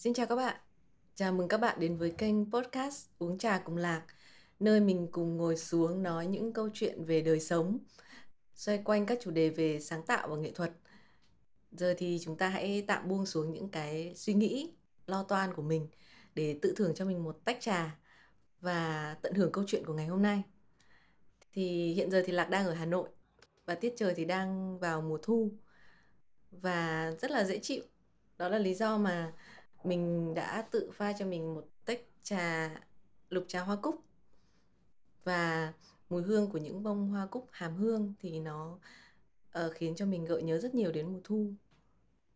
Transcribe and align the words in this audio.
Xin 0.00 0.14
chào 0.14 0.26
các 0.26 0.36
bạn. 0.36 0.56
Chào 1.14 1.32
mừng 1.32 1.48
các 1.48 1.60
bạn 1.60 1.80
đến 1.80 1.96
với 1.96 2.10
kênh 2.10 2.52
podcast 2.52 3.08
Uống 3.18 3.38
trà 3.38 3.58
cùng 3.58 3.76
Lạc, 3.76 4.02
nơi 4.60 4.80
mình 4.80 5.08
cùng 5.12 5.36
ngồi 5.36 5.56
xuống 5.56 6.02
nói 6.02 6.26
những 6.26 6.52
câu 6.52 6.68
chuyện 6.74 7.04
về 7.04 7.22
đời 7.22 7.40
sống, 7.40 7.78
xoay 8.54 8.78
quanh 8.78 9.06
các 9.06 9.18
chủ 9.22 9.30
đề 9.30 9.48
về 9.48 9.80
sáng 9.80 10.02
tạo 10.02 10.28
và 10.28 10.36
nghệ 10.36 10.50
thuật. 10.50 10.72
Giờ 11.72 11.94
thì 11.98 12.18
chúng 12.22 12.36
ta 12.36 12.48
hãy 12.48 12.84
tạm 12.86 13.08
buông 13.08 13.26
xuống 13.26 13.52
những 13.52 13.68
cái 13.68 14.14
suy 14.16 14.34
nghĩ 14.34 14.72
lo 15.06 15.22
toan 15.22 15.54
của 15.54 15.62
mình 15.62 15.88
để 16.34 16.58
tự 16.62 16.74
thưởng 16.76 16.94
cho 16.94 17.04
mình 17.04 17.24
một 17.24 17.38
tách 17.44 17.60
trà 17.60 17.98
và 18.60 19.16
tận 19.22 19.34
hưởng 19.34 19.52
câu 19.52 19.64
chuyện 19.66 19.84
của 19.84 19.94
ngày 19.94 20.06
hôm 20.06 20.22
nay. 20.22 20.42
Thì 21.52 21.92
hiện 21.92 22.10
giờ 22.10 22.22
thì 22.26 22.32
Lạc 22.32 22.50
đang 22.50 22.66
ở 22.66 22.72
Hà 22.72 22.86
Nội 22.86 23.08
và 23.66 23.74
tiết 23.74 23.94
trời 23.96 24.14
thì 24.14 24.24
đang 24.24 24.78
vào 24.78 25.02
mùa 25.02 25.18
thu 25.22 25.52
và 26.50 27.12
rất 27.20 27.30
là 27.30 27.44
dễ 27.44 27.58
chịu. 27.58 27.82
Đó 28.38 28.48
là 28.48 28.58
lý 28.58 28.74
do 28.74 28.98
mà 28.98 29.32
mình 29.84 30.34
đã 30.34 30.68
tự 30.70 30.90
pha 30.94 31.12
cho 31.12 31.26
mình 31.26 31.54
một 31.54 31.68
tách 31.84 32.00
trà 32.22 32.70
lục 33.28 33.44
trà 33.48 33.60
hoa 33.60 33.76
cúc. 33.76 34.04
Và 35.24 35.72
mùi 36.08 36.22
hương 36.22 36.50
của 36.50 36.58
những 36.58 36.82
bông 36.82 37.08
hoa 37.08 37.26
cúc 37.26 37.48
hàm 37.50 37.76
hương 37.76 38.14
thì 38.20 38.40
nó 38.40 38.78
uh, 39.58 39.72
khiến 39.74 39.94
cho 39.94 40.06
mình 40.06 40.24
gợi 40.24 40.42
nhớ 40.42 40.58
rất 40.58 40.74
nhiều 40.74 40.92
đến 40.92 41.12
mùa 41.12 41.20
thu 41.24 41.52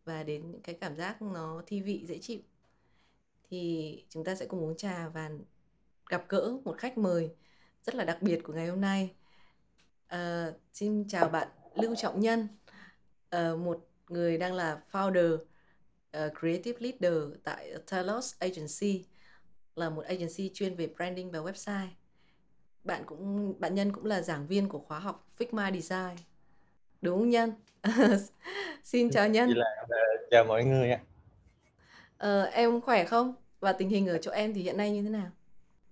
và 0.05 0.23
đến 0.23 0.51
những 0.51 0.61
cái 0.61 0.75
cảm 0.75 0.95
giác 0.95 1.21
nó 1.21 1.63
thi 1.65 1.81
vị 1.81 2.05
dễ 2.07 2.19
chịu. 2.21 2.39
Thì 3.49 4.03
chúng 4.09 4.23
ta 4.23 4.35
sẽ 4.35 4.45
cùng 4.45 4.63
uống 4.63 4.77
trà 4.77 5.09
và 5.09 5.31
gặp 6.09 6.25
gỡ 6.29 6.57
một 6.63 6.77
khách 6.77 6.97
mời 6.97 7.35
rất 7.83 7.95
là 7.95 8.05
đặc 8.05 8.17
biệt 8.21 8.39
của 8.43 8.53
ngày 8.53 8.67
hôm 8.67 8.81
nay. 8.81 9.15
Uh, 10.13 10.55
xin 10.73 11.07
chào 11.07 11.29
bạn 11.29 11.47
Lưu 11.75 11.95
Trọng 11.95 12.19
Nhân 12.19 12.47
uh, 13.35 13.59
một 13.59 13.87
người 14.09 14.37
đang 14.37 14.53
là 14.53 14.81
founder 14.91 15.37
uh, 16.15 16.39
creative 16.39 16.77
leader 16.79 17.13
tại 17.43 17.73
Talos 17.91 18.33
Agency 18.39 19.05
là 19.75 19.89
một 19.89 20.05
agency 20.05 20.51
chuyên 20.53 20.75
về 20.75 20.87
branding 20.95 21.31
và 21.31 21.39
website. 21.39 21.87
Bạn 22.83 23.03
cũng 23.05 23.53
bạn 23.59 23.75
Nhân 23.75 23.91
cũng 23.91 24.05
là 24.05 24.21
giảng 24.21 24.47
viên 24.47 24.69
của 24.69 24.79
khóa 24.79 24.99
học 24.99 25.27
Figma 25.39 25.79
Design. 25.79 26.17
Đúng 27.01 27.19
không 27.19 27.29
Nhân? 27.29 27.53
Xin 28.83 29.11
chào 29.11 29.29
Nhân. 29.29 29.49
Là, 29.49 29.75
uh, 29.83 29.89
chào 30.31 30.43
mọi 30.43 30.63
người 30.63 30.91
ạ. 30.91 30.99
Uh, 32.27 32.53
em 32.53 32.81
khỏe 32.81 33.05
không? 33.05 33.33
Và 33.59 33.73
tình 33.73 33.89
hình 33.89 34.07
ở 34.07 34.17
chỗ 34.17 34.31
em 34.31 34.53
thì 34.53 34.61
hiện 34.61 34.77
nay 34.77 34.91
như 34.91 35.03
thế 35.03 35.09
nào? 35.09 35.31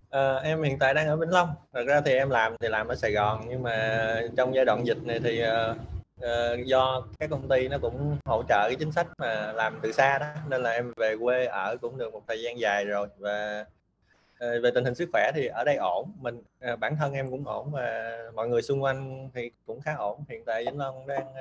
Uh, 0.07 0.43
em 0.43 0.63
hiện 0.63 0.79
tại 0.79 0.93
đang 0.93 1.07
ở 1.07 1.17
Vĩnh 1.17 1.29
Long. 1.29 1.49
Thật 1.73 1.83
ra 1.87 2.01
thì 2.01 2.13
em 2.13 2.29
làm 2.29 2.55
thì 2.59 2.67
làm 2.67 2.87
ở 2.87 2.95
Sài 2.95 3.11
Gòn 3.11 3.45
nhưng 3.49 3.63
mà 3.63 4.21
trong 4.37 4.55
giai 4.55 4.65
đoạn 4.65 4.87
dịch 4.87 5.03
này 5.03 5.19
thì 5.23 5.43
uh, 5.43 5.77
uh, 6.23 6.65
do 6.65 7.07
các 7.19 7.29
công 7.29 7.49
ty 7.49 7.67
nó 7.67 7.77
cũng 7.77 8.17
hỗ 8.25 8.43
trợ 8.49 8.65
cái 8.67 8.75
chính 8.79 8.91
sách 8.91 9.07
mà 9.17 9.53
làm 9.53 9.79
từ 9.81 9.91
xa 9.91 10.17
đó 10.17 10.33
nên 10.49 10.63
là 10.63 10.71
em 10.71 10.93
về 10.95 11.15
quê 11.21 11.45
ở 11.45 11.77
cũng 11.81 11.97
được 11.97 12.13
một 12.13 12.21
thời 12.27 12.41
gian 12.41 12.59
dài 12.59 12.85
rồi 12.85 13.07
và 13.17 13.65
uh, 14.33 14.63
về 14.63 14.71
tình 14.75 14.85
hình 14.85 14.95
sức 14.95 15.09
khỏe 15.13 15.31
thì 15.35 15.47
ở 15.47 15.63
đây 15.63 15.75
ổn 15.75 16.11
mình 16.21 16.41
uh, 16.73 16.79
bản 16.79 16.95
thân 16.99 17.13
em 17.13 17.31
cũng 17.31 17.47
ổn 17.47 17.71
và 17.71 18.17
mọi 18.35 18.47
người 18.47 18.61
xung 18.61 18.83
quanh 18.83 19.29
thì 19.33 19.51
cũng 19.65 19.81
khá 19.81 19.95
ổn 19.95 20.23
hiện 20.29 20.43
tại 20.45 20.65
Vĩnh 20.65 20.79
Long 20.79 21.07
đang 21.07 21.33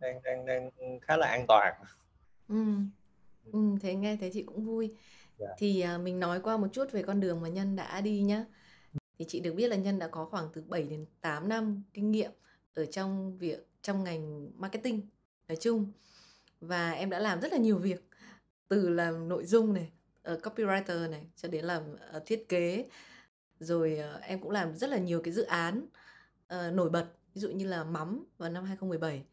đang 0.00 0.22
đang 0.22 0.46
đang 0.46 0.70
khá 1.02 1.16
là 1.16 1.26
an 1.26 1.44
toàn 1.48 1.74
ừ. 2.48 2.64
ừ 3.52 3.58
thế 3.82 3.94
nghe 3.94 4.16
thế 4.20 4.30
chị 4.32 4.42
cũng 4.42 4.64
vui 4.64 4.86
yeah. 4.86 4.98
Dạ. 5.38 5.54
thì 5.58 5.84
mình 6.02 6.20
nói 6.20 6.40
qua 6.40 6.56
một 6.56 6.68
chút 6.72 6.92
về 6.92 7.02
con 7.02 7.20
đường 7.20 7.40
mà 7.40 7.48
nhân 7.48 7.76
đã 7.76 8.00
đi 8.00 8.22
nhá 8.22 8.44
thì 9.18 9.24
chị 9.28 9.40
được 9.40 9.52
biết 9.52 9.68
là 9.68 9.76
nhân 9.76 9.98
đã 9.98 10.08
có 10.08 10.24
khoảng 10.24 10.48
từ 10.54 10.62
7 10.68 10.82
đến 10.82 11.06
8 11.20 11.48
năm 11.48 11.82
kinh 11.94 12.10
nghiệm 12.10 12.30
ở 12.74 12.86
trong 12.86 13.38
việc 13.38 13.66
trong 13.84 14.04
ngành 14.04 14.50
marketing 14.56 15.00
nói 15.48 15.56
chung. 15.60 15.92
Và 16.60 16.90
em 16.90 17.10
đã 17.10 17.18
làm 17.18 17.40
rất 17.40 17.52
là 17.52 17.58
nhiều 17.58 17.78
việc 17.78 18.08
từ 18.68 18.88
làm 18.88 19.28
nội 19.28 19.44
dung 19.44 19.74
này 19.74 19.92
uh, 20.32 20.42
copywriter 20.42 21.10
này 21.10 21.26
cho 21.36 21.48
đến 21.48 21.64
làm 21.64 21.82
uh, 21.92 22.26
thiết 22.26 22.48
kế. 22.48 22.88
Rồi 23.60 24.00
uh, 24.16 24.22
em 24.22 24.40
cũng 24.40 24.50
làm 24.50 24.76
rất 24.76 24.90
là 24.90 24.98
nhiều 24.98 25.22
cái 25.24 25.32
dự 25.34 25.42
án 25.42 25.86
uh, 26.54 26.74
nổi 26.74 26.90
bật 26.90 27.06
ví 27.34 27.40
dụ 27.40 27.48
như 27.48 27.66
là 27.66 27.84
mắm 27.84 28.24
vào 28.38 28.50
năm 28.50 28.64
2017 28.64 29.24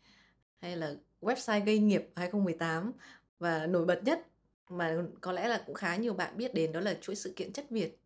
hay 0.61 0.77
là 0.77 0.95
website 1.21 1.65
gây 1.65 1.79
nghiệp 1.79 2.09
2018 2.15 2.91
và 3.39 3.67
nổi 3.67 3.85
bật 3.85 4.03
nhất 4.03 4.27
mà 4.69 5.03
có 5.21 5.31
lẽ 5.31 5.47
là 5.47 5.63
cũng 5.65 5.75
khá 5.75 5.95
nhiều 5.95 6.13
bạn 6.13 6.37
biết 6.37 6.53
đến 6.53 6.71
đó 6.71 6.79
là 6.79 6.97
chuỗi 7.01 7.15
sự 7.15 7.33
kiện 7.35 7.53
chất 7.53 7.69
Việt 7.69 7.99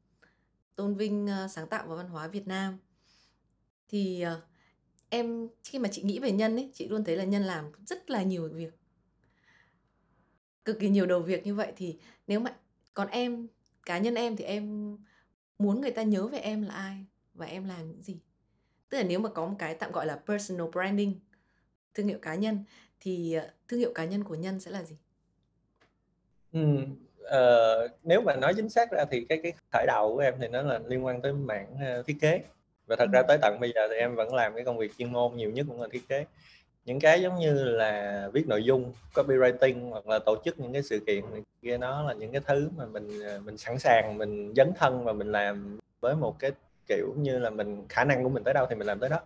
tôn 0.75 0.95
vinh 0.95 1.25
uh, 1.25 1.51
sáng 1.51 1.67
tạo 1.67 1.87
và 1.87 1.95
văn 1.95 2.09
hóa 2.09 2.27
Việt 2.27 2.47
Nam. 2.47 2.77
Thì 3.89 4.25
uh, 4.37 4.54
em 5.15 5.47
khi 5.63 5.79
mà 5.79 5.89
chị 5.91 6.01
nghĩ 6.01 6.19
về 6.19 6.31
nhân 6.31 6.55
ấy 6.55 6.69
chị 6.73 6.87
luôn 6.87 7.03
thấy 7.03 7.17
là 7.17 7.23
nhân 7.23 7.43
làm 7.43 7.71
rất 7.85 8.09
là 8.09 8.23
nhiều 8.23 8.49
việc. 8.53 8.73
Cực 10.65 10.79
kỳ 10.79 10.89
nhiều 10.89 11.05
đầu 11.05 11.19
việc 11.19 11.45
như 11.45 11.55
vậy 11.55 11.73
thì 11.75 11.97
nếu 12.27 12.39
mà 12.39 12.55
còn 12.93 13.07
em 13.07 13.47
cá 13.85 13.97
nhân 13.97 14.15
em 14.15 14.35
thì 14.35 14.43
em 14.43 14.97
muốn 15.59 15.81
người 15.81 15.91
ta 15.91 16.03
nhớ 16.03 16.27
về 16.27 16.37
em 16.37 16.61
là 16.61 16.73
ai 16.73 17.05
và 17.33 17.45
em 17.45 17.65
làm 17.65 17.87
những 17.87 18.01
gì. 18.01 18.19
Tức 18.89 18.97
là 18.97 19.03
nếu 19.03 19.19
mà 19.19 19.29
có 19.29 19.47
một 19.47 19.55
cái 19.59 19.75
tạm 19.75 19.91
gọi 19.91 20.05
là 20.05 20.19
personal 20.27 20.67
branding 20.71 21.19
thương 21.93 22.07
hiệu 22.07 22.19
cá 22.21 22.35
nhân 22.35 22.59
thì 22.99 23.33
ờ, 23.33 23.49
thương 23.67 23.79
hiệu 23.79 23.91
cá 23.95 24.05
nhân 24.05 24.23
của 24.23 24.35
nhân 24.35 24.59
sẽ 24.59 24.71
là 24.71 24.83
gì? 24.83 24.97
Ừ, 26.51 26.61
uh, 27.19 27.91
nếu 28.03 28.21
mà 28.21 28.35
nói 28.35 28.53
chính 28.55 28.69
xác 28.69 28.91
ra 28.91 29.05
thì 29.11 29.25
cái 29.29 29.39
cái 29.43 29.53
khởi 29.73 29.85
đầu 29.87 30.13
của 30.15 30.21
em 30.21 30.33
thì 30.39 30.47
nó 30.47 30.61
là 30.61 30.79
liên 30.87 31.05
quan 31.05 31.21
tới 31.21 31.33
mảng 31.33 31.73
uh, 31.73 32.05
thiết 32.05 32.17
kế 32.21 32.43
và 32.87 32.95
thật 32.95 33.09
ra 33.13 33.21
tới 33.27 33.37
tận 33.41 33.57
bây 33.59 33.71
giờ 33.75 33.87
thì 33.89 33.95
em 33.95 34.15
vẫn 34.15 34.33
làm 34.33 34.55
cái 34.55 34.65
công 34.65 34.77
việc 34.77 34.91
chuyên 34.97 35.13
môn 35.13 35.35
nhiều 35.35 35.51
nhất 35.51 35.65
cũng 35.69 35.81
là 35.81 35.87
thiết 35.91 36.07
kế. 36.07 36.25
Những 36.85 36.99
cái 36.99 37.21
giống 37.21 37.39
như 37.39 37.53
là 37.53 38.29
viết 38.33 38.47
nội 38.47 38.63
dung 38.63 38.93
copywriting 39.13 39.89
hoặc 39.89 40.07
là 40.07 40.19
tổ 40.19 40.35
chức 40.45 40.59
những 40.59 40.73
cái 40.73 40.83
sự 40.83 40.99
kiện 41.07 41.31
này 41.31 41.41
kia 41.61 41.77
nó 41.77 42.03
là 42.03 42.13
những 42.13 42.31
cái 42.31 42.41
thứ 42.45 42.69
mà 42.77 42.85
mình 42.85 43.09
mình 43.45 43.57
sẵn 43.57 43.79
sàng 43.79 44.17
mình 44.17 44.53
dấn 44.55 44.71
thân 44.79 45.03
và 45.03 45.13
mình 45.13 45.31
làm 45.31 45.79
với 45.99 46.15
một 46.15 46.39
cái 46.39 46.51
kiểu 46.87 47.13
như 47.17 47.39
là 47.39 47.49
mình 47.49 47.85
khả 47.89 48.03
năng 48.03 48.23
của 48.23 48.29
mình 48.29 48.43
tới 48.43 48.53
đâu 48.53 48.65
thì 48.69 48.75
mình 48.75 48.87
làm 48.87 48.99
tới 48.99 49.09
đó. 49.09 49.19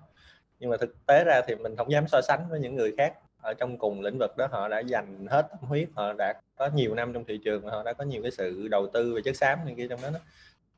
Nhưng 0.59 0.69
mà 0.69 0.77
thực 0.77 1.05
tế 1.05 1.23
ra 1.23 1.41
thì 1.47 1.55
mình 1.55 1.75
không 1.75 1.91
dám 1.91 2.07
so 2.07 2.21
sánh 2.21 2.39
với 2.49 2.59
những 2.59 2.75
người 2.75 2.93
khác 2.97 3.13
ở 3.41 3.53
trong 3.53 3.77
cùng 3.77 4.01
lĩnh 4.01 4.17
vực 4.19 4.37
đó. 4.37 4.47
Họ 4.51 4.67
đã 4.67 4.79
dành 4.79 5.27
hết 5.29 5.47
tâm 5.49 5.59
huyết 5.61 5.87
họ 5.93 6.13
đã 6.13 6.33
có 6.57 6.69
nhiều 6.75 6.95
năm 6.95 7.13
trong 7.13 7.25
thị 7.25 7.39
trường 7.45 7.67
họ 7.67 7.83
đã 7.83 7.93
có 7.93 8.03
nhiều 8.03 8.21
cái 8.21 8.31
sự 8.31 8.67
đầu 8.67 8.87
tư 8.93 9.13
về 9.15 9.21
chất 9.21 9.35
xám 9.35 9.59
này 9.65 9.73
kia 9.77 9.87
trong 9.89 10.01
đó, 10.01 10.09
đó 10.13 10.19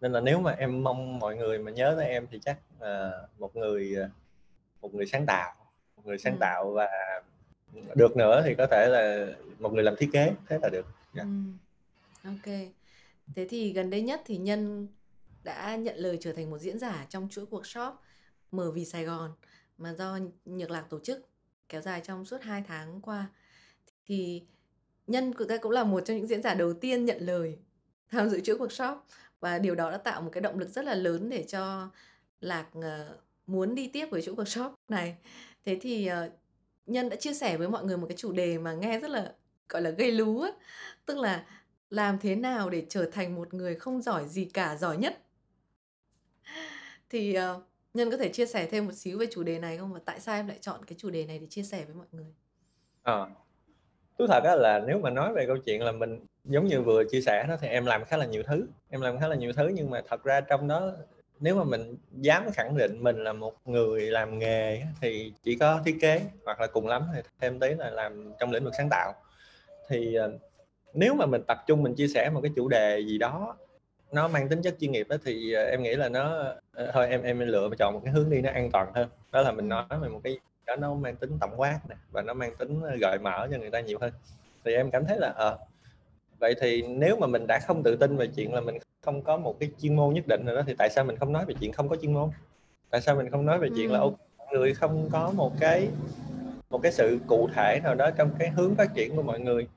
nên 0.02 0.12
là 0.12 0.20
nếu 0.20 0.40
mà 0.40 0.52
em 0.52 0.84
mong 0.84 1.20
mọi 1.20 1.36
người 1.36 1.60
mà 1.60 1.72
nhớ 1.72 1.94
tới 1.98 2.08
em 2.08 2.28
thì 2.32 2.40
chắc 2.46 2.58
là 2.80 3.12
một 3.40 3.56
người 3.56 3.96
một 4.82 4.94
người 4.94 5.06
sáng 5.06 5.26
tạo 5.26 5.56
một 5.96 6.04
người 6.06 6.18
sáng 6.18 6.34
ừ. 6.34 6.38
tạo 6.40 6.72
và 6.72 6.90
được 7.96 8.18
nữa 8.18 8.42
thì 8.46 8.56
có 8.56 8.68
thể 8.68 8.88
là 8.90 9.28
một 9.60 9.74
người 9.74 9.84
làm 9.84 9.96
thiết 9.96 10.10
kế 10.14 10.34
thế 10.48 10.60
là 10.62 10.70
được 10.70 10.86
yeah. 11.16 11.28
ừ. 12.24 12.30
ok 12.30 12.56
thế 13.36 13.48
thì 13.50 13.74
gần 13.74 13.90
đây 13.90 14.02
nhất 14.02 14.22
thì 14.26 14.38
nhân 14.38 14.88
đã 15.44 15.76
nhận 15.76 15.96
lời 15.98 16.18
trở 16.22 16.34
thành 16.34 16.50
một 16.50 16.58
diễn 16.58 16.80
giả 16.80 17.06
trong 17.10 17.28
chuỗi 17.32 17.46
workshop 17.46 17.94
mở 18.52 18.72
vì 18.72 18.86
Sài 18.86 19.06
Gòn 19.06 19.32
mà 19.78 19.94
do 19.94 20.20
Nhược 20.46 20.72
Lạc 20.72 20.86
tổ 20.90 21.00
chức 21.00 21.28
kéo 21.70 21.82
dài 21.82 22.02
trong 22.04 22.26
suốt 22.26 22.42
2 22.42 22.64
tháng 22.68 23.02
qua 23.02 23.30
thì 24.06 24.44
nhân 25.08 25.34
của 25.34 25.46
ta 25.46 25.58
cũng 25.58 25.72
là 25.72 25.84
một 25.84 26.02
trong 26.06 26.18
những 26.18 26.28
diễn 26.28 26.42
giả 26.42 26.54
đầu 26.54 26.74
tiên 26.74 27.06
nhận 27.06 27.18
lời 27.20 27.58
tham 28.10 28.30
dự 28.30 28.40
chuỗi 28.40 28.58
workshop 28.58 28.98
và 29.42 29.60
điều 29.60 29.76
đó 29.76 29.92
đã 29.92 29.98
tạo 29.98 30.22
một 30.22 30.30
cái 30.32 30.42
động 30.42 30.60
lực 30.60 30.70
rất 30.70 30.86
là 30.86 30.96
lớn 30.96 31.30
để 31.30 31.44
cho 31.44 31.90
lạc 32.42 32.68
ờ, 32.82 33.18
muốn 33.48 33.76
đi 33.76 33.88
tiếp 33.88 34.06
với 34.12 34.22
chỗ 34.22 34.36
workshop 34.36 34.72
này. 34.88 35.16
Thế 35.66 35.78
thì 35.82 36.08
ờ, 36.08 36.30
nhân 36.86 37.10
đã 37.10 37.16
chia 37.16 37.34
sẻ 37.34 37.58
với 37.58 37.70
mọi 37.70 37.86
người 37.86 37.98
một 37.98 38.08
cái 38.08 38.18
chủ 38.18 38.32
đề 38.32 38.58
mà 38.58 38.74
nghe 38.74 39.00
rất 39.00 39.10
là 39.12 39.34
gọi 39.70 39.82
là 39.82 39.90
gây 39.90 40.12
lú 40.12 40.42
á. 40.42 40.52
Tức 41.06 41.18
là 41.18 41.46
làm 41.90 42.20
thế 42.20 42.36
nào 42.36 42.70
để 42.70 42.86
trở 42.90 43.10
thành 43.12 43.36
một 43.36 43.54
người 43.54 43.76
không 43.76 44.02
giỏi 44.02 44.28
gì 44.28 44.46
cả 44.46 44.76
giỏi 44.76 44.98
nhất? 44.98 45.22
Thì 47.10 47.38
uh, 47.38 47.64
nhân 47.94 48.12
có 48.12 48.18
thể 48.18 48.30
chia 48.30 48.46
sẻ 48.46 48.68
thêm 48.72 48.86
một 48.86 48.94
xíu 48.94 49.18
về 49.18 49.28
chủ 49.32 49.44
đề 49.44 49.60
này 49.60 49.78
không? 49.78 49.94
Và 49.94 50.00
tại 50.06 50.20
sao 50.20 50.36
em 50.36 50.48
lại 50.48 50.58
chọn 50.62 50.86
cái 50.86 50.96
chủ 51.00 51.10
đề 51.10 51.26
này 51.26 51.40
để 51.40 51.48
chia 51.50 51.64
sẻ 51.64 51.86
với 51.86 51.96
mọi 51.96 52.08
người? 52.12 52.34
À, 53.04 53.26
thú 54.20 54.28
thật 54.28 54.44
là 54.58 54.82
nếu 54.88 55.00
mà 55.00 55.10
nói 55.10 55.34
về 55.34 55.46
câu 55.46 55.58
chuyện 55.58 55.84
là 55.84 55.92
mình, 55.92 56.20
giống 56.46 56.66
như 56.66 56.82
vừa 56.82 57.04
chia 57.04 57.22
sẻ 57.22 57.46
đó, 57.50 57.56
thì 57.62 57.68
em 57.68 57.86
làm 57.86 58.06
khá 58.06 58.18
là 58.18 58.26
nhiều 58.26 58.44
thứ, 58.44 58.68
em 58.90 59.02
làm 59.02 59.20
khá 59.20 59.28
là 59.28 59.36
nhiều 59.36 59.54
thứ 59.54 59.68
nhưng 59.68 59.90
mà 59.90 60.02
thật 60.10 60.24
ra 60.24 60.42
trong 60.42 60.68
đó, 60.68 60.92
nếu 61.40 61.56
mà 61.56 61.64
mình 61.64 61.98
dám 62.12 62.52
khẳng 62.54 62.78
định 62.78 63.04
mình 63.04 63.24
là 63.24 63.34
một 63.34 63.54
người 63.66 64.02
làm 64.02 64.40
nghề 64.40 64.82
thì 65.02 65.34
chỉ 65.44 65.56
có 65.56 65.82
thiết 65.86 65.98
kế 66.02 66.22
hoặc 66.46 66.62
là 66.62 66.68
cùng 66.68 66.88
lắm 66.88 67.04
thì 67.14 67.22
thêm 67.40 67.60
tí 67.60 67.74
là 67.74 67.90
làm 67.90 68.34
trong 68.40 68.52
lĩnh 68.52 68.64
vực 68.64 68.74
sáng 68.78 68.90
tạo. 68.92 69.14
Thì 69.90 70.16
ờ, 70.16 70.32
nếu 70.94 71.14
mà 71.14 71.26
mình 71.26 71.42
tập 71.48 71.64
trung 71.68 71.84
mình 71.84 71.96
chia 71.96 72.08
sẻ 72.08 72.30
một 72.34 72.42
cái 72.44 72.52
chủ 72.56 72.68
đề 72.68 73.00
gì 73.00 73.18
đó, 73.18 73.56
nó 74.12 74.28
mang 74.28 74.50
tính 74.50 74.62
chất 74.62 74.76
chuyên 74.80 74.92
nghiệp 74.92 75.08
đó 75.10 75.16
thì 75.26 75.54
ờ, 75.54 75.64
em 75.64 75.84
nghĩ 75.84 75.96
là 75.96 76.10
nó 76.10 76.54
ờ, 76.74 76.92
thôi 76.94 77.08
em 77.10 77.24
em 77.24 77.40
lựa 77.40 77.70
và 77.70 77.76
chọn 77.80 77.94
một 77.94 78.02
cái 78.06 78.14
hướng 78.14 78.30
đi 78.30 78.42
nó 78.42 78.50
an 78.50 78.72
toàn 78.72 78.92
hơn. 78.96 79.10
Đó 79.32 79.42
là 79.42 79.52
mình 79.52 79.70
nói 79.70 79.86
về 80.02 80.10
một 80.10 80.22
cái 80.24 80.40
đó 80.66 80.76
nó 80.76 80.94
mang 80.94 81.16
tính 81.16 81.38
tổng 81.40 81.54
quát 81.58 81.80
nè 81.90 81.96
và 82.12 82.22
nó 82.22 82.34
mang 82.34 82.56
tính 82.56 82.82
gợi 83.02 83.20
mở 83.20 83.48
cho 83.52 83.58
người 83.58 83.70
ta 83.70 83.80
nhiều 83.80 83.98
hơn. 84.02 84.14
Thì 84.66 84.74
em 84.74 84.92
cảm 84.92 85.06
thấy 85.06 85.18
là 85.20 85.34
ờ 85.36 85.58
vậy 86.40 86.56
thì 86.62 86.82
nếu 86.82 87.18
mà 87.20 87.28
mình 87.28 87.48
đã 87.48 87.60
không 87.60 87.84
tự 87.84 87.96
tin 87.96 88.18
về 88.18 88.28
chuyện 88.28 88.54
là 88.54 88.62
mình 88.62 88.78
không 89.02 89.22
có 89.22 89.38
một 89.38 89.60
cái 89.60 89.72
chuyên 89.82 89.96
môn 89.96 90.14
nhất 90.14 90.28
định 90.28 90.46
rồi 90.46 90.56
đó 90.56 90.62
thì 90.68 90.76
tại 90.78 90.90
sao 90.90 91.06
mình 91.06 91.18
không 91.18 91.34
nói 91.34 91.46
về 91.46 91.54
chuyện 91.60 91.72
không 91.72 91.90
có 91.90 91.96
chuyên 91.96 92.14
môn? 92.14 92.30
Tại 92.90 93.02
sao 93.02 93.16
mình 93.16 93.30
không 93.30 93.46
nói 93.46 93.60
về 93.60 93.70
chuyện 93.76 93.90
ừ. 93.90 93.94
là 93.94 94.00
mọi 94.38 94.48
người 94.52 94.74
không 94.74 95.10
có 95.12 95.32
một 95.36 95.54
cái 95.60 95.88
một 96.70 96.80
cái 96.84 96.92
sự 96.92 97.20
cụ 97.28 97.50
thể 97.56 97.80
nào 97.84 97.96
đó 97.96 98.10
trong 98.18 98.32
cái 98.40 98.50
hướng 98.50 98.76
phát 98.76 98.94
triển 98.96 99.16
của 99.16 99.22
mọi 99.22 99.40
người 99.40 99.68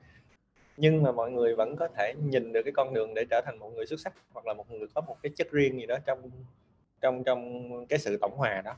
nhưng 0.77 1.03
mà 1.03 1.11
mọi 1.11 1.31
người 1.31 1.55
vẫn 1.55 1.75
có 1.75 1.87
thể 1.87 2.13
nhìn 2.23 2.53
được 2.53 2.61
cái 2.63 2.73
con 2.75 2.93
đường 2.93 3.13
để 3.13 3.25
trở 3.29 3.41
thành 3.45 3.59
một 3.59 3.71
người 3.75 3.85
xuất 3.85 3.99
sắc 3.99 4.13
hoặc 4.33 4.45
là 4.47 4.53
một 4.53 4.71
người 4.71 4.87
có 4.93 5.01
một 5.01 5.17
cái 5.23 5.31
chất 5.35 5.51
riêng 5.51 5.79
gì 5.79 5.85
đó 5.85 5.97
trong 6.05 6.29
trong 7.01 7.23
trong 7.23 7.71
cái 7.87 7.99
sự 7.99 8.17
tổng 8.21 8.37
hòa 8.37 8.61
đó. 8.61 8.75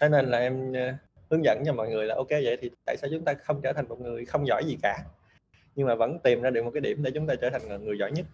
Thế 0.00 0.08
nên 0.08 0.26
là 0.26 0.38
em 0.38 0.72
ờ, 0.72 0.94
hướng 1.30 1.44
dẫn 1.44 1.62
cho 1.66 1.72
mọi 1.72 1.88
người 1.88 2.06
là 2.06 2.14
ok 2.14 2.30
vậy 2.30 2.58
thì 2.60 2.70
tại 2.86 2.96
sao 2.96 3.10
chúng 3.12 3.24
ta 3.24 3.34
không 3.34 3.60
trở 3.62 3.72
thành 3.72 3.88
một 3.88 4.00
người 4.00 4.24
không 4.24 4.46
giỏi 4.46 4.62
gì 4.66 4.76
cả? 4.82 4.98
Nhưng 5.74 5.86
mà 5.86 5.94
vẫn 5.94 6.18
tìm 6.24 6.42
ra 6.42 6.50
được 6.50 6.64
một 6.64 6.70
cái 6.74 6.80
điểm 6.80 7.02
để 7.02 7.10
chúng 7.14 7.26
ta 7.26 7.34
trở 7.34 7.50
thành 7.50 7.84
người 7.84 7.98
giỏi 7.98 8.12
nhất 8.12 8.26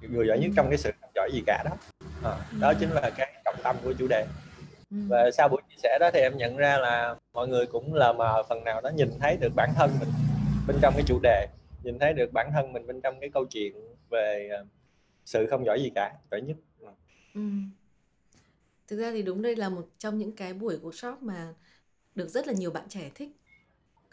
người 0.00 0.26
giỏi 0.28 0.38
nhất 0.38 0.50
trong 0.56 0.66
cái 0.68 0.78
sự 0.78 0.90
không 1.00 1.10
giỏi 1.14 1.30
gì 1.32 1.42
cả 1.46 1.64
đó. 1.64 1.76
À, 2.24 2.36
đó 2.60 2.72
chính 2.80 2.90
là 2.90 3.10
cái 3.16 3.42
trọng 3.44 3.56
tâm 3.62 3.76
của 3.84 3.92
chủ 3.98 4.06
đề. 4.08 4.26
Và 4.90 5.30
sau 5.30 5.48
buổi 5.48 5.62
chia 5.68 5.76
sẻ 5.82 5.98
đó 6.00 6.10
thì 6.14 6.20
em 6.20 6.36
nhận 6.36 6.56
ra 6.56 6.78
là 6.78 7.16
mọi 7.32 7.48
người 7.48 7.66
cũng 7.66 7.94
lờ 7.94 8.12
mờ 8.12 8.42
phần 8.48 8.64
nào 8.64 8.80
đó 8.80 8.90
nhìn 8.90 9.10
thấy 9.20 9.36
được 9.36 9.52
bản 9.56 9.72
thân 9.76 9.90
mình 10.00 10.08
bên 10.66 10.76
trong 10.82 10.94
cái 10.96 11.04
chủ 11.06 11.20
đề 11.22 11.46
nhìn 11.82 11.98
thấy 11.98 12.12
được 12.12 12.32
bản 12.32 12.50
thân 12.54 12.72
mình 12.72 12.86
bên 12.86 13.00
trong 13.00 13.20
cái 13.20 13.30
câu 13.30 13.46
chuyện 13.46 13.74
về 14.10 14.48
ờ, 14.52 14.64
sự 15.24 15.46
không 15.50 15.64
giỏi 15.64 15.82
gì 15.82 15.90
cả 15.94 16.12
giỏi 16.30 16.40
nhất. 16.40 16.56
Ừ. 17.34 17.40
thực 18.88 18.96
ra 19.00 19.10
thì 19.10 19.22
đúng 19.22 19.42
đây 19.42 19.56
là 19.56 19.68
một 19.68 19.88
trong 19.98 20.18
những 20.18 20.36
cái 20.36 20.52
buổi 20.52 20.78
workshop 20.82 21.16
mà 21.20 21.54
được 22.16 22.28
rất 22.28 22.46
là 22.46 22.52
nhiều 22.52 22.70
bạn 22.70 22.88
trẻ 22.88 23.10
thích. 23.14 23.30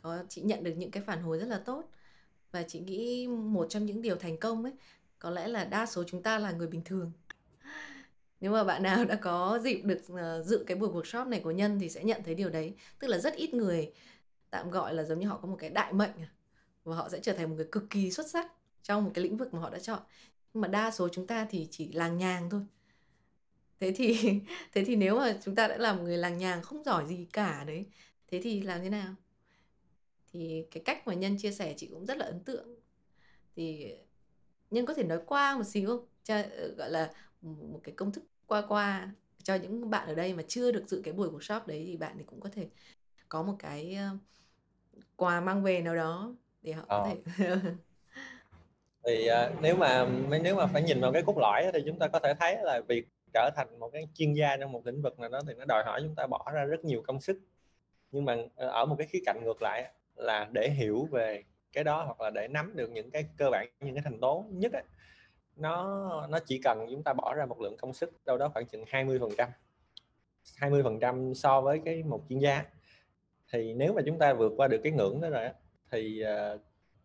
Có, 0.02 0.24
chị 0.30 0.42
nhận 0.42 0.64
được 0.64 0.74
những 0.78 0.92
cái 0.92 1.04
phản 1.04 1.22
hồi 1.22 1.40
rất 1.40 1.46
là 1.46 1.58
tốt. 1.58 1.84
Và 2.52 2.64
chị 2.64 2.80
nghĩ 2.80 3.28
một 3.28 3.68
trong 3.70 3.86
những 3.86 4.02
điều 4.02 4.16
thành 4.16 4.38
công 4.38 4.64
ấy, 4.64 4.74
có 5.20 5.30
lẽ 5.30 5.48
là 5.48 5.66
đa 5.66 5.86
số 5.86 6.04
chúng 6.08 6.24
ta 6.24 6.40
là 6.40 6.52
người 6.52 6.68
bình 6.68 6.82
thường. 6.86 7.12
Nếu 8.42 8.52
mà 8.52 8.64
bạn 8.64 8.84
nào 8.84 9.06
đã 9.06 9.16
có 9.16 9.60
dịp 9.64 9.82
được 9.84 10.00
ờ, 10.08 10.44
dự 10.44 10.64
cái 10.68 10.78
buổi 10.78 10.90
workshop 10.90 11.30
này 11.30 11.40
của 11.40 11.52
nhân 11.52 11.80
thì 11.80 11.90
sẽ 11.90 12.04
nhận 12.04 12.24
thấy 12.24 12.36
điều 12.36 12.50
đấy. 12.50 12.76
Tức 13.00 13.08
là 13.08 13.18
rất 13.18 13.34
ít 13.36 13.54
người 13.54 13.94
tạm 14.50 14.72
gọi 14.72 14.94
là 14.94 15.04
giống 15.04 15.20
như 15.20 15.28
họ 15.28 15.40
có 15.42 15.48
một 15.48 15.56
cái 15.60 15.70
đại 15.70 15.94
mệnh 15.94 16.12
à, 16.22 16.28
và 16.84 16.96
họ 16.96 17.10
sẽ 17.10 17.20
trở 17.20 17.34
thành 17.34 17.50
một 17.50 17.56
người 17.56 17.68
cực 17.72 17.90
kỳ 17.90 18.12
xuất 18.12 18.30
sắc 18.30 18.52
trong 18.84 19.04
một 19.04 19.12
cái 19.14 19.24
lĩnh 19.24 19.38
vực 19.38 19.54
mà 19.54 19.60
họ 19.60 19.70
đã 19.70 19.80
chọn. 19.80 20.00
Nhưng 20.54 20.62
mà 20.62 20.68
đa 20.68 20.92
số 20.92 21.10
chúng 21.10 21.28
ta 21.28 21.48
thì 21.50 21.68
chỉ 21.72 21.92
làng 21.94 22.18
nhàng 22.18 22.50
thôi 22.50 22.62
thế 23.84 23.92
thì 23.96 24.18
thế 24.74 24.84
thì 24.86 24.96
nếu 24.96 25.16
mà 25.20 25.38
chúng 25.46 25.56
ta 25.56 25.68
đã 25.68 25.78
là 25.78 25.94
một 25.94 26.04
người 26.04 26.18
làng 26.18 26.38
nhàng 26.38 26.62
không 26.62 26.84
giỏi 26.84 27.06
gì 27.08 27.28
cả 27.34 27.64
đấy 27.68 27.86
thế 28.28 28.40
thì 28.44 28.62
làm 28.62 28.82
thế 28.82 28.90
nào? 28.90 29.16
Thì 30.34 30.66
cái 30.72 30.84
cách 30.86 31.08
mà 31.08 31.14
nhân 31.14 31.38
chia 31.38 31.52
sẻ 31.52 31.74
chị 31.78 31.88
cũng 31.88 32.06
rất 32.06 32.18
là 32.18 32.26
ấn 32.26 32.44
tượng. 32.44 32.68
Thì 33.56 33.94
nhân 34.72 34.86
có 34.86 34.94
thể 34.94 35.04
nói 35.04 35.20
qua 35.28 35.58
một 35.58 35.64
xíu 35.64 35.88
không? 35.90 36.08
Cho 36.24 36.36
ờ, 36.36 36.76
gọi 36.78 36.92
là 36.92 37.12
một 37.42 37.82
cái 37.84 37.96
công 37.96 38.12
thức 38.12 38.24
qua 38.48 38.64
qua 38.70 39.12
cho 39.44 39.56
những 39.56 39.90
bạn 39.90 40.08
ở 40.08 40.16
đây 40.16 40.34
mà 40.34 40.44
chưa 40.48 40.72
được 40.72 40.84
dự 40.88 41.02
cái 41.06 41.14
buổi 41.14 41.30
workshop 41.30 41.62
đấy 41.68 41.84
thì 41.88 41.98
bạn 41.98 42.16
thì 42.18 42.24
cũng 42.24 42.42
có 42.42 42.50
thể 42.50 42.70
có 43.30 43.44
một 43.44 43.56
cái 43.60 43.98
quà 45.16 45.42
mang 45.42 45.64
về 45.64 45.82
nào 45.82 45.96
đó 45.96 46.36
để 46.62 46.74
họ 46.74 46.86
có 46.90 47.02
Ờ. 47.02 47.04
thể 47.04 47.18
thì 49.06 49.28
à, 49.28 49.50
nếu 49.62 49.76
mà 49.76 50.08
nếu 50.44 50.56
mà 50.56 50.68
phải 50.68 50.84
nhìn 50.84 51.02
vào 51.02 51.12
cái 51.14 51.24
cốt 51.26 51.38
lõi 51.38 51.66
thì 51.74 51.80
chúng 51.86 52.00
ta 52.00 52.08
có 52.08 52.20
thể 52.20 52.34
thấy 52.40 52.58
là 52.64 52.82
việc 52.88 53.06
trở 53.34 53.50
thành 53.56 53.80
một 53.80 53.90
cái 53.94 54.08
chuyên 54.16 54.34
gia 54.34 54.58
trong 54.58 54.72
một 54.72 54.86
lĩnh 54.86 55.02
vực 55.02 55.20
nào 55.20 55.30
đó 55.30 55.40
thì 55.48 55.54
nó 55.54 55.66
đòi 55.68 55.84
hỏi 55.86 56.02
chúng 56.04 56.16
ta 56.16 56.28
bỏ 56.28 56.52
ra 56.54 56.64
rất 56.64 56.86
nhiều 56.86 57.04
công 57.08 57.22
sức. 57.22 57.40
Nhưng 58.12 58.26
mà 58.26 58.38
ờ, 58.56 58.68
ở 58.68 58.86
một 58.86 58.96
cái 58.98 59.08
khía 59.08 59.20
cạnh 59.26 59.42
ngược 59.44 59.62
lại 59.62 59.92
là 60.16 60.50
để 60.54 60.70
hiểu 60.70 61.08
về 61.12 61.44
cái 61.74 61.84
đó 61.84 62.04
hoặc 62.04 62.22
là 62.22 62.30
để 62.30 62.48
nắm 62.48 62.72
được 62.76 62.92
những 62.92 63.12
cái 63.12 63.26
cơ 63.38 63.50
bản 63.52 63.68
những 63.80 63.96
cái 63.96 64.02
thành 64.04 64.20
tố 64.20 64.46
nhất 64.50 64.74
ấy, 64.74 64.84
nó 65.56 66.28
nó 66.30 66.40
chỉ 66.40 66.62
cần 66.64 66.88
chúng 66.92 67.04
ta 67.04 67.14
bỏ 67.14 67.34
ra 67.34 67.46
một 67.46 67.62
lượng 67.62 67.78
công 67.78 67.94
sức 67.94 68.26
đâu 68.26 68.38
đó 68.38 68.50
khoảng 68.54 68.66
chừng 68.66 68.84
20 68.88 69.20
phần 69.20 69.30
trăm. 69.38 69.50
20 70.58 70.84
phần 70.84 71.00
trăm 71.00 71.34
so 71.36 71.62
với 71.62 71.82
cái 71.86 72.04
một 72.04 72.22
chuyên 72.30 72.40
gia 72.40 72.66
thì 73.52 73.74
nếu 73.74 73.94
mà 73.94 74.02
chúng 74.06 74.20
ta 74.20 74.34
vượt 74.34 74.54
qua 74.58 74.68
được 74.68 74.82
cái 74.84 74.92
ngưỡng 74.92 75.22
đó 75.22 75.30
rồi 75.30 75.50
thì 75.92 76.22
ờ, 76.22 76.58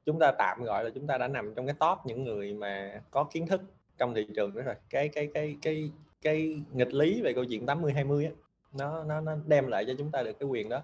chúng 0.05 0.19
ta 0.19 0.33
tạm 0.39 0.63
gọi 0.65 0.85
là 0.85 0.91
chúng 0.95 1.07
ta 1.07 1.19
đã 1.19 1.29
nằm 1.29 1.55
trong 1.55 1.67
cái 1.67 1.75
top 1.81 1.99
những 2.05 2.25
người 2.25 2.55
mà 2.55 3.03
có 3.11 3.25
kiến 3.25 3.47
thức 3.47 3.61
trong 3.99 4.15
thị 4.15 4.27
trường 4.37 4.55
đó 4.55 4.63
rồi. 4.63 4.75
Cái 4.91 5.09
cái 5.09 5.29
cái 5.35 5.57
cái 5.63 5.91
cái 6.23 6.63
nghịch 6.73 6.95
lý 6.95 7.23
về 7.23 7.33
câu 7.33 7.45
chuyện 7.45 7.67
80 7.67 7.93
20 7.93 8.25
á, 8.25 8.31
nó 8.73 9.05
nó 9.05 9.21
nó 9.21 9.37
đem 9.47 9.67
lại 9.67 9.85
cho 9.87 9.95
chúng 9.99 10.11
ta 10.11 10.23
được 10.23 10.39
cái 10.39 10.49
quyền 10.49 10.69
đó. 10.69 10.83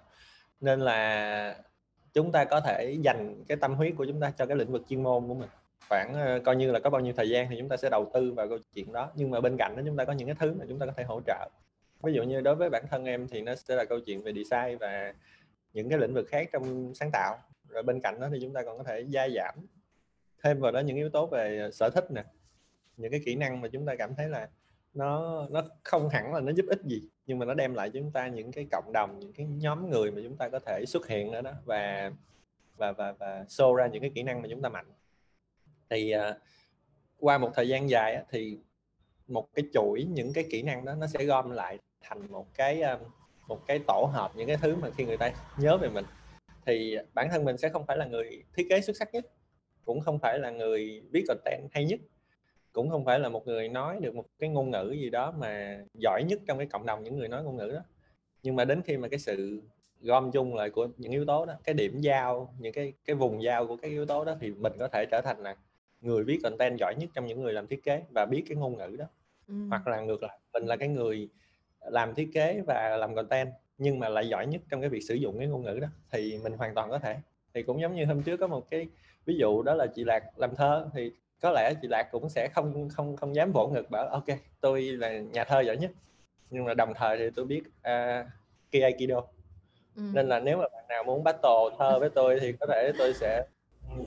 Nên 0.61 0.79
là 0.79 1.57
chúng 2.13 2.31
ta 2.31 2.45
có 2.45 2.61
thể 2.61 2.97
dành 3.01 3.43
cái 3.47 3.57
tâm 3.57 3.73
huyết 3.75 3.93
của 3.97 4.05
chúng 4.05 4.19
ta 4.19 4.31
cho 4.37 4.45
cái 4.45 4.57
lĩnh 4.57 4.71
vực 4.71 4.83
chuyên 4.89 5.03
môn 5.03 5.27
của 5.27 5.33
mình. 5.33 5.49
Khoảng 5.89 6.13
ờ, 6.13 6.39
coi 6.45 6.55
như 6.55 6.71
là 6.71 6.79
có 6.79 6.89
bao 6.89 7.01
nhiêu 7.01 7.13
thời 7.17 7.29
gian 7.29 7.49
thì 7.49 7.55
chúng 7.59 7.69
ta 7.69 7.77
sẽ 7.77 7.89
đầu 7.89 8.11
tư 8.13 8.33
vào 8.33 8.47
câu 8.49 8.57
chuyện 8.73 8.93
đó. 8.93 9.11
Nhưng 9.15 9.31
mà 9.31 9.41
bên 9.41 9.57
cạnh 9.57 9.75
đó 9.75 9.83
chúng 9.85 9.97
ta 9.97 10.05
có 10.05 10.13
những 10.13 10.27
cái 10.27 10.35
thứ 10.39 10.53
mà 10.59 10.65
chúng 10.69 10.79
ta 10.79 10.85
có 10.85 10.91
thể 10.97 11.03
hỗ 11.03 11.21
trợ. 11.25 11.49
Ví 12.03 12.13
dụ 12.13 12.23
như 12.23 12.41
đối 12.41 12.55
với 12.55 12.69
bản 12.69 12.83
thân 12.89 13.05
em 13.05 13.27
thì 13.27 13.41
nó 13.41 13.55
sẽ 13.55 13.75
là 13.75 13.85
câu 13.85 13.99
chuyện 13.99 14.23
về 14.23 14.33
design 14.33 14.77
và 14.77 15.13
những 15.73 15.89
cái 15.89 15.99
lĩnh 15.99 16.13
vực 16.13 16.27
khác 16.29 16.49
trong 16.53 16.93
sáng 16.95 17.09
tạo. 17.13 17.37
Rồi 17.69 17.83
bên 17.83 17.99
cạnh 18.03 18.19
đó 18.19 18.27
thì 18.31 18.39
chúng 18.41 18.53
ta 18.53 18.63
còn 18.63 18.77
có 18.77 18.83
thể 18.83 19.01
gia 19.01 19.29
giảm 19.29 19.55
thêm 20.43 20.59
vào 20.59 20.71
đó 20.71 20.79
những 20.79 20.97
yếu 20.97 21.09
tố 21.09 21.25
về 21.25 21.59
ờ, 21.59 21.71
sở 21.71 21.89
thích 21.89 22.11
nè. 22.11 22.23
Những 22.97 23.11
cái 23.11 23.21
kỹ 23.25 23.35
năng 23.35 23.61
mà 23.61 23.67
chúng 23.67 23.85
ta 23.85 23.95
cảm 23.95 24.15
thấy 24.15 24.29
là 24.29 24.49
nó 24.95 25.45
nó 25.49 25.61
không 25.83 26.09
hẳn 26.09 26.33
là 26.33 26.39
nó 26.39 26.51
giúp 26.51 26.65
ích 26.69 26.81
gì 26.83 27.01
nhưng 27.25 27.39
mà 27.39 27.45
nó 27.45 27.53
đem 27.53 27.73
lại 27.73 27.89
cho 27.89 27.99
chúng 27.99 28.11
ta 28.11 28.27
những 28.27 28.51
cái 28.51 28.67
cộng 28.71 28.93
đồng 28.93 29.19
những 29.19 29.33
cái 29.33 29.45
nhóm 29.45 29.89
người 29.89 30.11
mà 30.11 30.21
chúng 30.23 30.37
ta 30.37 30.49
có 30.49 30.59
thể 30.59 30.85
xuất 30.87 31.07
hiện 31.07 31.31
ở 31.31 31.41
đó 31.41 31.51
và 31.65 32.11
và 32.77 32.91
và 32.91 33.11
và 33.11 33.45
show 33.47 33.75
ra 33.75 33.87
những 33.87 34.01
cái 34.01 34.11
kỹ 34.15 34.23
năng 34.23 34.41
mà 34.41 34.47
chúng 34.51 34.61
ta 34.61 34.69
mạnh. 34.69 34.85
Thì 35.89 36.13
uh, 36.15 36.35
qua 37.19 37.37
một 37.37 37.51
thời 37.55 37.67
gian 37.67 37.89
dài 37.89 38.23
thì 38.29 38.57
một 39.27 39.47
cái 39.53 39.65
chuỗi 39.73 40.03
những 40.03 40.33
cái 40.33 40.45
kỹ 40.51 40.61
năng 40.61 40.85
đó 40.85 40.95
nó 40.95 41.07
sẽ 41.07 41.25
gom 41.25 41.51
lại 41.51 41.79
thành 42.01 42.31
một 42.31 42.53
cái 42.53 42.81
uh, 42.93 43.07
một 43.47 43.67
cái 43.67 43.79
tổ 43.87 44.09
hợp 44.13 44.31
những 44.35 44.47
cái 44.47 44.57
thứ 44.61 44.75
mà 44.75 44.89
khi 44.97 45.05
người 45.05 45.17
ta 45.17 45.31
nhớ 45.57 45.77
về 45.77 45.89
mình. 45.89 46.05
Thì 46.65 46.97
bản 47.13 47.29
thân 47.31 47.45
mình 47.45 47.57
sẽ 47.57 47.69
không 47.69 47.85
phải 47.85 47.97
là 47.97 48.05
người 48.05 48.43
thiết 48.53 48.67
kế 48.69 48.81
xuất 48.81 48.97
sắc 48.97 49.13
nhất 49.13 49.25
cũng 49.85 49.99
không 49.99 50.19
phải 50.19 50.39
là 50.39 50.49
người 50.49 51.01
viết 51.11 51.23
content 51.27 51.69
hay 51.71 51.85
nhất 51.85 51.99
cũng 52.75 52.89
không 52.89 53.05
phải 53.05 53.19
là 53.19 53.29
một 53.29 53.47
người 53.47 53.69
nói 53.69 53.97
được 54.01 54.15
một 54.15 54.25
cái 54.39 54.49
ngôn 54.49 54.71
ngữ 54.71 54.91
gì 54.91 55.09
đó 55.09 55.33
mà 55.39 55.79
giỏi 55.93 56.23
nhất 56.23 56.39
trong 56.47 56.57
cái 56.57 56.67
cộng 56.67 56.85
đồng 56.85 57.03
những 57.03 57.17
người 57.17 57.27
nói 57.27 57.43
ngôn 57.43 57.57
ngữ 57.57 57.71
đó. 57.73 57.79
Nhưng 58.43 58.55
mà 58.55 58.65
đến 58.65 58.81
khi 58.81 58.97
mà 58.97 59.07
cái 59.07 59.19
sự 59.19 59.61
gom 60.01 60.31
chung 60.31 60.55
lại 60.55 60.69
của 60.69 60.87
những 60.97 61.11
yếu 61.11 61.25
tố 61.25 61.45
đó 61.45 61.53
cái 61.63 61.73
điểm 61.73 61.99
giao 61.99 62.53
những 62.59 62.73
cái 62.73 62.93
cái 63.05 63.15
vùng 63.15 63.43
giao 63.43 63.67
của 63.67 63.77
các 63.77 63.87
yếu 63.87 64.05
tố 64.05 64.25
đó 64.25 64.35
thì 64.39 64.51
mình 64.51 64.73
có 64.79 64.87
thể 64.87 65.05
trở 65.11 65.21
thành 65.23 65.37
là 65.39 65.55
người 66.01 66.23
viết 66.23 66.39
content 66.43 66.77
giỏi 66.79 66.95
nhất 66.99 67.09
trong 67.13 67.25
những 67.25 67.41
người 67.41 67.53
làm 67.53 67.67
thiết 67.67 67.83
kế 67.83 68.03
và 68.09 68.25
biết 68.25 68.43
cái 68.47 68.55
ngôn 68.55 68.77
ngữ 68.77 68.95
đó. 68.99 69.05
Ừ. 69.47 69.53
hoặc 69.69 69.87
là 69.87 70.01
ngược 70.01 70.23
lại 70.23 70.39
mình 70.53 70.65
là 70.65 70.75
cái 70.75 70.87
người 70.87 71.29
làm 71.79 72.15
thiết 72.15 72.29
kế 72.33 72.61
và 72.67 72.97
làm 72.97 73.15
content 73.15 73.49
nhưng 73.77 73.99
mà 73.99 74.09
lại 74.09 74.27
giỏi 74.27 74.47
nhất 74.47 74.61
trong 74.69 74.81
cái 74.81 74.89
việc 74.89 75.01
sử 75.01 75.15
dụng 75.15 75.37
cái 75.37 75.47
ngôn 75.47 75.63
ngữ 75.63 75.79
đó 75.81 75.87
thì 76.11 76.39
mình 76.43 76.53
hoàn 76.53 76.75
toàn 76.75 76.89
có 76.89 76.99
thể. 76.99 77.15
Thì 77.53 77.63
cũng 77.63 77.81
giống 77.81 77.95
như 77.95 78.05
hôm 78.05 78.23
trước 78.23 78.37
có 78.37 78.47
một 78.47 78.69
cái 78.69 78.87
ví 79.25 79.35
dụ 79.37 79.61
đó 79.61 79.73
là 79.73 79.87
chị 79.95 80.03
lạc 80.03 80.39
làm 80.39 80.55
thơ 80.55 80.89
thì 80.93 81.11
có 81.41 81.51
lẽ 81.51 81.73
chị 81.81 81.87
lạc 81.87 82.09
cũng 82.11 82.29
sẽ 82.29 82.49
không 82.53 82.89
không 82.89 83.15
không 83.15 83.35
dám 83.35 83.51
vỗ 83.51 83.67
ngực 83.67 83.89
bảo 83.89 84.07
ok 84.07 84.25
tôi 84.61 84.81
là 84.81 85.19
nhà 85.19 85.43
thơ 85.43 85.61
giỏi 85.61 85.77
nhất 85.77 85.91
nhưng 86.49 86.65
mà 86.65 86.73
đồng 86.73 86.93
thời 86.95 87.17
thì 87.17 87.29
tôi 87.35 87.45
biết 87.45 87.61
uh, 87.67 88.27
ki 88.71 88.79
aikido 88.79 89.21
ừ. 89.95 90.03
nên 90.13 90.27
là 90.27 90.39
nếu 90.39 90.57
mà 90.57 90.63
bạn 90.73 90.85
nào 90.89 91.03
muốn 91.03 91.23
battle 91.23 91.77
thơ 91.79 91.99
với 91.99 92.09
tôi 92.09 92.39
thì 92.41 92.53
có 92.59 92.65
thể 92.69 92.91
tôi 92.97 93.13
sẽ 93.13 93.45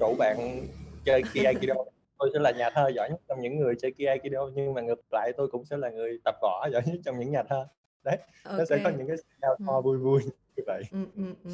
rủ 0.00 0.14
bạn 0.18 0.66
chơi 1.04 1.23
ki 1.32 1.44
aikido 1.44 1.75
tôi 2.18 2.30
sẽ 2.32 2.40
là 2.40 2.50
nhà 2.50 2.70
thơ 2.70 2.88
giỏi 2.88 3.11
nhất 3.11 3.20
trong 3.28 3.40
những 3.40 3.56
người 3.56 3.75
chơi 3.80 3.92
ki 3.92 4.04
aikido 4.04 4.50
nhưng 4.54 4.75
mà 4.75 4.80
ngược 4.80 5.00
lại 5.12 5.32
tôi 5.37 5.49
cũng 5.49 5.64
sẽ 5.64 5.76
là 5.76 5.90
người 5.90 6.18
tập 6.25 6.35
võ 6.42 6.68
giỏi 6.73 6.82
nhất 6.87 7.00
trong 7.04 7.18
những 7.18 7.30
nhà 7.30 7.42
thơ 7.42 7.66
đấy 8.04 8.18
okay. 8.44 8.58
nó 8.58 8.64
sẽ 8.64 8.80
có 8.85 8.90
những 8.99 9.08
cái 9.08 9.16
giao 9.42 9.56
thoa 9.66 9.76
ừ. 9.76 9.80
vui 9.80 9.99
vui 9.99 10.20
như 10.56 10.62
vậy 10.66 10.82
ừ, 10.92 10.99
ừ, 11.16 11.23
ừ. 11.44 11.50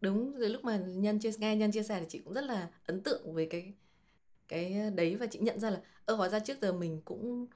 đúng 0.00 0.38
rồi 0.38 0.48
lúc 0.48 0.64
mà 0.64 0.76
nhân 0.86 1.18
chia 1.18 1.30
nghe 1.38 1.56
nhân 1.56 1.70
chia 1.70 1.82
sẻ 1.82 2.00
thì 2.00 2.06
chị 2.08 2.18
cũng 2.24 2.32
rất 2.32 2.44
là 2.44 2.68
ấn 2.86 3.02
tượng 3.02 3.34
với 3.34 3.46
cái 3.46 3.72
cái 4.48 4.90
đấy 4.94 5.16
và 5.16 5.26
chị 5.26 5.38
nhận 5.38 5.60
ra 5.60 5.70
là, 5.70 5.82
ơ, 6.04 6.14
hóa 6.14 6.28
ra 6.28 6.40
trước 6.40 6.58
giờ 6.62 6.72
mình 6.72 7.02
cũng 7.04 7.46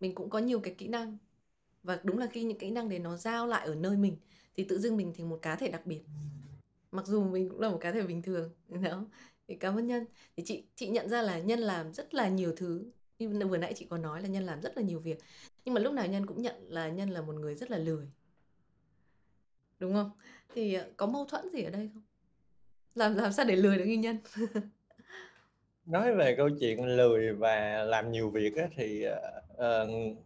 mình 0.00 0.14
cũng 0.14 0.30
có 0.30 0.38
nhiều 0.38 0.60
cái 0.60 0.74
kỹ 0.74 0.88
năng. 0.88 1.18
Và 1.82 2.00
đúng 2.04 2.18
là 2.18 2.26
khi 2.26 2.44
những 2.44 2.58
kỹ 2.58 2.70
năng 2.70 2.88
đấy 2.88 2.98
nó 2.98 3.16
giao 3.16 3.46
lại 3.46 3.66
ở 3.66 3.74
nơi 3.74 3.96
mình, 3.96 4.16
thì 4.56 4.64
tự 4.64 4.78
dưng 4.78 4.96
mình 4.96 5.12
thành 5.18 5.28
một 5.28 5.38
cá 5.42 5.56
thể 5.56 5.68
đặc 5.70 5.86
biệt. 5.86 6.02
Mặc 6.92 7.06
dù 7.06 7.24
mình 7.24 7.48
cũng 7.48 7.60
là 7.60 7.68
một 7.70 7.78
cá 7.80 7.92
thể 7.92 8.02
bình 8.02 8.22
thường 8.22 8.50
đó 8.82 9.06
thì 9.48 9.54
cảm 9.56 9.78
ơn 9.78 9.86
nhân. 9.86 10.04
Thì 10.36 10.42
chị 10.46 10.64
chị 10.76 10.88
nhận 10.88 11.08
ra 11.08 11.22
là 11.22 11.38
nhân 11.38 11.60
làm 11.60 11.92
rất 11.94 12.14
là 12.14 12.28
nhiều 12.28 12.52
thứ. 12.56 12.84
Như 13.18 13.46
vừa 13.48 13.56
nãy 13.56 13.72
chị 13.76 13.86
có 13.90 13.98
nói 13.98 14.22
là 14.22 14.28
nhân 14.28 14.44
làm 14.44 14.62
rất 14.62 14.76
là 14.76 14.82
nhiều 14.82 15.00
việc. 15.00 15.18
Nhưng 15.64 15.74
mà 15.74 15.80
lúc 15.80 15.92
nào 15.92 16.06
nhân 16.06 16.26
cũng 16.26 16.42
nhận 16.42 16.54
là 16.68 16.88
nhân 16.88 17.10
là 17.10 17.22
một 17.22 17.34
người 17.34 17.54
rất 17.54 17.70
là 17.70 17.78
lười. 17.78 18.06
Đúng 19.78 19.94
không? 19.94 20.10
Thì 20.54 20.74
ờ, 20.74 20.90
có 20.96 21.06
mâu 21.06 21.24
thuẫn 21.24 21.50
gì 21.52 21.62
ở 21.62 21.70
đây 21.70 21.90
không? 21.94 22.02
Làm 22.94 23.14
làm 23.16 23.32
sao 23.32 23.46
để 23.46 23.56
lười 23.56 23.78
được 23.78 23.84
như 23.84 23.98
nhân? 23.98 24.18
nói 25.88 26.14
về 26.14 26.34
câu 26.36 26.48
chuyện 26.60 26.84
lười 26.84 27.32
và 27.32 27.84
làm 27.84 28.12
nhiều 28.12 28.30
việc 28.30 28.56
á, 28.56 28.68
thì 28.76 29.06
uh, 29.54 30.18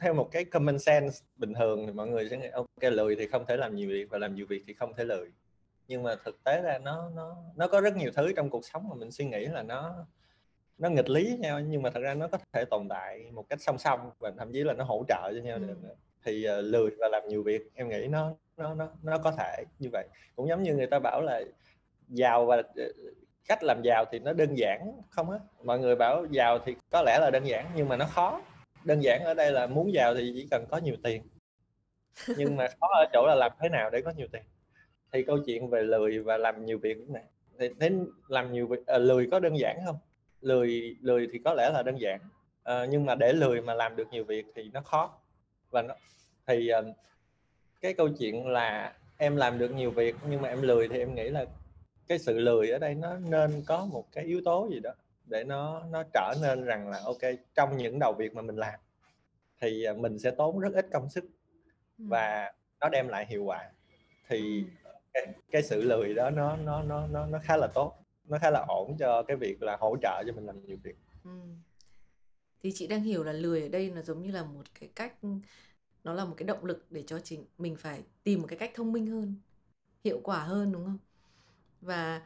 theo 0.00 0.14
một 0.14 0.28
cái 0.32 0.44
common 0.44 0.78
sense 0.78 1.24
bình 1.36 1.54
thường 1.54 1.86
thì 1.86 1.92
mọi 1.92 2.08
người 2.08 2.28
sẽ 2.28 2.36
nghĩ 2.36 2.48
ok 2.48 2.92
lười 2.92 3.16
thì 3.16 3.26
không 3.26 3.46
thể 3.46 3.56
làm 3.56 3.76
nhiều 3.76 3.88
việc 3.88 4.10
và 4.10 4.18
làm 4.18 4.34
nhiều 4.34 4.46
việc 4.46 4.62
thì 4.66 4.74
không 4.74 4.94
thể 4.94 5.04
lười. 5.04 5.32
Nhưng 5.88 6.02
mà 6.02 6.14
thực 6.24 6.44
tế 6.44 6.62
ra 6.62 6.78
nó 6.78 7.10
nó 7.16 7.36
nó 7.56 7.68
có 7.68 7.80
rất 7.80 7.96
nhiều 7.96 8.10
thứ 8.14 8.32
trong 8.36 8.50
cuộc 8.50 8.64
sống 8.64 8.88
mà 8.88 8.94
mình 8.94 9.10
suy 9.10 9.24
nghĩ 9.24 9.46
là 9.46 9.62
nó 9.62 10.06
nó 10.78 10.88
nghịch 10.88 11.08
lý 11.08 11.36
nhau 11.40 11.60
nhưng 11.60 11.82
mà 11.82 11.90
thật 11.90 12.00
ra 12.00 12.14
nó 12.14 12.28
có 12.28 12.38
thể 12.52 12.64
tồn 12.64 12.88
tại 12.88 13.30
một 13.32 13.48
cách 13.48 13.60
song 13.62 13.78
song 13.78 14.10
và 14.18 14.32
thậm 14.38 14.52
chí 14.52 14.64
là 14.64 14.72
nó 14.72 14.84
hỗ 14.84 15.04
trợ 15.08 15.32
cho 15.34 15.40
nhau 15.42 15.58
ừ. 15.58 15.66
được 15.66 15.76
thì 16.24 16.46
uh, 16.58 16.64
lười 16.64 16.90
và 16.98 17.08
làm 17.08 17.28
nhiều 17.28 17.42
việc 17.42 17.70
em 17.74 17.88
nghĩ 17.88 18.06
nó 18.06 18.34
nó 18.56 18.74
nó 18.74 18.88
nó 19.02 19.18
có 19.18 19.32
thể 19.38 19.64
như 19.78 19.88
vậy. 19.92 20.06
Cũng 20.36 20.48
giống 20.48 20.62
như 20.62 20.74
người 20.74 20.86
ta 20.86 20.98
bảo 20.98 21.22
là 21.22 21.42
giàu 22.08 22.46
và 22.46 22.62
cách 23.48 23.62
làm 23.62 23.82
giàu 23.82 24.04
thì 24.12 24.18
nó 24.18 24.32
đơn 24.32 24.54
giản 24.54 24.92
không 25.10 25.30
á. 25.30 25.38
Mọi 25.62 25.78
người 25.78 25.96
bảo 25.96 26.26
giàu 26.30 26.58
thì 26.64 26.74
có 26.90 27.02
lẽ 27.02 27.18
là 27.20 27.30
đơn 27.30 27.44
giản 27.44 27.70
nhưng 27.74 27.88
mà 27.88 27.96
nó 27.96 28.06
khó. 28.06 28.42
Đơn 28.84 29.00
giản 29.00 29.24
ở 29.24 29.34
đây 29.34 29.52
là 29.52 29.66
muốn 29.66 29.92
giàu 29.92 30.14
thì 30.14 30.32
chỉ 30.34 30.48
cần 30.50 30.64
có 30.70 30.76
nhiều 30.76 30.96
tiền. 31.02 31.22
Nhưng 32.36 32.56
mà 32.56 32.68
khó 32.80 32.86
ở 32.86 33.04
chỗ 33.12 33.26
là 33.26 33.34
làm 33.34 33.52
thế 33.60 33.68
nào 33.68 33.90
để 33.90 34.02
có 34.02 34.12
nhiều 34.16 34.26
tiền? 34.32 34.42
Thì 35.12 35.22
câu 35.22 35.38
chuyện 35.46 35.70
về 35.70 35.82
lười 35.82 36.18
và 36.18 36.36
làm 36.36 36.64
nhiều 36.64 36.78
việc 36.78 36.96
này 37.08 37.22
thì 37.58 37.68
đến 37.78 38.06
làm 38.28 38.52
nhiều 38.52 38.66
việc 38.66 38.86
à, 38.86 38.98
lười 38.98 39.28
có 39.30 39.40
đơn 39.40 39.58
giản 39.58 39.76
không? 39.86 39.96
Lười 40.40 40.96
lười 41.00 41.28
thì 41.32 41.38
có 41.44 41.54
lẽ 41.54 41.70
là 41.70 41.82
đơn 41.82 41.96
giản. 42.00 42.20
À, 42.62 42.84
nhưng 42.84 43.06
mà 43.06 43.14
để 43.14 43.32
lười 43.32 43.60
mà 43.60 43.74
làm 43.74 43.96
được 43.96 44.08
nhiều 44.10 44.24
việc 44.24 44.46
thì 44.54 44.70
nó 44.72 44.80
khó. 44.80 45.18
Và 45.70 45.82
nó 45.82 45.94
thì 46.46 46.68
ờ, 46.68 46.84
cái 47.80 47.94
câu 47.94 48.08
chuyện 48.08 48.46
là 48.46 48.94
em 49.16 49.36
làm 49.36 49.58
được 49.58 49.68
nhiều 49.74 49.90
việc 49.90 50.16
nhưng 50.28 50.42
mà 50.42 50.48
em 50.48 50.62
lười 50.62 50.88
thì 50.88 50.98
em 50.98 51.14
nghĩ 51.14 51.28
là 51.28 51.44
cái 52.08 52.18
sự 52.18 52.38
lười 52.38 52.70
ở 52.70 52.78
đây 52.78 52.94
nó 52.94 53.16
nên 53.16 53.62
có 53.66 53.84
một 53.84 54.12
cái 54.12 54.24
yếu 54.24 54.40
tố 54.44 54.68
gì 54.70 54.80
đó 54.80 54.90
để 55.26 55.44
nó 55.44 55.82
nó 55.90 56.02
trở 56.12 56.34
nên 56.42 56.64
rằng 56.64 56.88
là 56.88 57.00
ok 57.04 57.20
trong 57.54 57.76
những 57.76 57.98
đầu 57.98 58.12
việc 58.12 58.34
mà 58.34 58.42
mình 58.42 58.56
làm 58.56 58.80
thì 59.60 59.84
à, 59.84 59.92
mình 59.92 60.18
sẽ 60.18 60.30
tốn 60.30 60.58
rất 60.58 60.74
ít 60.74 60.86
công 60.92 61.10
sức 61.10 61.24
và 61.98 62.52
nó 62.80 62.88
đem 62.88 63.08
lại 63.08 63.26
hiệu 63.26 63.44
quả. 63.44 63.70
Thì 64.28 64.64
cái, 65.14 65.26
cái 65.50 65.62
sự 65.62 65.82
lười 65.82 66.14
đó 66.14 66.30
nó 66.30 66.56
nó 66.56 66.82
nó 66.82 67.06
nó 67.06 67.26
nó 67.26 67.38
khá 67.42 67.56
là 67.56 67.68
tốt 67.74 67.92
nó 68.24 68.38
khá 68.38 68.50
là 68.50 68.64
ổn 68.68 68.96
cho 68.98 69.22
cái 69.22 69.36
việc 69.36 69.62
là 69.62 69.76
hỗ 69.80 69.96
trợ 70.02 70.22
cho 70.26 70.32
mình 70.32 70.46
làm 70.46 70.66
nhiều 70.66 70.76
việc. 70.82 70.96
Ừ. 71.24 71.30
thì 72.62 72.72
chị 72.74 72.86
đang 72.86 73.02
hiểu 73.02 73.24
là 73.24 73.32
lười 73.32 73.62
ở 73.62 73.68
đây 73.68 73.90
là 73.90 74.02
giống 74.02 74.22
như 74.22 74.30
là 74.30 74.44
một 74.44 74.62
cái 74.80 74.88
cách 74.94 75.14
nó 76.04 76.12
là 76.12 76.24
một 76.24 76.34
cái 76.36 76.46
động 76.46 76.64
lực 76.64 76.86
để 76.90 77.02
cho 77.06 77.20
chính 77.20 77.44
mình 77.58 77.76
phải 77.76 78.02
tìm 78.22 78.40
một 78.40 78.46
cái 78.50 78.58
cách 78.58 78.70
thông 78.74 78.92
minh 78.92 79.06
hơn 79.06 79.34
hiệu 80.04 80.20
quả 80.24 80.38
hơn 80.38 80.72
đúng 80.72 80.84
không 80.84 80.98
và 81.84 82.20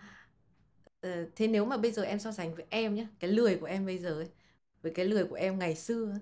uh, 1.07 1.13
thế 1.37 1.47
nếu 1.47 1.65
mà 1.65 1.77
bây 1.77 1.91
giờ 1.91 2.03
em 2.03 2.19
so 2.19 2.33
sánh 2.33 2.55
với 2.55 2.65
em 2.69 2.95
nhé 2.95 3.07
cái 3.21 3.31
lười 3.31 3.57
của 3.57 3.67
em 3.67 3.87
bây 3.87 3.99
giờ 3.99 4.11
ấy 4.11 4.29
với 4.83 4.93
cái 4.95 5.05
lười 5.05 5.25
của 5.25 5.37
em 5.37 5.59
ngày 5.59 5.75
xưa 5.75 6.15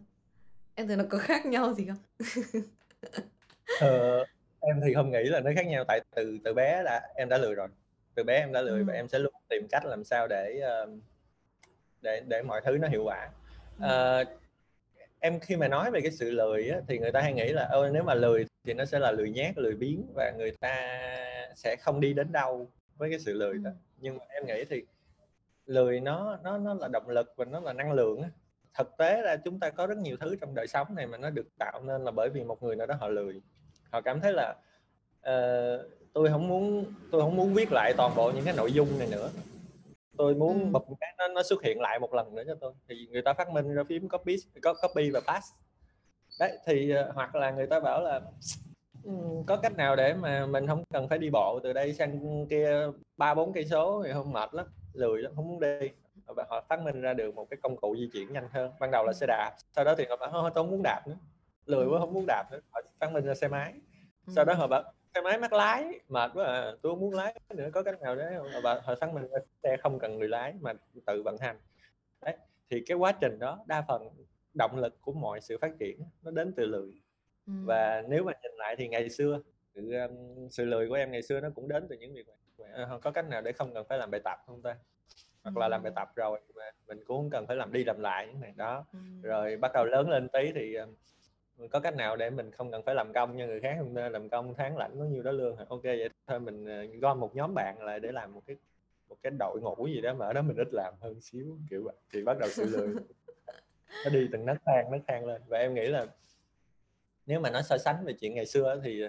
em 0.75 0.89
thấy 0.89 0.97
nó 0.97 1.05
có 1.11 1.19
khác 1.19 1.47
nhau 1.47 1.75
gì 1.75 1.87
không? 1.87 2.31
Ờ, 3.81 4.25
em 4.61 4.81
thì 4.87 4.95
không 4.95 5.11
nghĩ 5.11 5.23
là 5.25 5.41
nó 5.41 5.51
khác 5.57 5.67
nhau 5.67 5.85
tại 5.89 6.01
từ 6.15 6.39
từ 6.45 6.55
bé 6.55 6.83
đã 6.85 7.09
em 7.15 7.29
đã 7.29 7.39
lười 7.39 7.55
rồi. 7.55 7.69
Từ 8.15 8.25
bé 8.25 8.35
em 8.35 8.53
đã 8.53 8.63
lười 8.63 8.79
ừ. 8.79 8.85
và 8.85 8.95
em 8.95 9.09
sẽ 9.09 9.19
luôn 9.19 9.33
tìm 9.49 9.67
cách 9.71 9.85
làm 9.85 10.05
sao 10.05 10.27
để 10.29 10.61
uh, 10.85 10.91
để 12.03 12.23
để 12.27 12.43
mọi 12.43 12.61
thứ 12.65 12.79
nó 12.79 12.89
hiệu 12.89 13.05
quả. 13.05 13.31
Uh, 13.77 14.29
em 15.21 15.41
khi 15.41 15.57
mà 15.57 15.69
nói 15.69 15.91
về 15.91 16.01
cái 16.01 16.11
sự 16.11 16.31
lười 16.31 16.69
á, 16.69 16.81
thì 16.89 16.99
người 16.99 17.13
ta 17.13 17.21
hay 17.21 17.33
nghĩ 17.33 17.49
là 17.49 17.69
ôi 17.73 17.91
nếu 17.93 18.03
mà 18.03 18.15
lười 18.15 18.47
thì 18.65 18.75
nó 18.75 18.85
sẽ 18.85 18.99
là 18.99 19.11
lười 19.11 19.31
nhát 19.31 19.59
lười 19.59 19.75
biếng 19.75 20.03
và 20.15 20.33
người 20.37 20.51
ta 20.61 20.99
sẽ 21.55 21.77
không 21.77 22.01
đi 22.01 22.13
đến 22.13 22.33
đâu 22.33 22.71
với 22.99 23.11
cái 23.11 23.19
sự 23.19 23.33
lười 23.33 23.59
đó. 23.59 23.71
Nhưng 23.99 24.19
mà 24.19 24.25
em 24.29 24.47
nghĩ 24.47 24.65
thì 24.71 24.83
lười 25.67 26.01
nó 26.01 26.39
nó 26.43 26.59
nó 26.59 26.75
là 26.75 26.89
động 26.93 27.09
lực 27.09 27.33
và 27.37 27.45
nó 27.45 27.61
là 27.61 27.73
năng 27.73 27.93
lượng 27.93 28.23
á. 28.23 28.29
thực 28.75 28.97
tế 28.99 29.23
ra 29.23 29.37
chúng 29.37 29.61
ta 29.61 29.71
có 29.71 29.87
rất 29.87 29.99
nhiều 29.99 30.17
thứ 30.21 30.37
trong 30.41 30.55
đời 30.55 30.67
sống 30.67 30.95
này 30.95 31.07
mà 31.07 31.19
nó 31.19 31.31
được 31.31 31.47
tạo 31.59 31.83
nên 31.85 32.05
là 32.05 32.11
bởi 32.11 32.29
vì 32.35 32.45
một 32.45 32.63
người 32.63 32.77
nào 32.77 32.87
đó 32.87 32.95
họ 33.01 33.09
lười. 33.09 33.43
Họ 33.91 34.01
cảm 34.01 34.21
thấy 34.21 34.33
là 34.33 34.55
uh, 35.19 35.91
tôi 36.13 36.29
không 36.29 36.49
muốn 36.49 36.85
tôi 37.11 37.21
không 37.21 37.37
muốn 37.37 37.55
viết 37.55 37.73
lại 37.73 37.95
toàn 37.97 38.13
bộ 38.17 38.31
những 38.31 38.45
cái 38.45 38.55
nội 38.57 38.73
dung 38.73 38.99
này 38.99 39.09
nữa. 39.11 39.31
Tôi 40.17 40.35
muốn 40.35 40.61
ừ. 40.61 40.67
một 40.67 40.87
cái 41.01 41.15
nó, 41.19 41.29
nó 41.29 41.43
xuất 41.43 41.63
hiện 41.63 41.81
lại 41.81 41.99
một 41.99 42.15
lần 42.15 42.35
nữa 42.35 42.43
cho 42.47 42.55
tôi. 42.61 42.73
Thì 42.89 43.07
người 43.11 43.23
ta 43.23 43.35
phát 43.35 43.51
minh 43.51 43.75
ra 43.75 43.85
phím 43.89 44.09
copy 44.09 44.37
copy 44.83 45.11
và 45.11 45.21
pass 45.27 45.53
đấy 46.41 46.59
thì 46.67 46.95
uh, 46.95 47.15
hoặc 47.15 47.35
là 47.35 47.51
người 47.51 47.67
ta 47.67 47.81
bảo 47.81 48.03
là 48.03 48.21
có 49.47 49.57
cách 49.57 49.77
nào 49.77 49.97
để 49.97 50.15
mà 50.15 50.47
mình 50.47 50.67
không 50.67 50.85
cần 50.95 51.09
phải 51.09 51.19
đi 51.19 51.31
bộ 51.33 51.61
từ 51.63 51.73
đây 51.73 51.93
sang 51.93 52.47
kia 52.51 52.87
ba 53.17 53.35
bốn 53.35 53.53
cây 53.53 53.65
số 53.65 54.03
thì 54.05 54.13
không 54.13 54.33
mệt 54.33 54.55
lắm 54.55 54.67
lười 54.93 55.23
lắm 55.23 55.33
không 55.37 55.49
muốn 55.49 55.61
đi. 55.61 55.91
Và 56.27 56.45
họ 56.49 56.65
phát 56.69 56.81
minh 56.81 57.01
ra 57.01 57.15
được 57.15 57.35
một 57.35 57.47
cái 57.51 57.59
công 57.63 57.77
cụ 57.77 57.97
di 57.99 58.11
chuyển 58.13 58.33
nhanh 58.33 58.49
hơn. 58.51 58.71
Ban 58.81 58.91
đầu 58.91 59.05
là 59.07 59.13
xe 59.13 59.27
đạp 59.27 59.53
sau 59.77 59.85
đó 59.85 59.95
thì 59.99 60.05
họ 60.09 60.17
bảo 60.17 60.31
tôi 60.33 60.51
không 60.55 60.71
muốn 60.71 60.81
đạp 60.85 61.03
nữa. 61.07 61.17
Lười 61.67 61.87
quá 61.87 62.01
không 62.01 62.13
muốn 62.13 62.25
đạp 62.27 62.45
nữa. 62.51 62.61
Họ 62.71 62.81
phát 63.01 63.13
minh 63.13 63.25
ra 63.25 63.35
xe 63.35 63.49
máy. 63.49 63.75
Sau 64.27 64.45
đó 64.45 64.55
họ 64.55 64.67
bảo 64.67 64.83
xe 65.15 65.21
máy 65.21 65.39
mắc 65.39 65.53
lái 65.53 66.01
mệt 66.09 66.31
quá 66.35 66.45
à 66.45 66.73
tôi 66.83 66.93
không 66.93 67.01
muốn 67.01 67.15
lái 67.15 67.41
nữa. 67.55 67.69
Có 67.73 67.83
cách 67.83 68.01
nào 68.01 68.17
đấy 68.17 68.35
không? 68.39 68.63
Và 68.63 68.81
họ 68.85 68.95
phát 69.01 69.15
minh 69.15 69.29
ra 69.29 69.39
xe 69.63 69.77
không 69.83 69.99
cần 69.99 70.19
người 70.19 70.29
lái 70.29 70.55
mà 70.61 70.73
tự 71.07 71.23
vận 71.25 71.37
hành. 71.41 71.57
Đấy 72.25 72.37
thì 72.71 72.83
cái 72.87 72.97
quá 72.97 73.13
trình 73.13 73.39
đó 73.39 73.65
đa 73.67 73.85
phần 73.89 74.09
động 74.55 74.77
lực 74.77 75.01
của 75.01 75.13
mọi 75.13 75.41
sự 75.41 75.59
phát 75.61 75.71
triển 75.79 76.01
nó 76.23 76.31
đến 76.31 76.53
từ 76.57 76.67
lười 76.67 76.93
và 77.47 78.03
nếu 78.09 78.25
mà 78.25 78.33
nhìn 78.43 78.53
lại 78.59 78.77
thì 78.79 78.89
ngày 78.89 79.11
xưa 79.11 79.41
sự, 79.75 79.83
sự 80.51 80.65
lười 80.65 80.89
của 80.89 80.95
em 80.95 81.13
ngày 81.13 81.23
xưa 81.23 81.41
nó 81.41 81.49
cũng 81.55 81.69
đến 81.69 81.87
từ 81.91 81.97
những 81.97 82.15
việc 82.15 82.27
này. 82.29 82.37
Ờ, 82.73 82.99
có 83.03 83.11
cách 83.11 83.29
nào 83.29 83.43
để 83.43 83.53
không 83.53 83.75
cần 83.75 83.87
phải 83.89 83.99
làm 83.99 84.11
bài 84.11 84.21
tập 84.25 84.39
không 84.47 84.63
ta? 84.63 84.77
Hoặc 85.43 85.57
là 85.57 85.69
làm 85.69 85.83
bài 85.83 85.93
tập 85.97 86.09
rồi 86.17 86.41
mà 86.55 86.65
mình 86.87 87.05
cũng 87.05 87.17
không 87.17 87.31
cần 87.31 87.47
phải 87.47 87.57
làm 87.57 87.73
đi 87.73 87.85
làm 87.85 88.01
lại 88.01 88.27
những 88.27 88.41
này 88.41 88.53
đó 88.57 88.85
rồi 89.23 89.57
bắt 89.57 89.71
đầu 89.75 89.85
lớn 89.85 90.09
lên 90.09 90.29
tí 90.29 90.53
thì 90.55 90.77
có 91.71 91.81
cách 91.81 91.97
nào 91.97 92.17
để 92.17 92.31
mình 92.31 92.51
không 92.51 92.71
cần 92.73 92.83
phải 92.83 92.95
làm 92.95 93.13
công 93.13 93.37
như 93.37 93.47
người 93.47 93.61
khác 93.61 93.77
không 93.79 93.95
ta? 93.95 94.09
Làm 94.09 94.29
công 94.29 94.55
tháng 94.55 94.77
lãnh 94.77 94.99
bao 94.99 95.09
nhiêu 95.09 95.23
đó 95.23 95.31
lương 95.31 95.57
ok 95.57 95.83
vậy 95.83 96.09
thôi 96.27 96.41
mình 96.41 96.67
gom 97.01 97.21
một 97.21 97.37
nhóm 97.37 97.55
bạn 97.55 97.83
lại 97.83 98.01
để 98.01 98.13
làm 98.13 98.35
một 98.35 98.43
cái 98.47 98.57
một 99.09 99.17
cái 99.23 99.33
đội 99.39 99.61
ngũ 99.61 99.87
gì 99.87 100.01
đó 100.01 100.15
mà 100.15 100.27
ở 100.27 100.33
đó 100.33 100.43
mình 100.43 100.57
ít 100.57 100.69
làm 100.73 100.95
hơn 101.01 101.21
xíu 101.21 101.59
kiểu 101.71 101.83
vậy. 101.85 101.95
Thì 102.13 102.25
bắt 102.25 102.39
đầu 102.39 102.49
sự 102.49 102.65
lười. 102.65 102.89
Nó 104.05 104.11
đi 104.11 104.29
từng 104.33 104.47
nấc 104.47 104.57
thang 104.67 104.91
nấc 104.91 105.01
thang 105.09 105.27
lên. 105.27 105.43
Và 105.47 105.59
em 105.59 105.75
nghĩ 105.75 105.87
là 105.87 106.07
nếu 107.27 107.41
mà 107.41 107.51
nói 107.51 107.63
so 107.63 107.79
sánh 107.79 108.05
về 108.05 108.13
chuyện 108.21 108.35
ngày 108.35 108.47
xưa 108.47 108.81
thì 108.85 109.03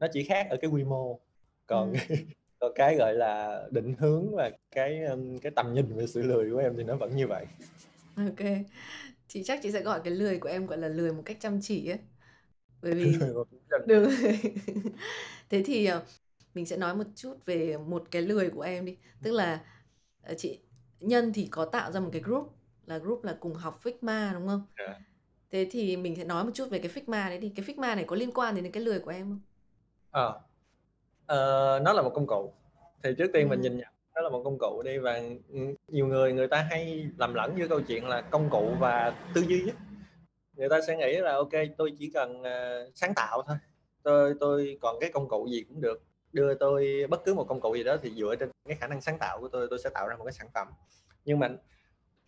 nó 0.00 0.06
chỉ 0.12 0.24
khác 0.24 0.46
ở 0.50 0.56
cái 0.62 0.70
quy 0.70 0.84
mô. 0.84 1.20
Còn 1.66 1.92
ừ. 1.92 1.98
còn 2.60 2.72
cái 2.74 2.96
gọi 2.98 3.14
là 3.14 3.62
định 3.70 3.94
hướng 3.98 4.36
và 4.36 4.50
cái 4.70 5.00
cái 5.42 5.52
tầm 5.56 5.74
nhìn 5.74 5.86
về 5.96 6.06
sự 6.06 6.22
lười 6.22 6.50
của 6.52 6.58
em 6.58 6.74
thì 6.76 6.84
nó 6.84 6.96
vẫn 6.96 7.16
như 7.16 7.26
vậy. 7.28 7.46
Ok. 8.16 8.38
Chị 9.28 9.42
chắc 9.44 9.60
chị 9.62 9.72
sẽ 9.72 9.82
gọi 9.82 10.00
cái 10.04 10.14
lười 10.14 10.38
của 10.40 10.48
em 10.48 10.66
gọi 10.66 10.78
là 10.78 10.88
lười 10.88 11.12
một 11.14 11.22
cách 11.26 11.36
chăm 11.40 11.60
chỉ 11.62 11.88
ấy 11.90 11.98
bởi 12.82 12.94
vì 12.94 13.26
được 13.84 14.08
thế 15.50 15.62
thì 15.66 15.86
ờ, 15.86 16.04
mình 16.54 16.66
sẽ 16.66 16.76
nói 16.76 16.96
một 16.96 17.04
chút 17.16 17.46
về 17.46 17.78
một 17.78 18.04
cái 18.10 18.22
lười 18.22 18.50
của 18.50 18.60
em 18.62 18.84
đi. 18.84 18.98
Tức 19.22 19.32
là 19.32 19.64
ờ, 20.22 20.34
chị 20.38 20.60
nhân 21.00 21.32
thì 21.34 21.48
có 21.50 21.64
tạo 21.66 21.92
ra 21.92 22.00
một 22.00 22.10
cái 22.12 22.22
group 22.22 22.52
là 22.86 22.98
group 22.98 23.24
là 23.24 23.38
cùng 23.40 23.54
học 23.54 23.80
Figma 23.84 24.34
đúng 24.34 24.48
không? 24.48 24.62
Yeah. 24.78 24.96
Thế 25.52 25.66
thì 25.70 25.96
mình 25.96 26.16
sẽ 26.16 26.24
nói 26.24 26.44
một 26.44 26.50
chút 26.54 26.70
về 26.70 26.78
cái 26.78 26.90
Figma 26.94 27.28
đấy 27.28 27.38
đi. 27.38 27.52
Cái 27.56 27.66
Figma 27.66 27.96
này 27.96 28.04
có 28.04 28.16
liên 28.16 28.30
quan 28.34 28.54
đến 28.54 28.72
cái 28.72 28.82
lười 28.82 29.00
của 29.00 29.10
em 29.10 29.28
không? 29.28 29.40
Ờ. 30.10 30.40
Ờ, 31.26 31.80
nó 31.84 31.92
là 31.92 32.02
một 32.02 32.12
công 32.14 32.26
cụ. 32.26 32.52
Thì 33.02 33.10
trước 33.18 33.30
tiên 33.32 33.48
mình 33.48 33.60
nhìn 33.60 33.76
nhận 33.76 33.88
nó 34.14 34.20
là 34.20 34.30
một 34.30 34.42
công 34.44 34.58
cụ 34.58 34.82
đi 34.84 34.98
và 34.98 35.20
nhiều 35.88 36.06
người 36.06 36.32
người 36.32 36.48
ta 36.48 36.66
hay 36.70 37.08
lầm 37.16 37.34
lẫn 37.34 37.54
với 37.56 37.68
câu 37.68 37.80
chuyện 37.80 38.06
là 38.06 38.20
công 38.20 38.50
cụ 38.50 38.74
và 38.80 39.14
tư 39.34 39.40
duy. 39.48 39.72
Người 40.56 40.68
ta 40.68 40.80
sẽ 40.86 40.96
nghĩ 40.96 41.16
là 41.16 41.34
ok 41.34 41.52
tôi 41.78 41.96
chỉ 41.98 42.10
cần 42.14 42.40
uh, 42.40 42.92
sáng 42.94 43.14
tạo 43.16 43.42
thôi. 43.46 43.56
Tôi 44.02 44.34
tôi 44.40 44.78
còn 44.80 44.96
cái 45.00 45.10
công 45.12 45.28
cụ 45.28 45.48
gì 45.50 45.62
cũng 45.68 45.80
được. 45.80 46.02
Đưa 46.32 46.54
tôi 46.54 47.06
bất 47.10 47.24
cứ 47.24 47.34
một 47.34 47.44
công 47.48 47.60
cụ 47.60 47.74
gì 47.74 47.84
đó 47.84 47.96
thì 48.02 48.10
dựa 48.10 48.34
trên 48.40 48.50
cái 48.68 48.76
khả 48.76 48.86
năng 48.86 49.00
sáng 49.00 49.18
tạo 49.18 49.40
của 49.40 49.48
tôi 49.48 49.66
tôi 49.70 49.78
sẽ 49.78 49.90
tạo 49.90 50.08
ra 50.08 50.16
một 50.16 50.24
cái 50.24 50.32
sản 50.32 50.48
phẩm. 50.54 50.68
Nhưng 51.24 51.38
mà 51.38 51.48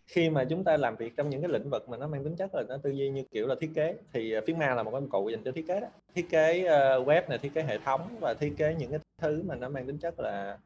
khi 0.06 0.30
mà 0.30 0.44
chúng 0.44 0.64
ta 0.64 0.76
làm 0.76 0.96
việc 0.96 1.16
trong 1.16 1.30
những 1.30 1.42
cái 1.42 1.50
lĩnh 1.50 1.70
vực 1.70 1.88
mà 1.88 1.96
nó 1.96 2.06
mang 2.06 2.24
tính 2.24 2.36
chất 2.36 2.54
là 2.54 2.62
nó 2.68 2.76
tư 2.76 2.90
duy 2.90 3.10
như 3.10 3.24
kiểu 3.30 3.46
là 3.46 3.54
thiết 3.60 3.70
kế 3.74 3.96
thì 4.12 4.38
uh, 4.38 4.44
Figma 4.44 4.74
là 4.74 4.82
một 4.82 4.90
công 4.90 5.08
cụ 5.08 5.28
dành 5.28 5.44
cho 5.44 5.52
thiết 5.52 5.66
kế 5.66 5.80
đó. 5.80 5.88
Thiết 6.14 6.30
kế 6.30 6.60
uh, 6.62 7.08
web 7.08 7.28
này 7.28 7.38
thiết 7.38 7.54
kế 7.54 7.62
hệ 7.62 7.78
thống 7.78 8.16
và 8.20 8.34
thiết 8.34 8.54
kế 8.56 8.74
những 8.78 8.90
cái 8.90 9.00
thứ 9.18 9.42
mà 9.46 9.54
nó 9.54 9.68
mang 9.68 9.86
tính 9.86 9.98
chất 9.98 10.14
là 10.20 10.58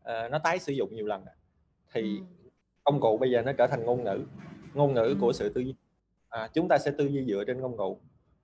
uh, 0.00 0.30
nó 0.30 0.38
tái 0.38 0.58
sử 0.58 0.72
dụng 0.72 0.94
nhiều 0.94 1.06
lần 1.06 1.24
thì 1.92 2.02
ừ. 2.02 2.48
công 2.84 3.00
cụ 3.00 3.18
bây 3.18 3.30
giờ 3.30 3.42
nó 3.42 3.52
trở 3.52 3.66
thành 3.66 3.84
ngôn 3.84 4.04
ngữ 4.04 4.18
ngôn 4.74 4.94
ngữ 4.94 5.02
ừ. 5.02 5.16
của 5.20 5.32
sự 5.32 5.48
tư 5.48 5.60
duy. 5.60 5.74
À, 6.28 6.48
chúng 6.54 6.68
ta 6.68 6.78
sẽ 6.78 6.90
tư 6.90 7.06
duy 7.06 7.24
dựa 7.24 7.44
trên 7.46 7.62
công 7.62 7.76
cụ. 7.76 7.98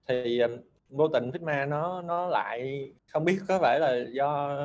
Thì 0.08 0.40
um, 0.40 0.56
vô 0.88 1.08
tình 1.08 1.30
Figma 1.30 1.68
nó 1.68 2.02
nó 2.02 2.26
lại 2.26 2.90
không 3.12 3.24
biết 3.24 3.38
có 3.48 3.58
phải 3.58 3.80
là 3.80 4.04
do 4.12 4.58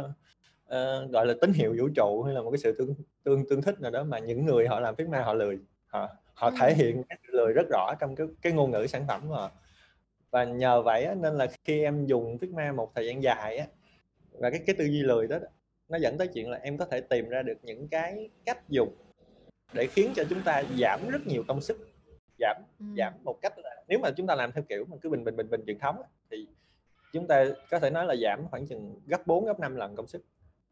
uh, 0.66 1.12
gọi 1.12 1.26
là 1.26 1.34
tín 1.42 1.54
hiệu 1.54 1.76
vũ 1.80 1.90
trụ 1.96 2.24
hay 2.24 2.34
là 2.34 2.42
một 2.42 2.52
cái 2.52 2.58
sự 2.58 2.76
tương 2.78 2.94
tương 3.24 3.50
tương 3.50 3.62
thích 3.62 3.82
nào 3.82 3.92
đó 3.92 4.04
mà 4.04 4.20
những 4.20 4.46
người 4.46 4.68
họ 4.68 4.80
làm 4.80 4.96
Figma 4.96 5.24
họ 5.24 5.34
lười 5.34 5.60
họ 5.90 6.10
họ 6.34 6.52
thể 6.60 6.74
hiện 6.74 7.04
cái 7.10 7.18
lười 7.28 7.54
rất 7.54 7.68
rõ 7.70 7.94
trong 8.00 8.16
cái 8.16 8.28
cái 8.42 8.54
ngôn 8.54 8.72
ngữ 8.72 8.88
sản 8.88 9.06
phẩm 9.08 9.30
mà 9.30 9.50
và 10.32 10.44
nhờ 10.44 10.82
vậy 10.82 11.04
á, 11.04 11.16
nên 11.16 11.38
là 11.38 11.48
khi 11.64 11.84
em 11.84 12.06
dùng 12.06 12.38
Figma 12.38 12.76
một 12.76 12.92
thời 12.96 13.08
gian 13.08 13.24
dài 13.24 13.58
á 13.58 13.68
và 14.32 14.50
cái 14.50 14.60
cái 14.66 14.76
tư 14.80 14.86
duy 14.86 15.04
lười 15.04 15.28
đó 15.28 15.38
nó 15.90 15.98
dẫn 15.98 16.18
tới 16.18 16.28
chuyện 16.28 16.50
là 16.50 16.58
em 16.58 16.78
có 16.78 16.86
thể 16.86 17.02
tìm 17.02 17.30
ra 17.30 17.42
được 17.42 17.58
những 17.64 17.88
cái 17.88 18.30
cách 18.46 18.70
dùng 18.70 18.96
để 19.74 19.88
khiến 19.88 20.12
cho 20.16 20.24
chúng 20.30 20.42
ta 20.42 20.64
giảm 20.80 21.10
rất 21.10 21.28
nhiều 21.28 21.44
công 21.48 21.62
sức 21.62 21.90
giảm 22.40 22.62
ừ. 22.80 22.86
giảm 22.98 23.14
một 23.24 23.38
cách 23.42 23.54
là 23.58 23.84
nếu 23.88 24.00
mà 24.00 24.10
chúng 24.12 24.28
ta 24.28 24.36
làm 24.36 24.52
theo 24.52 24.64
kiểu 24.70 24.86
mà 24.86 24.98
cứ 25.02 25.10
bình 25.10 25.24
bình 25.24 25.36
bình 25.36 25.50
bình 25.50 25.62
truyền 25.68 25.80
thống 25.80 26.02
thì 26.32 26.48
chúng 27.14 27.28
ta 27.28 27.46
có 27.72 27.80
thể 27.80 27.90
nói 27.90 28.06
là 28.06 28.16
giảm 28.24 28.48
khoảng 28.52 28.68
chừng 28.68 29.02
gấp 29.08 29.28
4 29.28 29.46
gấp 29.46 29.60
5 29.60 29.76
lần 29.76 29.96
công 29.96 30.08
sức 30.08 30.22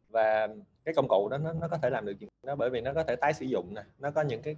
và 0.10 0.48
cái 0.86 0.94
công 0.94 1.08
cụ 1.08 1.30
đó 1.30 1.38
nó, 1.38 1.54
nó 1.54 1.68
có 1.68 1.78
thể 1.78 1.90
làm 1.90 2.06
được 2.06 2.14
chuyện 2.20 2.30
đó 2.44 2.56
bởi 2.56 2.70
vì 2.70 2.82
nó 2.82 2.94
có 2.94 3.04
thể 3.04 3.16
tái 3.16 3.34
sử 3.34 3.46
dụng 3.46 3.74
nè 3.76 3.82
nó 4.00 4.12
có 4.12 4.22
những 4.22 4.42
cái 4.42 4.56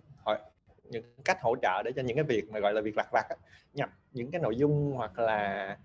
những 0.84 1.04
cách 1.26 1.38
hỗ 1.42 1.56
trợ 1.62 1.82
để 1.86 1.92
cho 1.96 2.02
những 2.02 2.18
cái 2.18 2.24
việc 2.24 2.50
mà 2.50 2.60
gọi 2.60 2.74
là 2.74 2.82
việc 2.82 2.98
lặt 2.98 3.08
vặt 3.12 3.28
nhập 3.74 3.90
những 4.12 4.32
cái 4.32 4.42
nội 4.42 4.56
dung 4.56 4.92
hoặc 4.96 5.20
là 5.20 5.78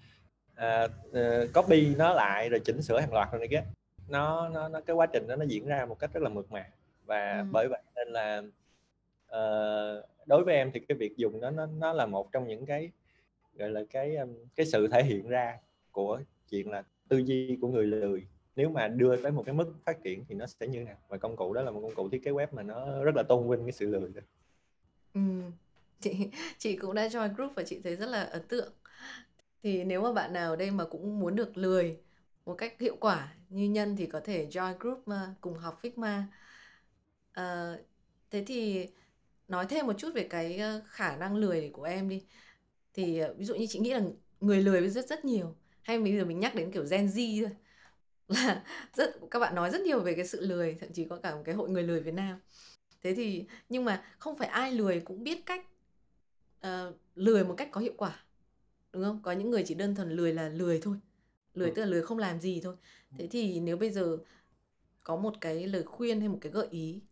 uh, 0.52 0.90
uh, 1.09 1.52
copy 1.54 1.94
nó 1.94 2.14
lại 2.14 2.49
rồi 2.49 2.61
chỉnh 2.64 2.83
sửa 2.83 3.00
hàng 3.00 3.12
loạt 3.12 3.28
rồi 3.33 3.38
này 3.38 3.49
kia 3.49 3.62
nó 4.09 4.49
nó 4.49 4.68
nó 4.68 4.80
cái 4.80 4.97
quá 4.97 5.06
trình 5.06 5.26
đó 5.26 5.37
nó 5.37 5.44
diễn 5.44 5.66
ra 5.66 5.87
một 5.87 5.99
cách 5.99 6.11
rất 6.12 6.23
là 6.23 6.28
mượt 6.28 6.52
mà 6.52 6.71
và 7.06 7.38
Ừm. 7.38 7.52
bởi 7.52 7.68
vậy 7.71 7.83
nên 7.94 8.09
là 8.09 8.42
ờ, 9.26 10.06
đối 10.26 10.44
với 10.44 10.54
em 10.54 10.71
thì 10.75 10.80
cái 10.80 10.99
việc 10.99 11.16
dùng 11.16 11.40
nó 11.40 11.50
nó 11.50 11.66
nó 11.66 11.92
là 11.92 12.06
một 12.06 12.33
trong 12.33 12.49
những 12.49 12.66
cái 12.66 12.90
gọi 13.54 13.71
là 13.71 13.80
cái 13.90 14.16
cái 14.56 14.66
sự 14.66 14.88
thể 14.88 15.04
hiện 15.04 15.28
ra 15.28 15.59
của 15.92 16.21
chuyện 16.50 16.71
là 16.71 16.83
tư 17.09 17.18
duy 17.18 17.59
của 17.61 17.68
người 17.68 17.87
lười 17.87 18.26
nếu 18.56 18.70
mà 18.70 18.88
đưa 18.88 19.16
tới 19.23 19.32
một 19.32 19.42
cái 19.46 19.54
mức 19.54 19.75
phát 19.84 20.02
triển 20.02 20.25
thì 20.28 20.34
nó 20.34 20.46
sẽ 20.46 20.66
như 20.66 20.80
nào 20.80 20.96
và 21.08 21.18
công 21.18 21.37
cụ 21.37 21.54
đó 21.54 21.62
là 21.62 21.70
một 21.70 21.80
công 21.80 21.94
cụ 21.94 22.08
thiết 22.08 22.25
kế 22.25 22.30
web 22.30 22.46
mà 22.52 22.62
nó 22.62 23.04
rất 23.04 23.16
là 23.16 23.23
tôn 23.23 23.50
vinh 23.50 23.64
cái 23.64 23.73
sự 23.73 23.87
lười 23.87 24.12
đó. 24.14 24.20
Ừ. 25.14 25.20
Chị 26.00 26.28
chị 26.58 26.76
cũng 26.76 26.94
đã 26.94 27.06
join 27.06 27.34
group 27.34 27.52
và 27.56 27.62
chị 27.62 27.80
thấy 27.84 27.96
rất 27.96 28.06
là 28.06 28.23
ấn 28.23 28.42
tượng. 28.49 28.73
Thì 29.62 29.84
nếu 29.84 30.02
mà 30.02 30.12
bạn 30.12 30.32
nào 30.32 30.50
ở 30.50 30.56
đây 30.56 30.70
mà 30.70 30.84
cũng 30.84 31.20
muốn 31.20 31.37
được 31.37 31.56
lười 31.56 31.99
một 32.44 32.54
cách 32.54 32.80
hiệu 32.80 32.96
quả 33.00 33.34
như 33.49 33.68
Nhân 33.68 33.96
thì 33.96 34.06
có 34.06 34.20
thể 34.20 34.46
join 34.46 34.78
group 34.78 35.08
mà 35.08 35.34
cùng 35.40 35.54
học 35.54 35.80
Figma. 35.82 36.23
à, 37.32 37.76
thế 38.30 38.44
thì 38.46 38.88
nói 39.49 39.66
thêm 39.68 39.87
một 39.87 39.99
chút 39.99 40.11
về 40.14 40.26
cái 40.30 40.58
ờ, 40.58 40.82
khả 40.87 41.16
năng 41.16 41.37
lười 41.37 41.70
của 41.73 41.82
em 41.82 42.08
đi. 42.08 42.23
Thì 42.94 43.23
ví 43.37 43.44
dụ 43.44 43.54
như 43.54 43.66
chị 43.68 43.78
nghĩ 43.78 43.94
là 43.94 44.02
người 44.40 44.62
lười 44.62 44.88
rất 44.88 45.06
rất 45.06 45.25
nhiều. 45.25 45.54
Hay 45.82 45.99
bây 45.99 46.16
giờ 46.16 46.25
mình 46.25 46.40
nhắc 46.40 46.54
đến 46.54 46.73
kiểu 46.73 46.84
Gen 46.90 47.06
Z 47.06 47.42
thôi. 47.42 47.56
Là 48.28 48.64
rất 48.95 49.16
các 49.31 49.38
bạn 49.38 49.54
nói 49.54 49.71
rất 49.71 49.81
nhiều 49.81 50.00
về 50.00 50.14
cái 50.14 50.26
sự 50.26 50.47
lười, 50.47 50.75
thậm 50.81 50.93
chí 50.93 51.04
có 51.04 51.16
cả 51.16 51.35
một 51.35 51.43
cái 51.45 51.54
hội 51.54 51.71
người 51.71 51.83
lười 51.83 52.00
Việt 52.00 52.14
Nam. 52.14 52.40
Thế 53.02 53.14
thì 53.14 53.45
nhưng 53.69 53.85
mà 53.85 54.04
không 54.19 54.37
phải 54.37 54.49
ai 54.49 54.73
lười 54.73 55.00
cũng 55.00 55.25
biết 55.25 55.47
cách 55.47 55.66
ờ, 56.61 56.95
lười 57.14 57.45
một 57.45 57.54
cách 57.57 57.69
có 57.73 57.81
hiệu 57.81 57.95
quả. 57.97 58.25
Đúng 58.93 59.04
không? 59.04 59.23
Có 59.23 59.33
những 59.33 59.50
người 59.50 59.64
chỉ 59.66 59.75
đơn 59.75 59.95
thuần 59.95 60.11
lười 60.16 60.33
là 60.33 60.49
lười 60.49 60.81
thôi. 60.81 60.97
Lười 61.54 61.69
Ừ. 61.69 61.73
tức 61.76 61.83
là 61.83 61.88
lười 61.88 62.02
không 62.02 62.19
làm 62.19 62.40
gì 62.40 62.61
thôi. 62.61 62.76
Thế 63.19 63.28
thì 63.31 63.61
nếu 63.61 63.76
bây 63.76 63.90
giờ 63.90 64.19
có 65.04 65.16
một 65.16 65.35
cái 65.40 65.66
lời 65.66 65.83
khuyên 65.83 66.21
hay 66.21 66.28
một 66.28 66.38
cái 66.40 66.52
gợi 66.52 66.66
ý, 66.71 67.02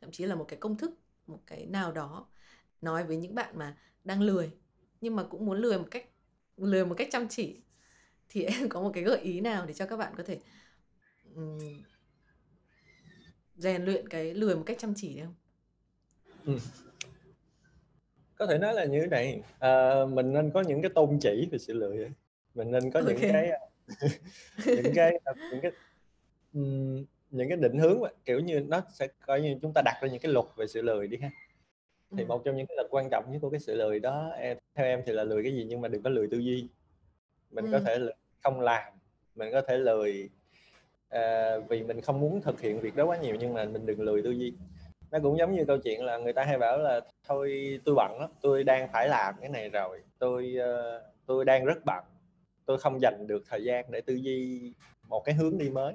thậm 0.00 0.10
chí 0.10 0.24
là 0.24 0.34
một 0.34 0.44
cái 0.48 0.58
công 0.58 0.76
thức, 0.76 0.90
một 1.26 1.40
cái 1.46 1.66
nào 1.66 1.92
đó 1.92 2.26
nói 2.80 3.04
với 3.04 3.16
những 3.16 3.34
bạn 3.34 3.58
mà 3.58 3.76
đang 4.04 4.22
lười 4.22 4.50
nhưng 5.00 5.16
mà 5.16 5.24
cũng 5.24 5.46
muốn 5.46 5.58
lười 5.58 5.78
một 5.78 5.88
cách 5.90 6.08
lười 6.56 6.86
một 6.86 6.94
cách 6.98 7.08
chăm 7.10 7.28
chỉ 7.28 7.60
thì 8.28 8.44
em 8.44 8.68
có 8.68 8.80
một 8.82 8.90
cái 8.94 9.02
gợi 9.04 9.18
ý 9.20 9.40
nào 9.40 9.66
để 9.66 9.74
cho 9.74 9.86
các 9.86 9.96
bạn 9.96 10.12
có 10.16 10.22
thể 10.22 10.40
ừm, 11.36 11.82
rèn 13.56 13.84
luyện 13.84 14.08
cái 14.08 14.34
lười 14.34 14.56
một 14.56 14.62
cách 14.66 14.76
chăm 14.80 14.92
chỉ 14.96 15.20
không? 15.24 15.34
Ừ. 16.46 16.58
có 18.38 18.46
thể 18.46 18.58
nói 18.58 18.74
là 18.74 18.84
như 18.84 19.00
thế 19.00 19.06
này 19.06 19.42
à, 19.58 19.94
mình 20.12 20.32
nên 20.32 20.50
có 20.50 20.60
những 20.60 20.82
cái 20.82 20.90
tôn 20.94 21.18
chỉ 21.20 21.48
về 21.52 21.58
sự 21.58 21.72
lười 21.74 21.98
ấy. 21.98 22.10
mình 22.54 22.70
nên 22.70 22.90
có 22.90 23.00
những 23.00 23.16
Ok. 23.16 23.22
cái 23.24 23.50
những 24.74 24.92
cái 24.94 25.12
những 25.50 25.60
cái 25.62 25.72
ừm, 26.54 27.04
những 27.30 27.48
cái 27.48 27.56
định 27.58 27.78
hướng 27.78 28.00
mà, 28.00 28.08
kiểu 28.24 28.40
như 28.40 28.60
nó 28.60 28.82
sẽ 28.94 29.08
coi 29.26 29.40
như 29.42 29.56
chúng 29.62 29.72
ta 29.74 29.82
đặt 29.84 29.98
ra 30.02 30.08
những 30.08 30.20
cái 30.20 30.32
luật 30.32 30.46
về 30.56 30.66
sự 30.66 30.82
lười 30.82 31.08
đi 31.08 31.18
ha 31.22 31.30
thì 32.16 32.24
Ừ. 32.24 32.26
một 32.26 32.42
trong 32.44 32.56
những 32.56 32.66
cái 32.66 32.76
luật 32.76 32.88
quan 32.90 33.08
trọng 33.10 33.24
nhất 33.32 33.38
của 33.42 33.50
cái 33.50 33.60
sự 33.60 33.76
lười 33.76 34.00
đó 34.00 34.30
em, 34.38 34.58
theo 34.76 34.86
em 34.86 35.02
thì 35.06 35.12
là 35.12 35.24
lười 35.24 35.42
cái 35.42 35.52
gì 35.52 35.66
nhưng 35.68 35.80
mà 35.80 35.88
đừng 35.88 36.02
có 36.02 36.10
lười 36.10 36.28
tư 36.30 36.38
duy 36.38 36.68
mình 37.56 37.72
có 37.72 37.78
Ừ. 37.78 37.84
thể 37.86 37.98
lười 37.98 38.12
không 38.42 38.60
làm 38.60 38.92
mình 39.34 39.52
có 39.52 39.60
thể 39.60 39.78
lười 39.78 40.30
à, 41.08 41.56
vì 41.68 41.82
mình 41.82 42.00
không 42.00 42.20
muốn 42.20 42.40
thực 42.40 42.60
hiện 42.60 42.80
việc 42.80 42.96
đó 42.96 43.04
quá 43.04 43.16
nhiều 43.16 43.36
nhưng 43.40 43.54
mà 43.54 43.64
mình 43.64 43.86
đừng 43.86 44.00
lười 44.00 44.22
tư 44.22 44.30
duy. 44.30 44.52
Nó 45.10 45.18
cũng 45.22 45.38
giống 45.38 45.54
như 45.54 45.64
câu 45.64 45.78
chuyện 45.78 46.04
là 46.04 46.16
người 46.18 46.32
ta 46.32 46.44
hay 46.44 46.58
bảo 46.58 46.78
là 46.78 47.00
thôi 47.24 47.80
tôi 47.84 47.94
bận 47.94 48.20
lắm 48.20 48.30
tôi 48.40 48.64
đang 48.64 48.88
phải 48.92 49.08
làm 49.08 49.34
cái 49.40 49.48
này 49.48 49.68
rồi 49.68 50.02
tôi 50.18 50.56
uh, 50.58 51.02
tôi 51.26 51.44
đang 51.44 51.64
rất 51.64 51.84
bận 51.84 52.04
tôi 52.66 52.78
không 52.78 53.00
dành 53.00 53.26
được 53.26 53.42
thời 53.48 53.64
gian 53.64 53.84
để 53.90 54.00
tư 54.00 54.14
duy 54.14 54.72
một 55.08 55.24
cái 55.24 55.34
hướng 55.34 55.58
đi 55.58 55.70
mới. 55.70 55.94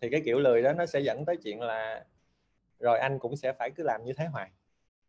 Thì 0.00 0.10
cái 0.10 0.22
kiểu 0.24 0.38
lười 0.38 0.62
đó 0.62 0.72
nó 0.72 0.86
sẽ 0.86 1.00
dẫn 1.00 1.24
tới 1.24 1.36
chuyện 1.36 1.60
là 1.60 2.04
rồi 2.80 2.98
anh 2.98 3.18
cũng 3.18 3.36
sẽ 3.36 3.52
phải 3.52 3.70
cứ 3.70 3.82
làm 3.82 4.04
như 4.04 4.12
thế 4.12 4.24
hoài. 4.24 4.50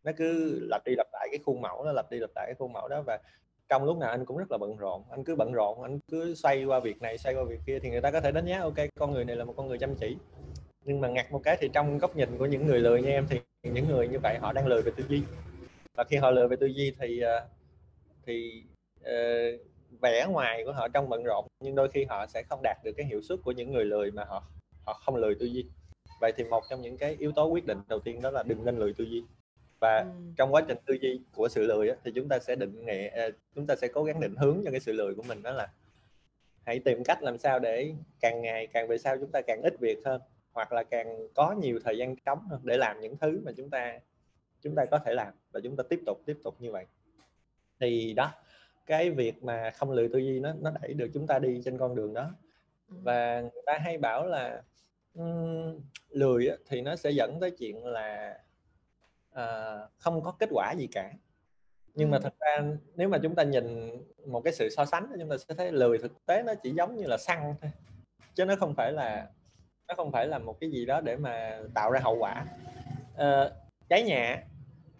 Nó 0.04 0.12
cứ 0.18 0.60
lặp 0.70 0.82
đi 0.86 0.94
lặp 0.98 1.08
lại 1.14 1.28
cái 1.32 1.40
khuôn 1.46 1.62
mẫu 1.62 1.84
nó 1.86 1.92
lặp 1.92 2.12
đi 2.12 2.18
lặp 2.20 2.30
lại 2.36 2.46
cái 2.46 2.56
khuôn 2.60 2.74
mẫu 2.74 2.88
đó 2.88 3.02
và 3.08 3.20
trong 3.70 3.84
lúc 3.84 3.98
nào 3.98 4.10
anh 4.10 4.26
cũng 4.26 4.38
rất 4.38 4.52
là 4.52 4.58
bận 4.58 4.78
rộn 4.78 5.04
anh 5.12 5.24
cứ 5.24 5.36
bận 5.36 5.52
rộn 5.52 5.82
anh 5.82 6.00
cứ 6.12 6.36
xoay 6.36 6.66
qua 6.66 6.80
việc 6.80 7.02
này 7.02 7.18
xoay 7.18 7.36
qua 7.36 7.44
việc 7.44 7.60
kia 7.66 7.80
thì 7.80 7.90
người 7.90 8.02
ta 8.02 8.12
có 8.12 8.22
thể 8.22 8.32
đánh 8.32 8.46
giá 8.46 8.60
ok 8.60 8.76
con 9.00 9.12
người 9.12 9.26
này 9.26 9.36
là 9.36 9.46
một 9.46 9.54
con 9.58 9.68
người 9.68 9.78
chăm 9.78 9.96
chỉ. 9.96 10.18
Nhưng 10.86 11.02
mà 11.02 11.08
ngặt 11.08 11.32
một 11.32 11.42
cái 11.44 11.58
thì 11.60 11.70
trong 11.74 11.98
góc 11.98 12.16
nhìn 12.16 12.38
của 12.38 12.46
những 12.46 12.68
người 12.68 12.80
lười 12.80 13.02
như 13.02 13.10
em 13.10 13.26
thì 13.30 13.40
những 13.64 13.88
người 13.88 14.08
như 14.08 14.20
vậy 14.24 14.38
họ 14.42 14.54
đang 14.54 14.68
lười 14.68 14.82
về 14.82 14.92
tư 14.98 15.04
duy. 15.10 15.22
Và 15.96 16.04
khi 16.04 16.18
họ 16.18 16.32
lười 16.32 16.48
về 16.48 16.56
tư 16.60 16.68
duy 16.68 16.96
thì 17.00 17.20
ờ, 17.20 17.48
thì 18.26 18.64
uh, 19.02 19.62
vẻ 20.02 20.28
ngoài 20.30 20.64
của 20.66 20.72
họ 20.72 20.88
trong 20.88 21.10
bận 21.10 21.24
rộn 21.24 21.48
nhưng 21.64 21.76
đôi 21.76 21.90
khi 21.90 22.06
họ 22.10 22.26
sẽ 22.26 22.44
không 22.50 22.60
đạt 22.64 22.78
được 22.84 22.92
cái 22.98 23.06
hiệu 23.06 23.22
suất 23.22 23.40
của 23.44 23.52
những 23.52 23.72
người 23.72 23.86
lười 23.86 24.12
mà 24.12 24.24
họ 24.26 24.44
họ 24.86 24.94
không 24.94 25.16
lười 25.16 25.36
tư 25.36 25.46
duy. 25.46 25.66
Vậy 26.22 26.32
thì 26.38 26.44
một 26.44 26.64
trong 26.70 26.82
những 26.82 26.98
cái 26.98 27.16
yếu 27.20 27.32
tố 27.32 27.46
quyết 27.46 27.66
định 27.66 27.78
đầu 27.88 28.00
tiên 28.00 28.22
đó 28.22 28.30
là 28.30 28.44
đừng 28.44 28.66
nên 28.66 28.78
lười 28.78 28.94
tư 28.94 29.04
duy 29.04 29.24
và 29.80 29.98
ừ. 30.00 30.08
trong 30.38 30.54
quá 30.54 30.62
trình 30.68 30.78
tư 30.86 30.98
duy 31.02 31.22
của 31.36 31.50
sự 31.50 31.64
lười 31.64 31.90
á, 31.90 31.96
thì 32.04 32.12
chúng 32.16 32.30
ta 32.30 32.40
sẽ 32.40 32.56
định 32.56 32.86
nghệ 32.86 33.32
chúng 33.56 33.68
ta 33.68 33.76
sẽ 33.76 33.88
cố 33.88 34.04
gắng 34.04 34.20
định 34.20 34.36
hướng 34.36 34.62
cho 34.66 34.72
cái 34.72 34.80
sự 34.80 34.92
lười 34.92 35.16
của 35.16 35.24
mình 35.24 35.44
đó 35.44 35.52
là 35.52 35.68
hãy 36.66 36.80
tìm 36.80 37.04
cách 37.04 37.24
làm 37.24 37.38
sao 37.38 37.60
để 37.60 37.94
càng 38.20 38.42
ngày 38.42 38.68
càng 38.68 38.88
về 38.88 38.98
sau 38.98 39.18
chúng 39.18 39.30
ta 39.34 39.42
càng 39.48 39.62
ít 39.64 39.80
việc 39.80 39.98
hơn 40.06 40.22
hoặc 40.52 40.72
là 40.72 40.84
càng 40.84 41.28
có 41.36 41.56
nhiều 41.62 41.80
thời 41.84 41.98
gian 41.98 42.16
trống 42.16 42.40
hơn 42.50 42.62
để 42.64 42.78
làm 42.78 43.00
những 43.00 43.18
thứ 43.18 43.42
mà 43.46 43.52
chúng 43.58 43.70
ta 43.70 44.00
chúng 44.62 44.76
ta 44.76 44.86
có 44.86 45.00
thể 45.00 45.14
làm 45.14 45.34
và 45.52 45.60
chúng 45.64 45.76
ta 45.76 45.84
tiếp 45.90 46.00
tục 46.06 46.22
tiếp 46.26 46.38
tục 46.44 46.56
như 46.60 46.72
vậy. 46.72 46.86
Thì 47.80 48.14
đó 48.14 48.32
cái 48.86 49.10
việc 49.10 49.44
mà 49.44 49.72
không 49.72 49.92
lười 49.92 50.10
tư 50.10 50.20
duy 50.20 50.40
nó 50.40 50.54
nó 50.62 50.72
đẩy 50.82 50.94
được 50.94 51.08
chúng 51.14 51.28
ta 51.28 51.40
đi 51.40 51.62
trên 51.66 51.78
con 51.78 51.96
đường 51.96 52.14
đó. 52.14 52.32
Và 52.88 53.42
người 53.42 53.62
ta 53.66 53.78
hay 53.82 53.98
bảo 53.98 54.26
là 54.26 54.62
um, 55.14 55.82
lười 56.10 56.50
thì 56.68 56.82
nó 56.82 56.96
sẽ 56.96 57.12
dẫn 57.12 57.40
tới 57.40 57.52
chuyện 57.52 57.86
là 57.86 58.40
uh, 59.40 59.90
không 59.98 60.22
có 60.22 60.32
kết 60.40 60.50
quả 60.52 60.74
gì 60.78 60.88
cả. 60.92 61.12
Nhưng 61.94 62.12
mà 62.12 62.20
thật 62.20 62.34
ra 62.40 62.64
nếu 62.96 63.10
mà 63.10 63.18
chúng 63.24 63.36
ta 63.36 63.44
nhìn 63.44 63.92
một 64.26 64.42
cái 64.42 64.54
sự 64.54 64.70
so 64.70 64.86
sánh 64.86 65.08
chúng 65.20 65.30
ta 65.30 65.38
sẽ 65.38 65.56
thấy 65.56 65.72
lười 65.72 65.98
thực 65.98 66.26
tế 66.26 66.44
nó 66.44 66.54
chỉ 66.64 66.72
giống 66.72 66.96
như 66.96 67.06
là 67.08 67.18
xăng 67.18 67.56
thôi. 67.62 67.72
Chứ 68.36 68.46
nó 68.46 68.56
không 68.56 68.76
phải 68.76 68.92
là 68.92 69.30
nó 69.88 69.96
không 69.96 70.12
phải 70.12 70.28
là 70.28 70.40
một 70.40 70.58
cái 70.62 70.72
gì 70.72 70.86
đó 70.86 71.02
để 71.02 71.18
mà 71.18 71.60
tạo 71.74 71.92
ra 71.92 72.00
hậu 72.04 72.18
quả. 72.20 72.46
Uh, 73.14 73.52
cháy 73.90 74.04
nhà 74.04 74.44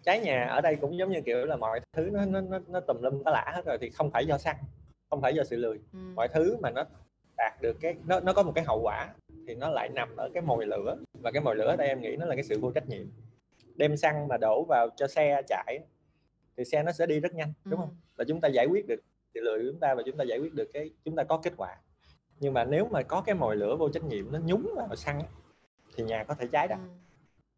cháy 0.02 0.20
nhà 0.20 0.44
ở 0.44 0.60
đây 0.60 0.76
cũng 0.76 0.98
giống 0.98 1.12
như 1.12 1.20
kiểu 1.20 1.44
là 1.44 1.56
mọi 1.56 1.80
thứ 1.92 2.10
nó 2.12 2.24
nó 2.24 2.40
nó, 2.40 2.58
nó 2.68 2.80
tùm 2.80 3.02
lum 3.02 3.22
tá 3.24 3.30
lả 3.30 3.52
hết 3.54 3.62
rồi 3.66 3.78
thì 3.80 3.90
không 3.90 4.10
phải 4.10 4.26
do 4.26 4.38
xăng 4.38 4.56
không 5.10 5.20
phải 5.22 5.34
do 5.34 5.44
sự 5.44 5.56
lười. 5.56 5.80
Ừ. 5.92 5.98
mọi 6.14 6.28
thứ 6.28 6.56
mà 6.62 6.70
nó 6.70 6.84
đạt 7.36 7.62
được 7.62 7.76
cái 7.80 7.96
nó 8.06 8.20
nó 8.20 8.32
có 8.32 8.42
một 8.42 8.52
cái 8.54 8.64
hậu 8.64 8.80
quả 8.82 9.14
thì 9.46 9.54
nó 9.54 9.70
lại 9.70 9.88
nằm 9.88 10.16
ở 10.16 10.28
cái 10.34 10.42
mồi 10.42 10.66
lửa. 10.66 10.96
Và 11.22 11.30
cái 11.30 11.42
mồi 11.42 11.56
lửa 11.56 11.66
ở 11.66 11.76
đây 11.76 11.88
em 11.88 12.00
nghĩ 12.00 12.16
nó 12.16 12.26
là 12.26 12.34
cái 12.34 12.44
sự 12.44 12.58
vô 12.60 12.70
trách 12.70 12.88
nhiệm 12.88 13.06
đem 13.78 13.96
xăng 13.96 14.28
mà 14.28 14.36
đổ 14.36 14.64
vào 14.68 14.88
cho 14.96 15.06
xe 15.06 15.42
chạy 15.46 15.78
thì 16.56 16.64
xe 16.64 16.82
nó 16.82 16.92
sẽ 16.92 17.06
đi 17.06 17.20
rất 17.20 17.34
nhanh 17.34 17.52
đúng 17.64 17.80
không? 17.80 17.96
Và 18.16 18.24
chúng 18.28 18.40
ta 18.40 18.48
giải 18.48 18.66
quyết 18.66 18.86
được 18.86 19.00
lười 19.34 19.58
của 19.58 19.70
chúng 19.70 19.80
ta 19.80 19.94
và 19.94 20.02
chúng 20.06 20.16
ta 20.16 20.24
giải 20.24 20.38
quyết 20.38 20.54
được 20.54 20.70
cái 20.72 20.90
chúng 21.04 21.16
ta 21.16 21.24
có 21.24 21.36
kết 21.36 21.52
quả. 21.56 21.76
Nhưng 22.40 22.54
mà 22.54 22.64
nếu 22.64 22.88
mà 22.90 23.02
có 23.02 23.20
cái 23.20 23.34
mồi 23.34 23.56
lửa 23.56 23.76
vô 23.76 23.88
trách 23.88 24.04
nhiệm 24.04 24.32
nó 24.32 24.38
nhúng 24.44 24.74
vào 24.76 24.96
xăng 24.96 25.22
thì 25.96 26.04
nhà 26.04 26.24
có 26.24 26.34
thể 26.34 26.46
cháy 26.52 26.68
đó 26.68 26.76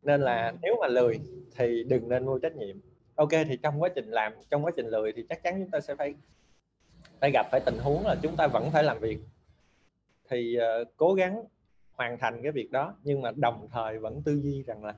nên 0.03 0.21
là 0.21 0.53
nếu 0.63 0.77
mà 0.81 0.87
lười 0.87 1.21
thì 1.57 1.85
đừng 1.85 2.09
nên 2.09 2.27
vô 2.27 2.39
trách 2.39 2.57
nhiệm. 2.57 2.77
Ok 3.15 3.31
thì 3.31 3.57
trong 3.63 3.83
quá 3.83 3.89
trình 3.95 4.11
làm 4.11 4.33
trong 4.51 4.65
quá 4.65 4.73
trình 4.77 4.87
lười 4.87 5.13
thì 5.13 5.25
chắc 5.29 5.43
chắn 5.43 5.61
chúng 5.63 5.71
ta 5.71 5.81
sẽ 5.81 5.95
phải 5.95 6.15
phải 7.21 7.31
gặp 7.35 7.47
phải 7.51 7.61
tình 7.61 7.79
huống 7.79 8.07
là 8.07 8.17
chúng 8.23 8.37
ta 8.37 8.47
vẫn 8.47 8.71
phải 8.71 8.85
làm 8.85 8.99
việc. 8.99 9.19
Thì 10.29 10.59
uh, 10.59 10.89
cố 10.97 11.15
gắng 11.15 11.45
hoàn 11.93 12.19
thành 12.19 12.43
cái 12.43 12.53
việc 12.53 12.71
đó 12.71 12.97
nhưng 13.03 13.23
mà 13.23 13.31
đồng 13.37 13.69
thời 13.71 13.99
vẫn 13.99 14.23
tư 14.23 14.41
duy 14.43 14.63
rằng 14.63 14.85
là 14.85 14.95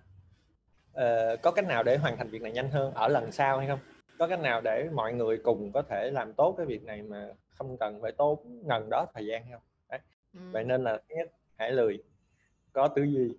uh, 0.92 1.42
có 1.42 1.50
cách 1.50 1.66
nào 1.66 1.82
để 1.82 1.96
hoàn 1.96 2.16
thành 2.16 2.28
việc 2.28 2.42
này 2.42 2.52
nhanh 2.52 2.70
hơn 2.70 2.94
ở 2.94 3.08
lần 3.08 3.32
sau 3.32 3.58
hay 3.58 3.68
không? 3.68 3.78
Có 4.18 4.28
cách 4.28 4.40
nào 4.40 4.60
để 4.60 4.88
mọi 4.92 5.12
người 5.12 5.38
cùng 5.38 5.72
có 5.72 5.82
thể 5.82 6.10
làm 6.10 6.32
tốt 6.32 6.54
cái 6.56 6.66
việc 6.66 6.84
này 6.84 7.02
mà 7.02 7.28
không 7.50 7.76
cần 7.80 8.02
phải 8.02 8.12
tốn 8.12 8.38
ngần 8.66 8.90
đó 8.90 9.06
thời 9.14 9.26
gian 9.26 9.42
hay 9.42 9.52
không? 9.52 9.62
Đấy. 9.90 10.00
Ừ. 10.34 10.40
vậy 10.52 10.64
nên 10.64 10.84
là 10.84 11.00
thứ 11.08 11.14
nhất 11.16 11.32
hãy 11.56 11.72
lười. 11.72 11.98
Có 12.72 12.88
tư 12.88 13.02
duy. 13.02 13.34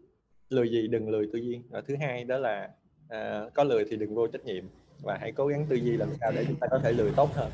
Lười 0.49 0.69
gì 0.71 0.87
đừng 0.87 1.09
lười 1.09 1.29
tư 1.33 1.39
duy. 1.39 1.61
Và 1.69 1.81
thứ 1.81 1.95
hai 1.95 2.23
đó 2.23 2.37
là 2.37 2.69
uh, 3.05 3.53
có 3.53 3.63
lười 3.63 3.85
thì 3.89 3.97
đừng 3.97 4.15
vô 4.15 4.27
trách 4.27 4.45
nhiệm. 4.45 4.63
Và 5.03 5.17
hãy 5.21 5.31
cố 5.31 5.47
gắng 5.47 5.65
tư 5.69 5.75
duy 5.75 5.97
làm 5.97 6.09
sao 6.19 6.31
để 6.35 6.45
chúng 6.47 6.59
ta 6.59 6.67
có 6.71 6.79
thể 6.79 6.91
lười 6.91 7.11
tốt 7.15 7.29
hơn. 7.33 7.51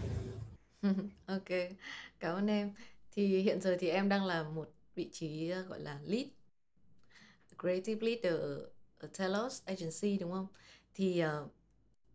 Ok 1.26 1.50
cảm 2.20 2.36
ơn 2.36 2.48
em. 2.48 2.74
Thì 3.12 3.42
hiện 3.42 3.62
giờ 3.62 3.78
thì 3.80 3.90
em 3.90 4.10
đang 4.10 4.26
là 4.26 4.44
một 4.44 4.70
vị 4.96 5.10
trí 5.12 5.54
gọi 5.70 5.80
là 5.80 6.00
lead 6.06 6.26
creative 7.60 8.08
leader 8.08 8.42
Telos 9.08 9.64
agency 9.66 10.18
đúng 10.18 10.32
không? 10.32 10.48
Thì 10.94 11.24
uh, 11.24 11.52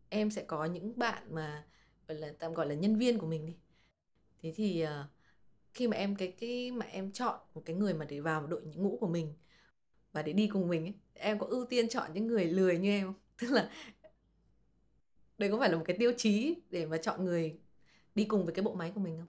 em 0.09 0.31
sẽ 0.31 0.45
có 0.45 0.65
những 0.65 0.99
bạn 0.99 1.23
mà 1.31 1.65
gọi 2.09 2.19
là 2.19 2.33
tạm 2.39 2.55
gọi 2.55 2.67
là 2.67 2.75
nhân 2.75 2.97
viên 2.97 3.19
của 3.19 3.27
mình 3.27 3.47
đi. 3.47 3.57
Thế 4.43 4.53
thì 4.57 4.85
uh, 4.85 5.07
khi 5.75 5.89
mà 5.89 5.97
em 5.97 6.17
cái 6.17 6.33
cái 6.41 6.71
mà 6.71 6.87
em 6.87 7.13
chọn 7.13 7.39
một 7.55 7.63
cái 7.65 7.77
người 7.77 7.95
mà 7.95 8.05
để 8.05 8.21
vào 8.21 8.47
đội 8.47 8.63
ngũ 8.63 8.97
của 9.01 9.09
mình 9.09 9.35
và 10.13 10.23
để 10.23 10.33
đi 10.33 10.47
cùng 10.47 10.69
mình 10.69 10.85
ấy, 10.85 10.95
em 11.15 11.39
có 11.39 11.47
ưu 11.47 11.67
tiên 11.67 11.89
chọn 11.89 12.11
những 12.15 12.27
người 12.27 12.45
lười 12.45 12.79
như 12.79 12.91
em 12.91 13.07
không? 13.07 13.15
Tức 13.41 13.51
là 13.51 13.71
đây 15.39 15.51
có 15.51 15.59
phải 15.59 15.71
là 15.71 15.77
một 15.77 15.85
cái 15.87 15.97
tiêu 15.99 16.13
chí 16.17 16.55
để 16.71 16.87
mà 16.87 16.97
chọn 16.97 17.25
người 17.25 17.59
đi 18.15 18.25
cùng 18.25 18.45
với 18.45 18.55
cái 18.55 18.63
bộ 18.63 18.75
máy 18.75 18.93
của 18.95 19.01
mình 19.01 19.19
không? 19.19 19.29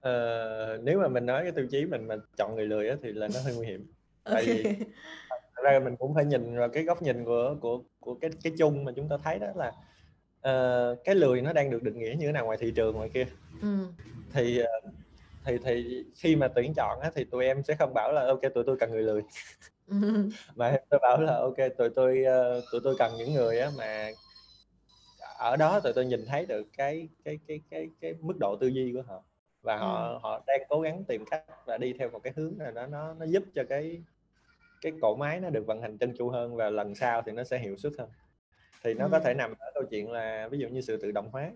Ờ, 0.00 0.78
nếu 0.82 0.98
mà 0.98 1.08
mình 1.08 1.26
nói 1.26 1.42
cái 1.42 1.52
tiêu 1.52 1.66
chí 1.70 1.86
mình 1.86 2.08
mà 2.08 2.16
chọn 2.36 2.54
người 2.54 2.66
lười 2.66 2.88
á, 2.88 2.96
thì 3.02 3.12
là 3.12 3.28
nó 3.34 3.40
hơi 3.40 3.54
nguy 3.54 3.66
hiểm. 3.66 3.92
Tại 4.24 4.44
vì 4.46 4.64
ra 5.62 5.78
mình 5.78 5.96
cũng 5.96 6.14
phải 6.14 6.24
nhìn 6.24 6.58
vào 6.58 6.68
cái 6.68 6.84
góc 6.84 7.02
nhìn 7.02 7.24
của 7.24 7.56
của 7.60 7.82
của 8.00 8.14
cái 8.14 8.30
cái 8.42 8.52
chung 8.58 8.84
mà 8.84 8.92
chúng 8.96 9.08
ta 9.08 9.16
thấy 9.24 9.38
đó 9.38 9.46
là 9.54 9.72
uh, 10.48 10.98
cái 11.04 11.14
lười 11.14 11.42
nó 11.42 11.52
đang 11.52 11.70
được 11.70 11.82
định 11.82 11.98
nghĩa 11.98 12.14
như 12.18 12.26
thế 12.26 12.32
nào 12.32 12.44
ngoài 12.44 12.58
thị 12.60 12.72
trường 12.76 12.96
ngoài 12.96 13.10
kia 13.14 13.26
ừ. 13.62 13.86
thì 14.32 14.62
uh, 14.62 14.94
thì 15.44 15.58
thì 15.64 16.04
khi 16.14 16.36
mà 16.36 16.48
tuyển 16.48 16.72
chọn 16.76 17.00
á, 17.00 17.10
thì 17.14 17.24
tụi 17.24 17.44
em 17.44 17.62
sẽ 17.62 17.74
không 17.74 17.94
bảo 17.94 18.12
là 18.12 18.26
ok 18.26 18.40
tụi 18.54 18.64
tôi 18.66 18.76
cần 18.76 18.90
người 18.90 19.02
lười 19.02 19.22
mà 20.56 20.76
tôi 20.90 21.00
bảo 21.02 21.20
là 21.20 21.36
ok 21.36 21.56
tụi 21.78 21.90
tôi 21.90 22.24
uh, 22.58 22.64
tụi 22.72 22.80
tôi 22.84 22.94
cần 22.98 23.12
những 23.18 23.34
người 23.34 23.58
á 23.58 23.70
mà 23.78 24.10
ở 25.38 25.56
đó 25.56 25.80
tụi 25.80 25.92
tôi 25.92 26.04
nhìn 26.04 26.26
thấy 26.26 26.46
được 26.46 26.66
cái 26.76 27.08
cái 27.24 27.38
cái 27.48 27.60
cái 27.70 27.88
cái 28.00 28.14
mức 28.20 28.34
độ 28.40 28.56
tư 28.60 28.66
duy 28.66 28.92
của 28.92 29.02
họ 29.02 29.22
và 29.62 29.76
họ 29.76 30.08
ừ. 30.08 30.18
họ 30.22 30.42
đang 30.46 30.60
cố 30.68 30.80
gắng 30.80 31.04
tìm 31.04 31.24
cách 31.30 31.44
và 31.66 31.78
đi 31.78 31.92
theo 31.98 32.10
một 32.10 32.20
cái 32.22 32.32
hướng 32.36 32.58
nào 32.58 32.70
đó 32.70 32.86
nó 32.86 33.14
nó 33.14 33.26
giúp 33.26 33.42
cho 33.54 33.62
cái 33.68 34.02
cái 34.82 34.92
cỗ 35.00 35.16
máy 35.16 35.40
nó 35.40 35.50
được 35.50 35.66
vận 35.66 35.82
hành 35.82 35.98
chân 35.98 36.14
chu 36.16 36.28
hơn 36.28 36.56
và 36.56 36.70
lần 36.70 36.94
sau 36.94 37.22
thì 37.22 37.32
nó 37.32 37.44
sẽ 37.44 37.58
hiệu 37.58 37.76
suất 37.76 37.92
hơn. 37.98 38.08
Thì 38.84 38.94
nó 38.94 39.04
ừ. 39.04 39.08
có 39.12 39.20
thể 39.20 39.34
nằm 39.34 39.54
ở 39.58 39.70
câu 39.74 39.84
chuyện 39.90 40.12
là 40.12 40.48
ví 40.48 40.58
dụ 40.58 40.68
như 40.68 40.80
sự 40.80 40.96
tự 40.96 41.10
động 41.10 41.28
hóa. 41.32 41.52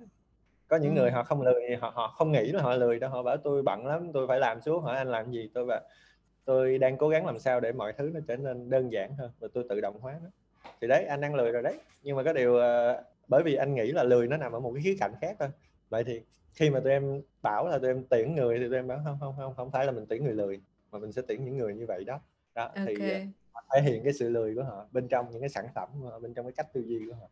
Có 0.68 0.76
những 0.76 0.96
ừ. 0.96 1.00
người 1.00 1.10
họ 1.10 1.22
không 1.22 1.42
lười 1.42 1.76
họ 1.80 1.92
họ 1.94 2.08
không 2.08 2.32
nghĩ 2.32 2.52
là 2.52 2.62
họ 2.62 2.74
lười 2.74 2.98
đâu 2.98 3.10
họ 3.10 3.22
bảo 3.22 3.36
tôi 3.36 3.62
bận 3.62 3.86
lắm 3.86 4.10
tôi 4.12 4.26
phải 4.26 4.40
làm 4.40 4.60
xuống 4.60 4.82
hỏi 4.82 4.96
anh 4.96 5.08
làm 5.08 5.30
gì 5.30 5.50
tôi 5.54 5.64
và 5.64 5.82
tôi 6.44 6.78
đang 6.78 6.96
cố 6.96 7.08
gắng 7.08 7.26
làm 7.26 7.38
sao 7.38 7.60
để 7.60 7.72
mọi 7.72 7.92
thứ 7.92 8.10
nó 8.14 8.20
trở 8.28 8.36
nên 8.36 8.70
đơn 8.70 8.92
giản 8.92 9.16
hơn 9.16 9.30
và 9.40 9.48
tôi 9.54 9.64
tự 9.68 9.80
động 9.80 10.00
hóa 10.00 10.20
nó. 10.24 10.30
Thì 10.80 10.88
đấy 10.88 11.04
anh 11.04 11.20
đang 11.20 11.34
lười 11.34 11.52
rồi 11.52 11.62
đấy. 11.62 11.78
Nhưng 12.02 12.16
mà 12.16 12.22
có 12.22 12.32
điều 12.32 12.54
uh, 12.54 13.04
bởi 13.28 13.42
vì 13.42 13.54
anh 13.54 13.74
nghĩ 13.74 13.92
là 13.92 14.02
lười 14.02 14.28
nó 14.28 14.36
nằm 14.36 14.52
ở 14.52 14.60
một 14.60 14.72
cái 14.74 14.82
khía 14.82 14.96
cạnh 15.00 15.12
khác 15.20 15.36
thôi. 15.38 15.48
Vậy 15.88 16.04
thì 16.04 16.22
khi 16.52 16.70
mà 16.70 16.80
tụi 16.80 16.92
em 16.92 17.22
bảo 17.42 17.68
là 17.68 17.78
tụi 17.78 17.90
em 17.90 18.04
tuyển 18.10 18.34
người 18.34 18.58
thì 18.58 18.64
tụi 18.64 18.74
em 18.74 18.88
bảo 18.88 19.00
không 19.04 19.16
không 19.20 19.34
không 19.36 19.54
không 19.54 19.70
phải 19.70 19.86
là 19.86 19.92
mình 19.92 20.06
tuyển 20.08 20.24
người 20.24 20.34
lười 20.34 20.60
mà 20.90 20.98
mình 20.98 21.12
sẽ 21.12 21.22
tuyển 21.28 21.44
những 21.44 21.56
người 21.56 21.74
như 21.74 21.86
vậy 21.86 22.04
đó 22.04 22.20
đó 22.56 22.64
okay. 22.64 22.86
thì 22.86 22.94
uh, 22.94 23.64
thể 23.74 23.82
hiện 23.82 24.04
cái 24.04 24.12
sự 24.12 24.28
lười 24.28 24.54
của 24.54 24.64
họ 24.64 24.86
bên 24.92 25.08
trong 25.08 25.30
những 25.30 25.40
cái 25.40 25.48
sản 25.48 25.66
phẩm 25.74 25.88
bên 26.22 26.34
trong 26.34 26.46
cái 26.46 26.52
cách 26.52 26.72
tư 26.72 26.84
duy 26.86 27.06
của 27.08 27.14
họ 27.14 27.28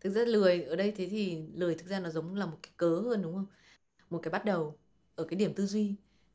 thực 0.00 0.10
ra 0.10 0.24
lười 0.24 0.62
ở 0.62 0.76
đây 0.76 0.92
thế 0.96 1.08
thì 1.08 1.42
lười 1.54 1.74
thực 1.74 1.86
ra 1.86 2.00
nó 2.00 2.10
giống 2.10 2.34
là 2.34 2.46
một 2.46 2.58
cái 2.62 2.72
cớ 2.76 3.00
hơn 3.04 3.22
đúng 3.22 3.34
không 3.34 3.46
một 4.10 4.20
cái 4.22 4.30
bắt 4.30 4.44
đầu 4.44 4.78
ở 5.16 5.24
cái 5.24 5.38
điểm 5.38 5.54
tư 5.54 5.66
duy 5.66 5.94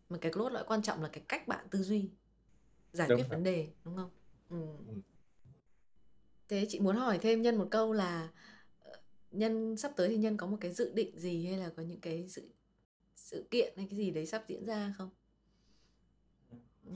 mà 0.10 0.18
cái 0.22 0.32
cốt 0.32 0.50
lõi 0.50 0.64
quan 0.68 0.82
trọng 0.82 1.02
là 1.02 1.10
cái 1.14 1.24
cách 1.28 1.48
bạn 1.48 1.66
tư 1.70 1.84
duy 1.84 2.10
giải 2.94 3.08
đúng 3.08 3.18
quyết 3.18 3.24
rồi. 3.24 3.30
vấn 3.30 3.44
đề 3.44 3.68
đúng 3.84 3.96
không 3.96 4.10
ừ. 4.50 4.66
ừ. 4.88 4.94
thế 6.48 6.66
chị 6.70 6.80
muốn 6.80 6.96
hỏi 6.96 7.20
thêm 7.22 7.42
nhân 7.42 7.58
một 7.58 7.68
câu 7.72 7.94
là 7.94 8.30
ờ, 8.80 8.92
nhân 9.32 9.78
sắp 9.78 9.92
tới 9.96 10.10
thì 10.10 10.18
nhân 10.18 10.38
có 10.38 10.48
một 10.48 10.58
cái 10.62 10.72
dự 10.72 10.92
định 10.94 11.20
gì 11.20 11.46
hay 11.46 11.58
là 11.58 11.70
có 11.78 11.84
những 11.84 12.02
cái 12.02 12.28
sự 12.30 12.50
sự 13.16 13.48
kiện 13.52 13.74
hay 13.78 13.88
cái 13.90 13.98
gì 13.98 14.12
đấy 14.12 14.26
sắp 14.26 14.44
diễn 14.48 14.66
ra 14.66 14.94
không 14.98 15.10
ừ 16.86 16.94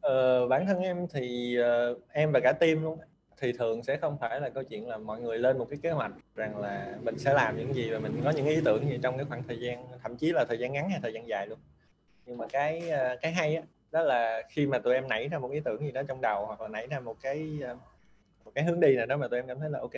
ờ, 0.00 0.46
bản 0.48 0.66
thân 0.66 0.80
em 0.80 1.06
thì 1.12 1.56
uh, 1.92 1.98
em 2.12 2.32
và 2.32 2.40
cả 2.40 2.52
team 2.52 2.82
luôn 2.82 2.98
thì 3.40 3.52
thường 3.52 3.82
sẽ 3.82 3.96
không 3.96 4.18
phải 4.18 4.40
là 4.40 4.48
câu 4.48 4.64
chuyện 4.64 4.88
là 4.88 4.96
mọi 4.96 5.20
người 5.20 5.38
lên 5.38 5.58
một 5.58 5.66
cái 5.70 5.78
kế 5.82 5.90
hoạch 5.90 6.12
rằng 6.34 6.58
là 6.58 6.94
mình 7.02 7.18
sẽ 7.18 7.34
làm 7.34 7.58
những 7.58 7.74
gì 7.74 7.90
và 7.90 7.98
mình 7.98 8.20
có 8.24 8.30
những 8.30 8.46
ý 8.46 8.60
tưởng 8.64 8.90
gì 8.90 8.98
trong 9.02 9.16
cái 9.16 9.26
khoảng 9.28 9.42
thời 9.48 9.60
gian 9.60 9.86
thậm 10.02 10.16
chí 10.16 10.32
là 10.32 10.44
thời 10.44 10.58
gian 10.58 10.72
ngắn 10.72 10.90
hay 10.90 11.00
thời 11.02 11.12
gian 11.12 11.28
dài 11.28 11.46
luôn. 11.46 11.58
Nhưng 12.26 12.38
mà 12.38 12.46
cái 12.46 12.90
ờ, 12.90 13.16
cái 13.22 13.32
hay 13.32 13.56
á 13.56 13.62
đó 13.90 14.02
là 14.02 14.42
khi 14.48 14.66
mà 14.66 14.78
tụi 14.78 14.94
em 14.94 15.08
nảy 15.08 15.28
ra 15.28 15.38
một 15.38 15.50
ý 15.50 15.60
tưởng 15.60 15.80
gì 15.80 15.92
đó 15.92 16.02
trong 16.08 16.20
đầu 16.20 16.46
hoặc 16.46 16.60
là 16.60 16.68
nảy 16.68 16.86
ra 16.86 17.00
một 17.00 17.16
cái 17.22 17.58
ờ, 17.62 17.76
một 18.44 18.50
cái 18.54 18.64
hướng 18.64 18.80
đi 18.80 18.96
nào 18.96 19.06
đó 19.06 19.16
mà 19.16 19.28
tụi 19.28 19.38
em 19.38 19.46
cảm 19.46 19.60
thấy 19.60 19.70
là 19.70 19.78
ok 19.78 19.92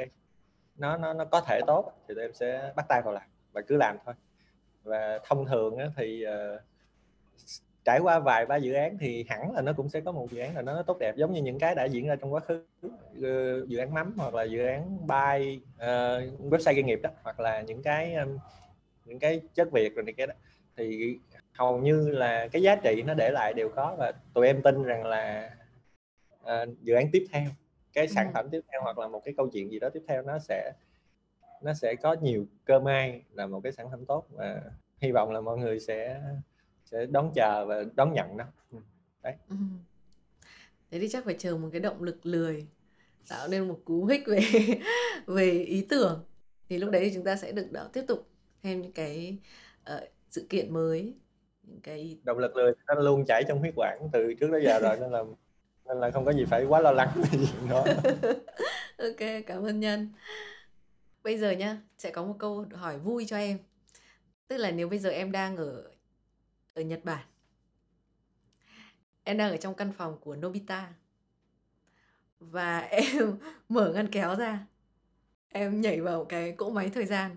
nó 0.77 0.97
nó 0.97 1.13
nó 1.13 1.25
có 1.25 1.41
thể 1.41 1.61
tốt 1.67 1.93
thì 2.09 2.15
tụi 2.15 2.25
em 2.25 2.33
sẽ 2.35 2.73
bắt 2.77 2.87
tay 2.89 3.03
vào 3.03 3.15
làm 3.15 3.29
và 3.53 3.61
cứ 3.61 3.77
làm 3.77 3.97
thôi. 4.05 4.15
Và 4.83 5.19
thông 5.25 5.47
thường 5.47 5.77
á, 5.77 5.87
thì 5.97 6.25
uh, 6.27 6.61
trải 7.85 7.99
qua 7.99 8.19
vài 8.19 8.47
ba 8.47 8.57
dự 8.57 8.73
án 8.73 8.99
thì 8.99 9.25
hẳn 9.29 9.55
là 9.55 9.63
nó 9.63 9.73
cũng 9.73 9.89
sẽ 9.89 10.01
có 10.01 10.13
một 10.13 10.31
dự 10.31 10.41
án 10.41 10.57
là 10.57 10.63
nó 10.63 10.83
tốt 10.83 10.99
đẹp 10.99 11.17
giống 11.17 11.33
như 11.33 11.43
những 11.43 11.59
cái 11.59 11.75
đã 11.75 11.85
diễn 11.85 12.07
ra 12.07 12.17
trong 12.17 12.33
quá 12.33 12.41
khứ 12.41 12.65
uh, 12.87 13.69
dự 13.69 13.79
án 13.79 13.95
mắm 13.95 14.15
hoặc 14.17 14.35
là 14.35 14.43
dự 14.43 14.65
án 14.67 15.07
bay 15.07 15.61
uh, 15.77 15.83
website 16.53 16.75
doanh 16.75 16.87
nghiệp 16.87 17.01
đó 17.03 17.11
hoặc 17.23 17.41
là 17.41 17.61
những 17.61 17.83
cái 17.83 18.15
um, 18.15 18.39
những 19.05 19.19
cái 19.19 19.41
chất 19.55 19.73
việc 19.73 19.95
rồi 19.95 20.05
này 20.05 20.15
cái 20.17 20.27
đó 20.27 20.35
thì 20.77 21.19
hầu 21.53 21.79
như 21.79 22.09
là 22.09 22.49
cái 22.49 22.63
giá 22.63 22.77
trị 22.77 23.03
nó 23.07 23.15
để 23.15 23.31
lại 23.31 23.53
đều 23.55 23.69
có 23.69 23.95
và 23.99 24.13
tụi 24.35 24.47
em 24.47 24.63
tin 24.63 24.83
rằng 24.83 25.07
là 25.07 25.51
uh, 26.43 26.83
dự 26.83 26.95
án 26.95 27.09
tiếp 27.13 27.27
theo 27.33 27.45
cái 27.93 28.09
sản 28.09 28.27
ừ. 28.27 28.31
phẩm 28.35 28.49
tiếp 28.51 28.61
theo 28.73 28.83
hoặc 28.83 28.99
là 28.99 29.09
một 29.09 29.23
cái 29.25 29.35
câu 29.37 29.49
chuyện 29.49 29.71
gì 29.71 29.79
đó 29.79 29.89
tiếp 29.95 30.03
theo 30.09 30.23
nó 30.23 30.39
sẽ 30.39 30.73
nó 31.63 31.75
sẽ 31.75 31.95
có 31.95 32.17
nhiều 32.21 32.47
cơ 32.65 32.81
may 32.81 33.23
là 33.33 33.47
một 33.47 33.61
cái 33.63 33.73
sản 33.73 33.91
phẩm 33.91 34.05
tốt 34.07 34.27
và 34.31 34.61
hy 34.99 35.13
vọng 35.13 35.33
là 35.33 35.41
mọi 35.41 35.59
người 35.59 35.81
sẽ 35.81 36.21
sẽ 36.91 37.07
đón 37.07 37.33
chờ 37.35 37.67
và 37.67 37.85
đón 37.97 38.13
nhận 38.13 38.37
nó. 38.37 38.45
Ừ, 38.73 38.79
đấy. 39.23 39.35
Ừ. 39.49 39.57
thế 40.91 40.99
thì 40.99 41.09
chắc 41.09 41.25
phải 41.25 41.35
chờ 41.39 41.57
một 41.57 41.69
cái 41.73 41.81
động 41.81 42.03
lực 42.03 42.27
lười 42.27 42.67
tạo 43.29 43.49
nên 43.49 43.69
một 43.69 43.81
cú 43.85 44.07
hích 44.07 44.23
về 44.27 44.41
về 45.27 45.51
ý 45.51 45.87
tưởng. 45.89 46.25
Thì 46.69 46.79
lúc 46.79 46.91
đấy 46.91 47.03
thì 47.05 47.15
chúng 47.15 47.25
ta 47.25 47.37
sẽ 47.37 47.53
được 47.53 47.73
đó 47.73 47.89
tiếp 47.93 48.05
tục 48.09 48.29
thêm 48.63 48.83
những 48.83 48.93
cái 48.93 49.39
uh, 49.97 50.03
sự 50.29 50.47
kiện 50.49 50.73
mới 50.73 51.15
những 51.63 51.81
cái 51.81 52.19
động 52.23 52.39
lực 52.39 52.57
lười 52.57 52.73
nó 52.87 52.95
luôn 52.95 53.25
chảy 53.27 53.45
trong 53.49 53.59
huyết 53.59 53.75
quản 53.77 54.09
từ 54.13 54.35
trước 54.41 54.51
đến 54.53 54.63
giờ 54.65 54.79
rồi 54.79 54.97
nên 55.01 55.11
là 55.11 55.23
nên 55.89 56.01
là 56.01 56.11
không 56.11 56.25
có 56.25 56.33
gì 56.33 56.45
phải 56.45 56.65
quá 56.65 56.81
lo 56.81 56.93
lắng 56.93 57.09
về 57.15 57.29
chuyện 57.31 57.71
đó. 57.71 57.85
Ok 58.99 59.45
cảm 59.47 59.67
ơn 59.67 59.81
nhân. 59.81 60.09
Bây 61.23 61.39
giờ 61.39 61.51
nhá 61.51 61.77
sẽ 61.99 62.11
có 62.11 62.25
một 62.25 62.35
câu 62.39 62.67
hỏi 62.75 62.99
vui 62.99 63.25
cho 63.25 63.37
em. 63.37 63.59
Tức 64.49 64.57
là 64.57 64.71
nếu 64.71 64.89
bây 64.89 64.99
giờ 64.99 65.11
em 65.11 65.33
đang 65.33 65.57
ở 65.57 65.90
ở 66.75 66.83
Nhật 66.83 67.05
Bản. 67.05 67.27
Em 69.25 69.37
đang 69.37 69.51
ở 69.51 69.57
trong 69.57 69.75
căn 69.75 69.93
phòng 69.93 70.19
của 70.21 70.37
Nobita. 70.37 70.95
Và 72.41 72.79
em 72.91 73.39
mở 73.69 73.93
ngăn 73.95 74.09
kéo 74.09 74.37
ra. 74.37 74.67
Em 75.49 75.81
nhảy 75.81 76.01
vào 76.01 76.25
cái 76.25 76.53
cỗ 76.53 76.71
máy 76.71 76.91
thời 76.95 77.07
gian. 77.07 77.37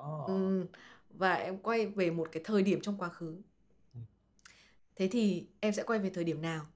Oh. 0.00 0.26
ừ, 0.26 0.66
và 1.10 1.34
em 1.34 1.58
quay 1.58 1.86
về 1.86 2.10
một 2.10 2.28
cái 2.32 2.42
thời 2.44 2.62
điểm 2.62 2.80
trong 2.80 2.98
quá 2.98 3.08
khứ. 3.08 3.36
Ừ. 3.94 4.00
thế 4.96 5.08
thì 5.08 5.46
em 5.60 5.72
sẽ 5.72 5.82
quay 5.82 5.98
về 5.98 6.10
thời 6.10 6.24
điểm 6.24 6.42
nào? 6.42 6.66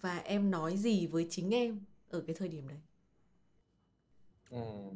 Và 0.00 0.18
em 0.18 0.50
nói 0.50 0.76
gì 0.76 1.06
với 1.06 1.26
chính 1.30 1.54
em 1.54 1.80
ở 2.10 2.20
cái 2.26 2.36
thời 2.38 2.48
điểm 2.48 2.68
đấy? 2.68 2.78
Ừ. 4.50 4.90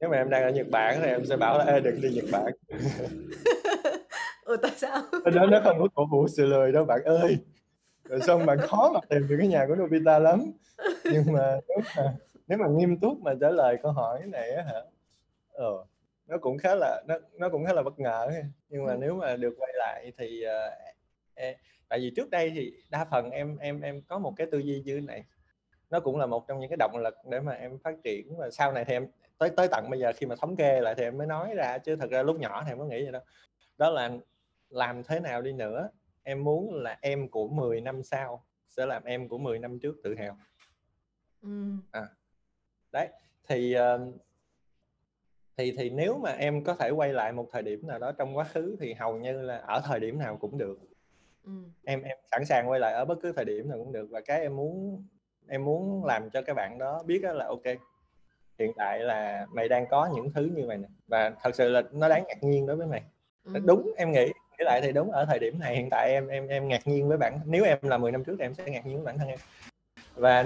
nếu 0.00 0.10
mà 0.10 0.16
em 0.16 0.30
đang 0.30 0.42
ở 0.42 0.50
Nhật 0.50 0.66
Bản 0.70 0.98
thì 1.02 1.06
em 1.06 1.26
sẽ 1.26 1.36
bảo 1.36 1.58
là 1.58 1.64
Ê, 1.64 1.80
đừng 1.80 2.00
đi 2.00 2.10
Nhật 2.14 2.24
Bản 2.32 2.52
ừ 4.54 4.58
tại 4.62 4.72
sao? 4.76 5.02
Đó 5.34 5.46
nó 5.46 5.60
không 5.64 5.78
có 5.78 5.88
cổ 5.94 6.06
vũ 6.06 6.28
sự 6.28 6.46
lười 6.46 6.72
đâu 6.72 6.84
bạn 6.84 7.04
ơi. 7.04 7.36
Rồi 8.04 8.20
xong 8.20 8.46
bạn 8.46 8.58
khó 8.58 8.90
mà 8.94 9.00
tìm 9.08 9.28
được 9.28 9.36
cái 9.38 9.48
nhà 9.48 9.66
của 9.68 9.74
Nobita 9.74 10.18
lắm. 10.18 10.52
Nhưng 11.04 11.24
mà 11.32 11.60
nếu 11.68 11.78
mà 11.96 12.14
nếu 12.46 12.58
mà 12.58 12.66
nghiêm 12.68 13.00
túc 13.00 13.20
mà 13.20 13.34
trả 13.40 13.50
lời 13.50 13.76
câu 13.82 13.92
hỏi 13.92 14.22
này 14.26 14.50
á 14.50 14.62
hả? 14.62 14.80
Ờ 15.52 15.84
nó 16.26 16.38
cũng 16.38 16.58
khá 16.58 16.74
là 16.74 17.02
nó 17.08 17.14
nó 17.38 17.48
cũng 17.48 17.66
khá 17.66 17.72
là 17.72 17.82
bất 17.82 17.98
ngờ 17.98 18.28
nhưng 18.68 18.84
mà 18.84 18.92
ừ. 18.92 18.98
nếu 19.00 19.14
mà 19.14 19.36
được 19.36 19.54
quay 19.58 19.72
lại 19.74 20.12
thì 20.18 20.44
uh, 20.46 21.56
tại 21.88 21.98
vì 21.98 22.12
trước 22.16 22.30
đây 22.30 22.52
thì 22.54 22.72
đa 22.90 23.04
phần 23.10 23.30
em 23.30 23.56
em 23.56 23.80
em 23.80 24.02
có 24.02 24.18
một 24.18 24.32
cái 24.36 24.46
tư 24.52 24.58
duy 24.58 24.82
như 24.84 25.00
này. 25.00 25.24
Nó 25.90 26.00
cũng 26.00 26.18
là 26.18 26.26
một 26.26 26.48
trong 26.48 26.60
những 26.60 26.70
cái 26.70 26.76
động 26.76 26.96
lực 26.96 27.14
để 27.30 27.40
mà 27.40 27.52
em 27.52 27.78
phát 27.78 27.94
triển 28.04 28.36
và 28.36 28.50
sau 28.50 28.72
này 28.72 28.84
thì 28.84 28.94
em 28.94 29.06
tới 29.38 29.50
tới 29.50 29.68
tận 29.68 29.90
bây 29.90 30.00
giờ 30.00 30.12
khi 30.16 30.26
mà 30.26 30.34
thống 30.36 30.56
kê 30.56 30.80
lại 30.80 30.94
thì 30.94 31.04
em 31.04 31.18
mới 31.18 31.26
nói 31.26 31.54
ra. 31.54 31.78
Chứ 31.78 31.96
thật 31.96 32.10
ra 32.10 32.22
lúc 32.22 32.40
nhỏ 32.40 32.62
thì 32.66 32.72
em 32.72 32.78
có 32.78 32.84
nghĩ 32.84 33.02
vậy 33.02 33.12
đâu. 33.12 33.22
Đó 33.78 33.90
là 33.90 34.10
làm 34.74 35.02
thế 35.04 35.20
nào 35.20 35.42
đi 35.42 35.52
nữa 35.52 35.88
em 36.22 36.44
muốn 36.44 36.74
là 36.74 36.98
em 37.00 37.28
của 37.28 37.48
10 37.48 37.80
năm 37.80 38.02
sau 38.02 38.44
sẽ 38.68 38.86
làm 38.86 39.04
em 39.04 39.28
của 39.28 39.38
10 39.38 39.58
năm 39.58 39.78
trước 39.78 39.96
tự 40.02 40.14
hào 40.14 40.38
ừ. 41.42 41.48
à, 41.90 42.08
đấy 42.92 43.08
thì 43.48 43.76
uh, 43.76 44.14
thì 45.56 45.74
thì 45.78 45.90
nếu 45.90 46.18
mà 46.18 46.30
em 46.30 46.64
có 46.64 46.74
thể 46.74 46.90
quay 46.90 47.12
lại 47.12 47.32
một 47.32 47.48
thời 47.52 47.62
điểm 47.62 47.86
nào 47.86 47.98
đó 47.98 48.12
trong 48.12 48.36
quá 48.36 48.44
khứ 48.44 48.76
thì 48.80 48.92
hầu 48.94 49.16
như 49.16 49.42
là 49.42 49.56
ở 49.58 49.82
thời 49.84 50.00
điểm 50.00 50.18
nào 50.18 50.36
cũng 50.36 50.58
được 50.58 50.78
ừ. 51.44 51.52
em 51.84 52.02
em 52.02 52.18
sẵn 52.30 52.44
sàng 52.44 52.70
quay 52.70 52.80
lại 52.80 52.92
ở 52.92 53.04
bất 53.04 53.18
cứ 53.22 53.32
thời 53.32 53.44
điểm 53.44 53.68
nào 53.68 53.78
cũng 53.78 53.92
được 53.92 54.06
và 54.10 54.20
cái 54.20 54.40
em 54.40 54.56
muốn 54.56 55.04
em 55.48 55.64
muốn 55.64 56.04
làm 56.04 56.30
cho 56.30 56.42
các 56.42 56.54
bạn 56.54 56.78
đó 56.78 57.02
biết 57.06 57.18
đó 57.22 57.32
là 57.32 57.46
ok 57.46 57.64
hiện 58.58 58.72
tại 58.76 59.00
là 59.00 59.46
mày 59.52 59.68
đang 59.68 59.86
có 59.90 60.10
những 60.14 60.32
thứ 60.32 60.50
như 60.54 60.66
vậy 60.66 60.78
nè 60.78 60.88
và 61.06 61.32
thật 61.42 61.54
sự 61.54 61.68
là 61.68 61.82
nó 61.92 62.08
đáng 62.08 62.24
ngạc 62.28 62.42
nhiên 62.42 62.66
đối 62.66 62.76
với 62.76 62.86
mày 62.86 63.02
ừ. 63.44 63.52
đúng 63.64 63.92
em 63.96 64.12
nghĩ 64.12 64.32
nghĩ 64.58 64.64
lại 64.64 64.80
thì 64.80 64.92
đúng 64.92 65.10
ở 65.10 65.24
thời 65.24 65.38
điểm 65.38 65.58
này 65.58 65.76
hiện 65.76 65.88
tại 65.90 66.10
em 66.10 66.28
em 66.28 66.48
em 66.48 66.68
ngạc 66.68 66.86
nhiên 66.86 67.08
với 67.08 67.18
bản 67.18 67.40
nếu 67.46 67.64
em 67.64 67.78
là 67.82 67.98
10 67.98 68.12
năm 68.12 68.24
trước 68.24 68.36
thì 68.38 68.44
em 68.44 68.54
sẽ 68.54 68.64
ngạc 68.64 68.86
nhiên 68.86 68.96
với 68.96 69.04
bản 69.04 69.18
thân 69.18 69.28
em. 69.28 69.38
Và 70.14 70.44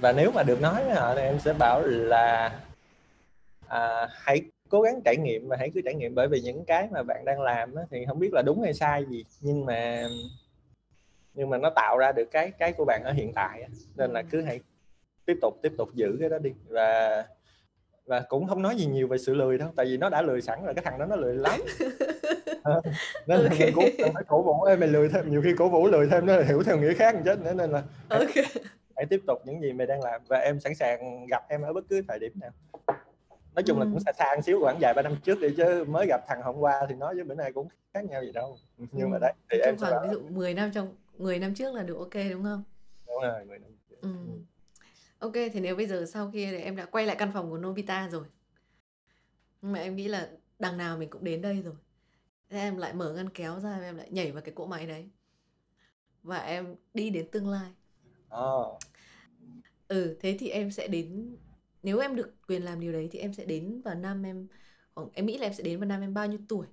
và 0.00 0.12
nếu 0.12 0.30
mà 0.34 0.42
được 0.42 0.60
nói 0.60 0.84
với 0.84 0.94
họ 0.94 1.14
thì 1.14 1.22
em 1.22 1.38
sẽ 1.38 1.52
bảo 1.52 1.82
là 1.86 2.60
à, 3.68 4.08
hãy 4.10 4.42
cố 4.68 4.82
gắng 4.82 5.00
trải 5.04 5.16
nghiệm 5.16 5.48
và 5.48 5.56
hãy 5.56 5.70
cứ 5.74 5.80
trải 5.84 5.94
nghiệm. 5.94 6.14
Bởi 6.14 6.28
vì 6.28 6.40
những 6.40 6.64
cái 6.64 6.88
mà 6.90 7.02
bạn 7.02 7.24
đang 7.24 7.40
làm 7.40 7.74
thì 7.90 8.04
không 8.06 8.18
biết 8.18 8.30
là 8.32 8.42
đúng 8.46 8.62
hay 8.62 8.74
sai 8.74 9.04
gì 9.08 9.24
nhưng 9.40 9.66
mà 9.66 10.08
nhưng 11.34 11.50
mà 11.50 11.58
nó 11.58 11.70
tạo 11.70 11.98
ra 11.98 12.12
được 12.12 12.30
cái 12.30 12.50
cái 12.58 12.72
của 12.72 12.84
bạn 12.84 13.02
ở 13.04 13.12
hiện 13.12 13.32
tại 13.34 13.68
nên 13.96 14.12
là 14.12 14.22
cứ 14.30 14.42
hãy 14.42 14.60
tiếp 15.24 15.38
tục 15.42 15.54
tiếp 15.62 15.72
tục 15.78 15.88
giữ 15.94 16.16
cái 16.20 16.28
đó 16.28 16.38
đi. 16.38 16.52
Và 16.68 17.24
và 18.10 18.20
cũng 18.28 18.46
không 18.48 18.62
nói 18.62 18.76
gì 18.76 18.86
nhiều 18.86 19.08
về 19.08 19.18
sự 19.18 19.34
lười 19.34 19.58
đâu 19.58 19.68
tại 19.76 19.86
vì 19.86 19.96
nó 19.96 20.08
đã 20.08 20.22
lười 20.22 20.40
sẵn 20.42 20.64
rồi 20.64 20.74
cái 20.74 20.84
thằng 20.84 20.98
đó 20.98 21.06
nó 21.06 21.16
lười 21.16 21.34
lắm 21.34 21.60
Ờ, 22.62 22.80
nên 23.26 23.40
là 23.40 23.50
Ok. 23.50 23.58
mình 23.60 23.72
cũng 23.74 24.12
phải 24.14 24.22
cổ 24.28 24.42
vũ 24.42 24.62
em 24.64 24.80
mày 24.80 24.88
lười 24.88 25.08
thêm 25.08 25.30
nhiều 25.30 25.42
khi 25.44 25.54
cổ 25.58 25.68
vũ 25.68 25.86
lười 25.86 26.06
thêm 26.10 26.26
nó 26.26 26.36
là 26.36 26.42
hiểu 26.44 26.62
theo 26.62 26.78
nghĩa 26.78 26.94
khác 26.94 27.14
chết 27.24 27.40
nữa 27.40 27.52
nên 27.54 27.70
là 27.70 27.82
ok 28.08 28.28
hãy 28.96 29.06
tiếp 29.10 29.20
tục 29.26 29.38
những 29.44 29.60
gì 29.62 29.72
mày 29.72 29.86
đang 29.86 30.02
làm 30.04 30.20
và 30.28 30.38
em 30.38 30.60
sẵn 30.60 30.74
sàng 30.74 31.26
gặp 31.26 31.42
em 31.48 31.62
ở 31.62 31.72
bất 31.72 31.84
cứ 31.88 32.02
thời 32.08 32.18
điểm 32.18 32.32
nào 32.40 32.50
nói 33.54 33.62
chung 33.66 33.78
là 33.78 33.84
Ừ. 33.84 33.88
cũng 33.92 34.00
xa 34.00 34.12
xa 34.18 34.34
một 34.36 34.42
xíu 34.44 34.60
khoảng 34.62 34.78
vài 34.80 34.94
ba 34.94 35.02
năm 35.02 35.16
trước 35.24 35.40
đi 35.40 35.48
chứ 35.56 35.84
mới 35.88 36.06
gặp 36.06 36.20
thằng 36.28 36.42
hôm 36.42 36.56
qua 36.58 36.86
thì 36.88 36.94
nói 36.94 37.14
với 37.14 37.24
bữa 37.24 37.34
nay 37.34 37.52
cũng 37.52 37.68
khác 37.94 38.04
nhau 38.04 38.24
gì 38.24 38.32
đâu 38.32 38.56
nhưng 38.92 39.10
mà 39.10 39.16
Ừ. 39.16 39.20
đấy 39.20 39.32
thì 39.50 39.58
em 39.58 39.78
sẽ 39.78 39.86
khoảng 39.86 39.92
bảo 39.92 40.02
ví 40.02 40.08
dụ 40.12 40.20
10 40.28 40.54
năm 40.54 40.70
trong 40.74 40.94
10 41.18 41.38
năm 41.38 41.54
trước 41.54 41.74
là 41.74 41.82
được 41.82 41.98
ok 41.98 42.14
đúng 42.32 42.42
không 42.44 42.62
đúng 43.06 43.22
rồi 43.22 43.44
mười 43.44 43.58
năm 43.58 43.70
trước. 43.90 43.96
ừ. 44.02 44.08
Ok 45.20 45.32
thì 45.52 45.60
nếu 45.60 45.76
bây 45.76 45.86
giờ 45.86 46.06
sau 46.06 46.30
khi 46.30 46.54
em 46.54 46.76
đã 46.76 46.86
quay 46.86 47.06
lại 47.06 47.16
căn 47.18 47.30
phòng 47.34 47.50
của 47.50 47.58
Nobita 47.58 48.08
rồi. 48.08 48.24
Mà 49.62 49.78
em 49.78 49.96
nghĩ 49.96 50.08
là 50.08 50.30
đằng 50.58 50.76
nào 50.78 50.98
mình 50.98 51.10
cũng 51.10 51.24
đến 51.24 51.42
đây 51.42 51.62
rồi. 51.62 51.74
Thế 52.50 52.58
em 52.58 52.76
lại 52.76 52.94
mở 52.94 53.12
ngăn 53.12 53.28
kéo 53.30 53.60
ra 53.60 53.80
em 53.80 53.96
lại 53.96 54.08
nhảy 54.10 54.32
vào 54.32 54.42
cái 54.42 54.54
cỗ 54.54 54.66
máy 54.66 54.86
đấy. 54.86 55.10
Và 56.22 56.38
em 56.38 56.76
đi 56.94 57.10
đến 57.10 57.30
tương 57.30 57.48
lai. 57.48 57.70
Ờ, 58.28 58.78
ừ 59.88 60.16
thế 60.20 60.36
thì 60.40 60.48
em 60.48 60.70
sẽ 60.70 60.88
đến 60.88 61.36
nếu 61.82 61.98
em 61.98 62.16
được 62.16 62.34
quyền 62.48 62.62
làm 62.64 62.80
điều 62.80 62.92
đấy 62.92 63.08
thì 63.12 63.18
em 63.18 63.34
sẽ 63.34 63.44
đến 63.44 63.80
vào 63.84 63.94
năm 63.94 64.22
em 64.22 64.48
khoảng 64.94 65.08
em 65.12 65.26
nghĩ 65.26 65.38
là 65.38 65.46
em 65.46 65.54
sẽ 65.54 65.64
đến 65.64 65.80
vào 65.80 65.88
năm 65.88 66.00
em 66.00 66.14
bao 66.14 66.26
nhiêu 66.26 66.38
tuổi? 66.48 66.66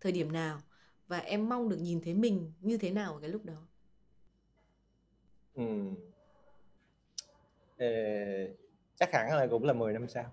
Thời 0.00 0.12
điểm 0.12 0.32
nào? 0.32 0.62
Và 1.08 1.18
em 1.18 1.48
mong 1.48 1.68
được 1.68 1.78
nhìn 1.80 2.00
thấy 2.00 2.14
mình 2.14 2.52
như 2.60 2.78
thế 2.78 2.90
nào 2.90 3.14
ở 3.14 3.20
cái 3.20 3.30
lúc 3.30 3.44
đó? 3.44 3.66
Ừ. 5.54 5.64
Ờ, 7.84 7.90
chắc 8.96 9.12
hẳn 9.12 9.36
là 9.36 9.46
cũng 9.46 9.64
là 9.64 9.72
10 9.72 9.92
năm 9.92 10.08
sau. 10.08 10.24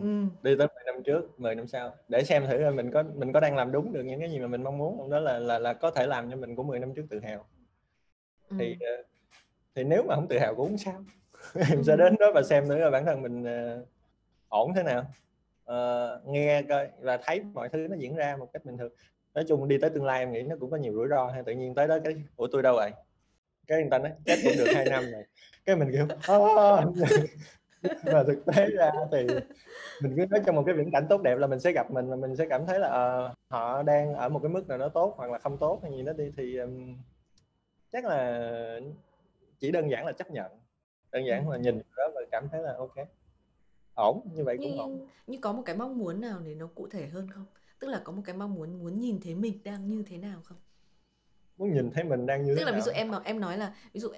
Ừ. 0.00 0.06
đi 0.42 0.56
tới 0.58 0.66
10 0.74 0.84
năm 0.86 1.02
trước 1.02 1.40
10 1.40 1.54
năm 1.54 1.66
sau. 1.66 1.94
Để 2.08 2.24
xem 2.24 2.46
thử 2.46 2.58
là 2.58 2.70
mình 2.70 2.90
có 2.90 3.02
mình 3.14 3.32
có 3.32 3.40
đang 3.40 3.56
làm 3.56 3.72
đúng 3.72 3.92
được 3.92 4.02
những 4.02 4.20
cái 4.20 4.30
gì 4.30 4.38
mà 4.38 4.46
mình 4.46 4.62
mong 4.62 4.78
muốn. 4.78 4.98
Không 4.98 5.10
đó 5.10 5.20
là 5.20 5.38
là 5.38 5.58
là 5.58 5.72
có 5.72 5.90
thể 5.90 6.06
làm 6.06 6.30
cho 6.30 6.36
mình 6.36 6.56
của 6.56 6.62
10 6.62 6.78
năm 6.80 6.94
trước 6.94 7.06
tự 7.10 7.20
hào. 7.20 7.46
Ừ. 8.50 8.56
thì 8.58 8.76
ờ, 8.80 9.02
thì 9.74 9.84
nếu 9.84 10.02
mà 10.08 10.14
không 10.14 10.28
tự 10.28 10.38
hào 10.38 10.54
cũng 10.54 10.68
không 10.68 10.78
sao. 10.78 11.04
Em 11.70 11.78
Ừ. 11.78 11.82
sẽ 11.86 11.96
đến 11.96 12.14
đó 12.18 12.26
và 12.34 12.42
xem 12.42 12.68
thử 12.68 12.78
là 12.78 12.90
bản 12.90 13.04
thân 13.04 13.22
mình 13.22 13.44
ờ, 13.44 13.84
ổn 14.48 14.74
thế 14.74 14.82
nào. 14.82 15.04
Ờ, 15.64 16.20
nghe 16.26 16.62
coi 16.62 16.88
và 17.00 17.18
thấy 17.22 17.40
mọi 17.40 17.68
thứ 17.68 17.86
nó 17.90 17.96
diễn 17.96 18.14
ra 18.16 18.36
một 18.36 18.52
cách 18.52 18.64
bình 18.64 18.76
thường. 18.78 18.92
Nói 19.34 19.44
chung 19.48 19.68
đi 19.68 19.78
tới 19.78 19.90
tương 19.90 20.04
lai 20.04 20.18
em 20.18 20.32
nghĩ 20.32 20.42
nó 20.42 20.56
cũng 20.60 20.70
có 20.70 20.76
nhiều 20.76 20.92
rủi 20.92 21.08
ro 21.08 21.26
hay 21.26 21.42
tự 21.42 21.52
nhiên 21.52 21.74
tới 21.74 21.88
đó 21.88 21.98
cái 22.04 22.14
ủa 22.36 22.46
tôi 22.52 22.62
đâu 22.62 22.76
rồi 22.76 22.90
cái 23.68 23.80
người 23.80 23.90
ta 23.90 23.98
nói 23.98 24.12
chết 24.26 24.36
cũng 24.44 24.52
được 24.58 24.66
hai 24.74 24.84
năm 24.84 25.10
rồi. 25.12 25.22
Cái 25.66 25.76
mình 25.76 25.92
kiểu 25.92 26.06
"Ơ." 26.26 26.84
mà 28.12 28.24
thực 28.24 28.46
tế 28.46 28.66
ra 28.70 28.90
thì 29.12 29.26
mình 30.02 30.16
cứ 30.16 30.26
nói 30.30 30.40
trong 30.46 30.56
một 30.56 30.62
cái 30.66 30.74
viễn 30.74 30.90
cảnh 30.90 31.06
tốt 31.08 31.22
đẹp 31.22 31.38
là 31.38 31.46
mình 31.46 31.60
sẽ 31.60 31.72
gặp 31.72 31.90
mình 31.90 32.08
và 32.08 32.16
mình 32.16 32.36
sẽ 32.36 32.46
cảm 32.50 32.66
thấy 32.66 32.80
là 32.80 32.88
ờ, 32.88 33.34
họ 33.48 33.82
đang 33.82 34.14
ở 34.14 34.28
một 34.28 34.40
cái 34.42 34.48
mức 34.48 34.68
nào 34.68 34.78
đó 34.78 34.88
tốt 34.88 35.14
hoặc 35.16 35.30
là 35.30 35.38
không 35.38 35.58
tốt 35.58 35.80
hay 35.82 35.92
gì 35.92 36.02
đó 36.02 36.12
đi 36.12 36.32
thì 36.36 36.56
ừm, 36.56 36.96
chắc 37.92 38.04
là 38.04 38.80
chỉ 39.58 39.70
đơn 39.70 39.90
giản 39.90 40.06
là 40.06 40.12
chấp 40.12 40.30
nhận. 40.30 40.52
Đơn 41.12 41.26
giản 41.26 41.50
là 41.50 41.56
nhìn 41.56 41.82
đó 41.96 42.04
và 42.14 42.20
cảm 42.30 42.48
thấy 42.52 42.62
là 42.62 42.74
ok 42.78 42.94
ổn. 43.94 44.20
Như 44.34 44.44
vậy 44.44 44.56
cũng 44.58 44.78
ổn. 44.78 45.08
như 45.26 45.38
có 45.42 45.52
một 45.52 45.62
cái 45.66 45.76
mong 45.76 45.98
muốn 45.98 46.20
nào 46.20 46.40
để 46.44 46.54
nó 46.54 46.66
cụ 46.74 46.88
thể 46.88 47.06
hơn 47.06 47.30
không? 47.30 47.46
Tức 47.78 47.88
là 47.88 48.00
có 48.04 48.12
một 48.12 48.22
cái 48.24 48.36
mong 48.36 48.54
muốn 48.54 48.78
muốn 48.78 48.98
nhìn 48.98 49.20
thấy 49.20 49.34
mình 49.34 49.62
đang 49.64 49.88
như 49.88 50.02
thế 50.06 50.18
nào 50.18 50.40
không 50.44 50.58
muốn 51.58 51.74
nhìn 51.74 51.90
thấy 51.90 52.04
mình 52.04 52.26
đang 52.26 52.44
như 52.44 52.54
tức 52.54 52.58
thế 52.58 52.64
là 52.64 52.72
ví 52.72 52.76
nào. 52.76 52.86
dụ 52.86 52.92
em 52.92 53.12
em 53.24 53.40
nói 53.40 53.58
là 53.58 53.74
ví 53.92 54.00
dụ 54.00 54.08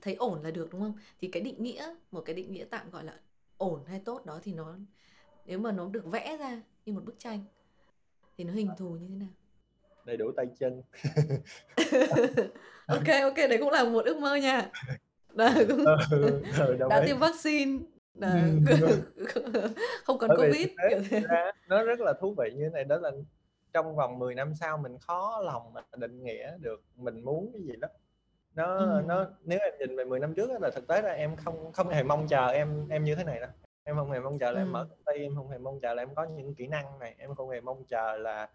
thấy 0.00 0.14
ổn 0.14 0.42
là 0.42 0.50
được 0.50 0.68
đúng 0.72 0.80
không? 0.80 0.94
Thì 1.20 1.28
cái 1.28 1.42
định 1.42 1.62
nghĩa 1.62 1.94
một 2.10 2.20
cái 2.20 2.34
định 2.34 2.52
nghĩa 2.52 2.64
tạm 2.70 2.90
gọi 2.90 3.04
là 3.04 3.20
ổn 3.56 3.80
hay 3.86 4.00
tốt 4.04 4.26
đó 4.26 4.40
thì 4.42 4.52
nó 4.52 4.76
nếu 5.46 5.58
mà 5.58 5.72
nó 5.72 5.88
được 5.88 6.06
vẽ 6.06 6.36
ra 6.40 6.62
như 6.86 6.92
một 6.92 7.04
bức 7.04 7.14
tranh 7.18 7.40
thì 8.38 8.44
nó 8.44 8.52
hình 8.52 8.68
thù 8.78 8.90
như 8.90 9.08
thế 9.08 9.14
nào? 9.14 9.28
Đầy 10.06 10.16
đủ 10.16 10.32
tay 10.36 10.46
chân. 10.58 10.82
Ok 12.86 13.06
ok 13.22 13.36
đấy 13.36 13.58
cũng 13.60 13.70
là 13.70 13.84
một 13.84 14.04
ước 14.04 14.16
mơ 14.16 14.34
nha. 14.36 14.70
Cũng 15.68 15.84
ừ, 16.10 16.42
ừ, 16.58 16.76
đã 16.90 17.00
ý. 17.00 17.06
tiêm 17.06 17.18
vaccine. 17.18 17.78
Là 18.14 18.48
Ừ. 18.70 19.02
không 20.04 20.18
còn 20.18 20.30
bởi 20.30 20.48
covid. 20.48 20.66
thực 20.66 20.74
tế 20.82 20.88
kiểu 20.90 21.02
thế 21.10 21.20
ra 21.20 21.52
nó 21.68 21.82
rất 21.82 22.00
là 22.00 22.12
thú 22.20 22.34
vị 22.38 22.50
như 22.54 22.64
thế 22.64 22.70
này 22.70 22.84
đó 22.84 22.98
là 22.98 23.10
trong 23.72 23.96
vòng 23.96 24.18
10 24.18 24.34
năm 24.34 24.54
sau 24.54 24.78
mình 24.78 24.98
khó 24.98 25.40
lòng 25.44 25.72
mà 25.72 25.80
định 25.96 26.22
nghĩa 26.24 26.58
được 26.58 26.82
mình 26.96 27.24
muốn 27.24 27.50
cái 27.52 27.62
gì 27.62 27.76
đó 27.80 27.88
nó 28.54 28.66
Ừ. 28.76 29.02
nó 29.06 29.26
nếu 29.42 29.58
em 29.58 29.72
nhìn 29.78 29.96
về 29.96 30.04
10 30.04 30.20
năm 30.20 30.34
trước 30.34 30.50
là 30.60 30.70
thực 30.74 30.86
tế 30.88 31.02
là 31.02 31.12
em 31.12 31.36
không 31.36 31.72
không 31.72 31.88
hề 31.88 32.02
mong 32.02 32.26
chờ 32.28 32.46
em 32.48 32.88
em 32.88 33.04
như 33.04 33.14
thế 33.14 33.24
này 33.24 33.40
đâu 33.40 33.50
em 33.84 33.96
không 33.96 34.10
hề 34.10 34.20
mong 34.20 34.38
chờ 34.38 34.50
là 34.50 34.60
em 34.60 34.68
Ừ. 34.68 34.72
mở 34.72 34.86
công 34.90 34.98
ty 35.04 35.22
em 35.22 35.34
không 35.36 35.48
hề 35.48 35.58
mong 35.58 35.80
chờ 35.80 35.94
là 35.94 36.02
em 36.02 36.14
có 36.14 36.24
những 36.24 36.54
kỹ 36.54 36.66
năng 36.66 36.98
này 36.98 37.14
em 37.18 37.34
không 37.34 37.50
hề 37.50 37.60
mong 37.60 37.84
chờ 37.84 38.16
là 38.16 38.48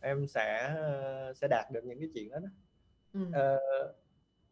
em 0.00 0.26
sẽ 0.26 0.74
ờ, 0.76 1.32
sẽ 1.34 1.48
đạt 1.48 1.70
được 1.72 1.84
những 1.84 1.98
cái 2.00 2.08
chuyện 2.14 2.30
đó, 2.30 2.38
đó. 2.38 2.48
Ừ. 3.12 3.20
Ờ, 3.32 3.58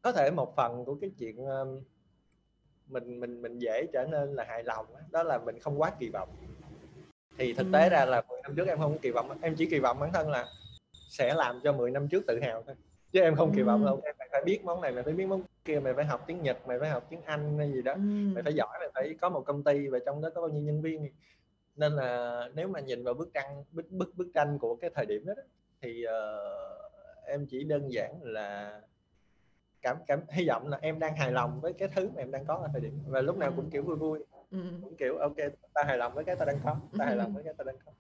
có 0.02 0.12
thể 0.12 0.30
một 0.30 0.56
phần 0.56 0.84
của 0.84 0.98
cái 1.00 1.10
chuyện 1.18 1.36
mình 2.86 3.20
mình 3.20 3.42
mình 3.42 3.58
dễ 3.58 3.86
trở 3.92 4.06
nên 4.06 4.34
là 4.34 4.44
hài 4.44 4.64
lòng 4.64 4.94
á, 4.94 5.02
đó 5.10 5.22
là 5.22 5.38
mình 5.38 5.58
không 5.60 5.80
quá 5.80 5.92
kỳ 5.98 6.10
vọng 6.12 6.28
thì 7.40 7.53
thực 7.53 7.66
tế 7.72 7.88
ra 7.88 8.05
là 8.05 8.22
10 8.29 8.40
năm 8.42 8.55
trước 8.57 8.68
em 8.68 8.79
không 8.79 8.98
kỳ 8.98 9.11
vọng 9.11 9.38
em 9.42 9.55
chỉ 9.57 9.66
kỳ 9.66 9.79
vọng 9.79 10.00
bản 10.00 10.12
thân 10.12 10.31
là 10.31 10.46
sẽ 11.09 11.35
làm 11.35 11.61
cho 11.64 11.72
10 11.72 11.90
năm 11.90 12.09
trước 12.09 12.24
tự 12.26 12.40
hào 12.42 12.62
thôi. 12.66 12.74
Chứ 13.12 13.20
em 13.20 13.37
không 13.37 13.53
kỳ 13.57 13.62
vọng 13.62 13.85
là 13.85 13.90
ok 13.90 14.03
mày 14.18 14.29
phải 14.33 14.42
biết 14.44 14.64
món 14.64 14.81
này 14.81 14.92
mày 14.92 15.03
phải 15.03 15.12
biết 15.12 15.26
món 15.26 15.42
kia 15.64 15.81
mày 15.81 15.94
phải 15.94 16.05
học 16.05 16.24
tiếng 16.26 16.42
Nhật 16.42 16.59
mày 16.66 16.79
phải 16.81 16.88
học 16.88 17.07
tiếng 17.11 17.20
Anh 17.24 17.59
hay 17.59 17.72
gì 17.72 17.83
đó 17.83 17.94
mày 18.35 18.42
phải 18.42 18.55
giỏi 18.55 18.79
mày 18.81 18.88
phải 18.94 19.14
có 19.20 19.29
một 19.29 19.42
công 19.46 19.64
ty 19.64 19.88
và 19.88 19.98
trong 20.07 20.20
đó 20.22 20.29
có 20.35 20.40
bao 20.40 20.50
nhiêu 20.50 20.62
nhân 20.62 20.83
viên. 20.83 21.09
Nên 21.76 21.92
là 21.92 22.48
nếu 22.55 22.68
mà 22.68 22.81
nhìn 22.81 23.05
vào 23.05 23.14
bức 23.14 23.35
tranh 23.35 23.64
bức 23.72 23.90
bức 23.90 24.16
bức 24.16 24.29
tranh 24.35 24.59
của 24.59 24.76
cái 24.76 24.90
thời 24.94 25.07
điểm 25.07 25.26
đó, 25.26 25.35
đó 25.37 25.42
thì 25.83 26.05
ờ, 26.05 26.38
em 27.26 27.46
chỉ 27.46 27.64
đơn 27.64 27.92
giản 27.92 28.22
là 28.22 28.81
cảm 29.83 29.96
cảm 30.07 30.20
hy 30.29 30.48
vọng 30.48 30.68
là 30.68 30.79
em 30.81 30.98
đang 30.98 31.16
hài 31.16 31.33
lòng 31.33 31.61
với 31.61 31.72
cái 31.72 31.88
thứ 31.94 32.09
mà 32.14 32.22
em 32.22 32.31
đang 32.31 32.44
có 32.44 32.55
ở 32.55 32.68
thời 32.72 32.81
điểm 32.81 32.98
và 33.07 33.20
lúc 33.20 33.37
nào 33.37 33.53
cũng 33.57 33.70
kiểu 33.70 33.83
vui 33.83 33.96
vui 33.96 34.24
Ừ. 34.50 34.58
cũng 34.82 34.96
kiểu 34.96 35.16
ok 35.16 35.36
ta 35.74 35.82
hài 35.86 35.98
lòng 35.98 36.14
với 36.14 36.24
cái 36.24 36.36
ta 36.36 36.44
đang 36.44 36.58
có 36.64 36.76
ta 36.98 37.04
hài 37.04 37.16
lòng 37.16 37.34
với 37.34 37.44
cái 37.44 37.54
ta 37.58 37.64
đang 37.66 37.76
có 37.84 37.92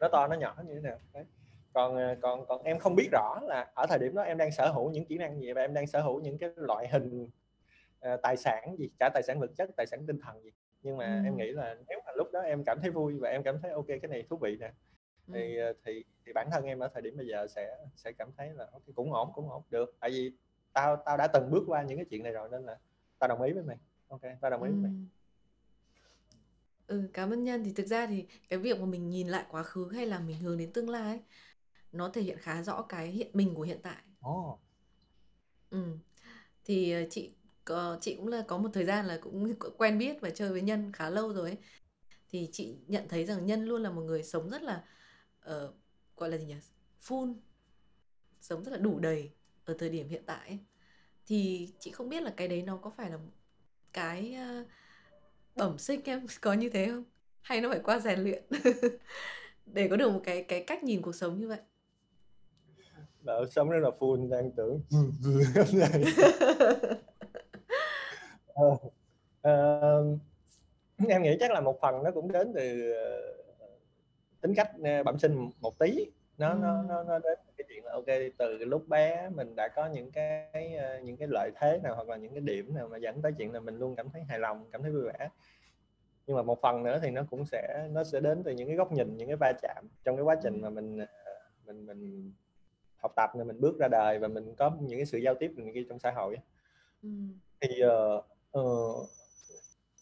nó 0.00 0.08
to 0.08 0.26
nó 0.28 0.36
nhỏ 0.36 0.56
như 0.66 0.74
thế 0.74 0.80
nào 0.80 0.98
đấy 1.14 1.24
còn 1.72 1.96
ờ, 1.96 2.16
còn 2.22 2.46
còn 2.46 2.62
em 2.62 2.78
không 2.78 2.94
biết 2.96 3.08
rõ 3.12 3.40
là 3.42 3.70
ở 3.74 3.86
thời 3.88 3.98
điểm 3.98 4.14
đó 4.14 4.22
em 4.22 4.38
đang 4.38 4.50
sở 4.52 4.70
hữu 4.72 4.90
những 4.90 5.04
kỹ 5.06 5.18
năng 5.18 5.40
gì 5.40 5.52
và 5.52 5.60
em 5.60 5.74
đang 5.74 5.86
sở 5.86 6.00
hữu 6.00 6.20
những 6.20 6.38
cái 6.38 6.50
loại 6.56 6.88
hình 6.88 7.28
ờ, 8.00 8.16
tài 8.16 8.36
sản 8.36 8.76
gì 8.78 8.90
cả 8.98 9.10
tài 9.14 9.22
sản 9.22 9.40
vật 9.40 9.50
chất 9.56 9.70
tài 9.76 9.86
sản 9.86 10.00
tinh 10.06 10.18
thần 10.24 10.42
gì 10.42 10.50
nhưng 10.82 10.96
mà 10.96 11.04
Ừ. 11.22 11.26
em 11.28 11.36
nghĩ 11.36 11.52
là 11.52 11.76
nếu 11.88 12.00
mà 12.06 12.12
lúc 12.16 12.28
đó 12.32 12.40
em 12.40 12.64
cảm 12.64 12.78
thấy 12.80 12.90
vui 12.90 13.14
và 13.18 13.28
em 13.30 13.42
cảm 13.42 13.60
thấy 13.62 13.70
ok 13.70 13.86
cái 13.86 14.08
này 14.08 14.24
thú 14.30 14.36
vị 14.36 14.56
nè 14.60 14.72
thì 15.32 15.56
Ừ. 15.56 15.62
ờ, 15.66 15.72
thì 15.84 16.04
thì 16.26 16.32
bản 16.32 16.48
thân 16.52 16.64
em 16.64 16.78
ở 16.78 16.88
thời 16.88 17.02
điểm 17.02 17.16
bây 17.16 17.26
giờ 17.26 17.46
sẽ 17.46 17.76
sẽ 17.96 18.12
cảm 18.12 18.30
thấy 18.36 18.50
là 18.54 18.66
ok 18.72 18.82
cũng 18.94 19.12
ổn 19.12 19.32
cũng 19.34 19.50
ổn 19.50 19.62
được 19.70 19.94
tại 20.00 20.10
vì 20.10 20.32
tao 20.72 20.96
tao 20.96 21.16
đã 21.16 21.26
từng 21.26 21.50
bước 21.50 21.64
qua 21.66 21.82
những 21.82 21.98
cái 21.98 22.06
chuyện 22.10 22.22
này 22.22 22.32
rồi 22.32 22.48
nên 22.52 22.62
là 22.64 22.78
tao 23.18 23.28
đồng 23.28 23.42
ý 23.42 23.52
với 23.52 23.62
mày 23.62 23.76
ok 24.08 24.20
tao 24.40 24.50
đồng 24.50 24.62
ý 24.62 24.70
với 24.70 24.78
Ừ. 24.78 24.82
mày 24.82 24.92
Ừ, 26.92 27.08
cảm 27.14 27.30
ơn 27.32 27.44
Nhân 27.44 27.64
thì 27.64 27.72
thực 27.72 27.86
ra 27.86 28.06
thì 28.06 28.26
cái 28.48 28.58
việc 28.58 28.80
mà 28.80 28.86
mình 28.86 29.10
nhìn 29.10 29.28
lại 29.28 29.44
quá 29.48 29.62
khứ 29.62 29.90
hay 29.94 30.06
là 30.06 30.18
mình 30.18 30.38
hướng 30.38 30.58
đến 30.58 30.72
tương 30.72 30.90
lai 30.90 31.02
ấy, 31.02 31.20
nó 31.92 32.08
thể 32.08 32.22
hiện 32.22 32.38
khá 32.38 32.62
rõ 32.62 32.82
cái 32.82 33.08
hiện 33.08 33.30
mình 33.32 33.54
của 33.54 33.62
hiện 33.62 33.80
tại. 33.82 34.02
oh. 34.22 34.58
Ừ. 35.70 35.78
Thì 36.64 36.92
ờ, 36.92 37.02
chị 37.10 37.34
có, 37.64 37.98
chị 38.00 38.16
cũng 38.16 38.28
là 38.28 38.44
có 38.48 38.58
một 38.58 38.70
thời 38.72 38.84
gian 38.84 39.06
là 39.06 39.18
cũng 39.22 39.54
quen 39.78 39.98
biết 39.98 40.20
và 40.20 40.30
chơi 40.30 40.50
với 40.50 40.62
Nhân 40.62 40.92
khá 40.92 41.10
lâu 41.10 41.32
rồi 41.32 41.50
ấy. 41.50 41.58
Thì 42.30 42.48
chị 42.52 42.76
nhận 42.86 43.08
thấy 43.08 43.24
rằng 43.24 43.46
Nhân 43.46 43.64
luôn 43.64 43.82
là 43.82 43.90
một 43.90 44.02
người 44.02 44.22
sống 44.22 44.50
rất 44.50 44.62
là 44.62 44.84
ờ, 45.40 45.72
gọi 46.16 46.30
là 46.30 46.38
gì 46.38 46.46
nhỉ? 46.46 46.56
Full, 47.02 47.34
sống 48.40 48.64
rất 48.64 48.72
là 48.72 48.78
đủ 48.78 48.98
đầy 48.98 49.30
ở 49.64 49.74
thời 49.78 49.90
điểm 49.90 50.08
hiện 50.08 50.22
tại 50.26 50.48
ấy. 50.48 50.58
Thì 51.26 51.68
chị 51.80 51.90
không 51.90 52.08
biết 52.08 52.22
là 52.22 52.34
cái 52.36 52.48
đấy 52.48 52.62
nó 52.62 52.76
có 52.76 52.90
phải 52.90 53.10
là 53.10 53.16
một 53.16 53.32
cái 53.92 54.34
ờ, 54.34 54.64
bẩm 55.56 55.78
sinh 55.78 56.00
em 56.04 56.26
có 56.40 56.52
như 56.52 56.70
thế 56.70 56.88
không? 56.90 57.04
Hay 57.42 57.60
nó 57.60 57.68
phải 57.68 57.80
qua 57.84 57.98
rèn 57.98 58.20
luyện 58.20 58.42
để 59.66 59.88
có 59.88 59.96
được 59.96 60.10
một 60.10 60.20
cái 60.24 60.44
cái 60.48 60.64
cách 60.66 60.84
nhìn 60.84 61.02
cuộc 61.02 61.14
sống 61.14 61.40
như 61.40 61.48
vậy? 61.48 61.58
Đạo 63.22 63.46
sống 63.46 63.70
rất 63.70 63.78
là 63.78 63.90
full 63.98 64.30
đang 64.30 64.50
tưởng 64.50 64.80
Ờ, 68.54 68.76
ờ, 69.42 70.04
em 71.08 71.22
nghĩ 71.22 71.36
chắc 71.40 71.50
là 71.50 71.60
một 71.60 71.78
phần 71.82 72.02
nó 72.02 72.10
cũng 72.10 72.32
đến 72.32 72.52
từ 72.54 72.92
ờ, 72.92 73.20
tính 74.40 74.54
cách 74.56 74.70
bẩm 75.04 75.18
sinh 75.18 75.50
một 75.60 75.78
tí 75.78 76.10
nó 76.38 76.54
nó 76.54 76.76
Ừm. 76.78 76.86
nó 76.88 77.02
nó 77.02 77.18
đến 77.18 77.38
chuyện 77.72 77.84
là 77.84 77.92
ok 77.92 78.06
từ 78.38 78.64
lúc 78.64 78.88
bé 78.88 79.28
mình 79.34 79.54
đã 79.56 79.68
có 79.76 79.86
những 79.86 80.10
cái 80.12 80.74
ờ, 80.76 81.00
những 81.00 81.16
cái 81.16 81.28
lợi 81.30 81.50
thế 81.60 81.78
nào 81.82 81.94
hoặc 81.94 82.08
là 82.08 82.16
những 82.16 82.32
cái 82.32 82.40
điểm 82.40 82.74
nào 82.74 82.88
mà 82.88 82.96
dẫn 82.96 83.22
tới 83.22 83.32
chuyện 83.38 83.52
là 83.52 83.60
mình 83.60 83.78
luôn 83.78 83.96
cảm 83.96 84.10
thấy 84.10 84.22
hài 84.22 84.38
lòng 84.38 84.64
cảm 84.72 84.82
thấy 84.82 84.92
vui 84.92 85.02
vẻ 85.02 85.28
nhưng 86.26 86.36
mà 86.36 86.42
một 86.42 86.62
phần 86.62 86.82
nữa 86.82 86.98
thì 87.02 87.10
nó 87.10 87.22
cũng 87.30 87.46
sẽ 87.46 87.88
nó 87.92 88.04
sẽ 88.04 88.20
đến 88.20 88.42
từ 88.42 88.52
những 88.52 88.68
cái 88.68 88.76
góc 88.76 88.92
nhìn 88.92 89.16
những 89.16 89.28
cái 89.28 89.36
va 89.40 89.52
chạm 89.62 89.84
trong 90.04 90.16
cái 90.16 90.22
quá 90.22 90.36
trình 90.42 90.60
mà 90.60 90.68
Ừm. 90.68 90.74
mình 90.74 90.98
ờ, 90.98 91.32
mình 91.66 91.86
mình 91.86 92.32
học 92.96 93.12
tập 93.16 93.30
rồi 93.34 93.44
mình 93.44 93.60
bước 93.60 93.78
ra 93.78 93.88
đời 93.88 94.18
và 94.18 94.28
mình 94.28 94.54
có 94.54 94.76
những 94.80 94.98
cái 94.98 95.06
sự 95.06 95.18
giao 95.18 95.34
tiếp 95.34 95.52
này 95.56 95.70
kia 95.74 95.84
trong 95.88 95.98
xã 95.98 96.10
hội. 96.10 96.36
Ừm. 97.02 97.38
thì 97.60 97.80
ờ, 97.80 98.22
ờ, 98.50 98.62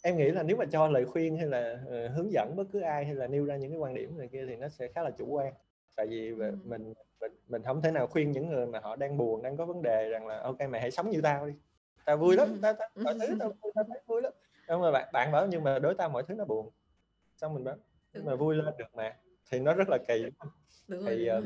em 0.03 0.17
nghĩ 0.17 0.31
là 0.31 0.43
nếu 0.43 0.57
mà 0.57 0.65
cho 0.65 0.89
lời 0.89 1.05
khuyên 1.05 1.37
hay 1.37 1.47
là 1.47 1.79
uh, 1.87 2.13
hướng 2.17 2.33
dẫn 2.33 2.57
bất 2.57 2.65
cứ 2.73 2.81
ai 2.81 3.05
hay 3.05 3.15
là 3.15 3.27
nêu 3.27 3.45
ra 3.45 3.57
những 3.57 3.71
cái 3.71 3.79
quan 3.79 3.95
điểm 3.95 4.19
này 4.19 4.29
kia 4.29 4.45
thì 4.49 4.57
nó 4.57 4.69
sẽ 4.69 4.89
khá 4.89 5.03
là 5.03 5.11
chủ 5.11 5.27
quan 5.27 5.55
tại 5.97 6.07
vì 6.07 6.31
ừ. 6.31 6.35
mình 6.35 6.59
mình 6.65 6.95
mình 7.49 7.63
không 7.63 7.83
thể 7.83 7.91
nào 7.91 8.07
khuyên 8.07 8.33
những 8.33 8.49
người 8.49 8.67
mà 8.67 8.81
họ 8.81 8.97
đang 8.97 9.17
buồn 9.17 9.43
đang 9.43 9.57
có 9.57 9.67
vấn 9.67 9.83
đề 9.83 10.09
rằng 10.09 10.27
là 10.27 10.41
ok 10.41 10.61
mày 10.69 10.81
hãy 10.81 10.91
sống 10.91 11.11
như 11.11 11.21
tao 11.23 11.47
đi. 11.47 11.53
Tao 12.05 12.17
vui 12.17 12.37
lắm 12.37 12.59
tao 12.63 12.73
tao 12.73 12.89
mọi 12.95 13.15
thứ 13.21 13.37
tao 13.41 13.49
vui 13.49 13.73
tao 13.75 13.85
thấy 13.89 14.01
vui 14.07 14.23
lắm. 14.23 14.33
Không 14.69 14.81
mà 14.81 14.91
bạn 14.91 15.09
bạn 15.13 15.33
bảo 15.33 15.47
nhưng 15.47 15.65
mà 15.65 15.79
đối 15.79 15.95
tao 15.95 16.09
mọi 16.09 16.23
thứ 16.29 16.35
nó 16.35 16.45
buồn. 16.45 16.71
Xong 17.37 17.55
mình 17.55 17.65
bảo 17.65 17.77
nhưng 18.13 18.25
mà 18.25 18.35
vui 18.35 18.55
lên 18.55 18.75
được 18.79 18.95
mà. 18.95 19.17
Thì 19.51 19.59
nó 19.59 19.75
rất 19.75 19.89
là 19.89 19.99
kỳ 20.09 20.25
đúng 20.89 21.05
thì 21.07 21.27
rồi, 21.27 21.39
uh, 21.39 21.45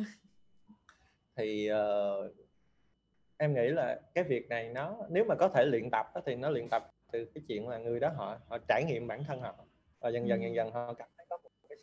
thì 1.37 1.71
uh, 1.73 2.35
em 3.37 3.55
nghĩ 3.55 3.69
là 3.69 4.01
cái 4.15 4.25
việc 4.25 4.49
này 4.49 4.69
nó 4.69 4.97
nếu 5.11 5.25
mà 5.25 5.35
có 5.35 5.49
thể 5.49 5.65
luyện 5.65 5.91
tập 5.91 6.07
thì 6.27 6.35
nó 6.35 6.51
luyện 6.51 6.69
tập 6.69 6.91
từ 7.13 7.25
cái 7.25 7.45
chuyện 7.49 7.69
là 7.69 7.79
người 7.79 8.01
đó 8.01 8.09
họ 8.17 8.39
họ 8.49 8.59
trải 8.69 8.85
nghiệm 8.85 9.07
bản 9.07 9.25
thân 9.25 9.41
họ 9.41 9.55
và 10.01 10.09
dần 10.09 10.29
dần 10.29 10.43
dần 10.43 10.55
dần 10.55 10.71
họ 10.71 10.95
cảm 10.95 11.09
thấy 11.17 11.24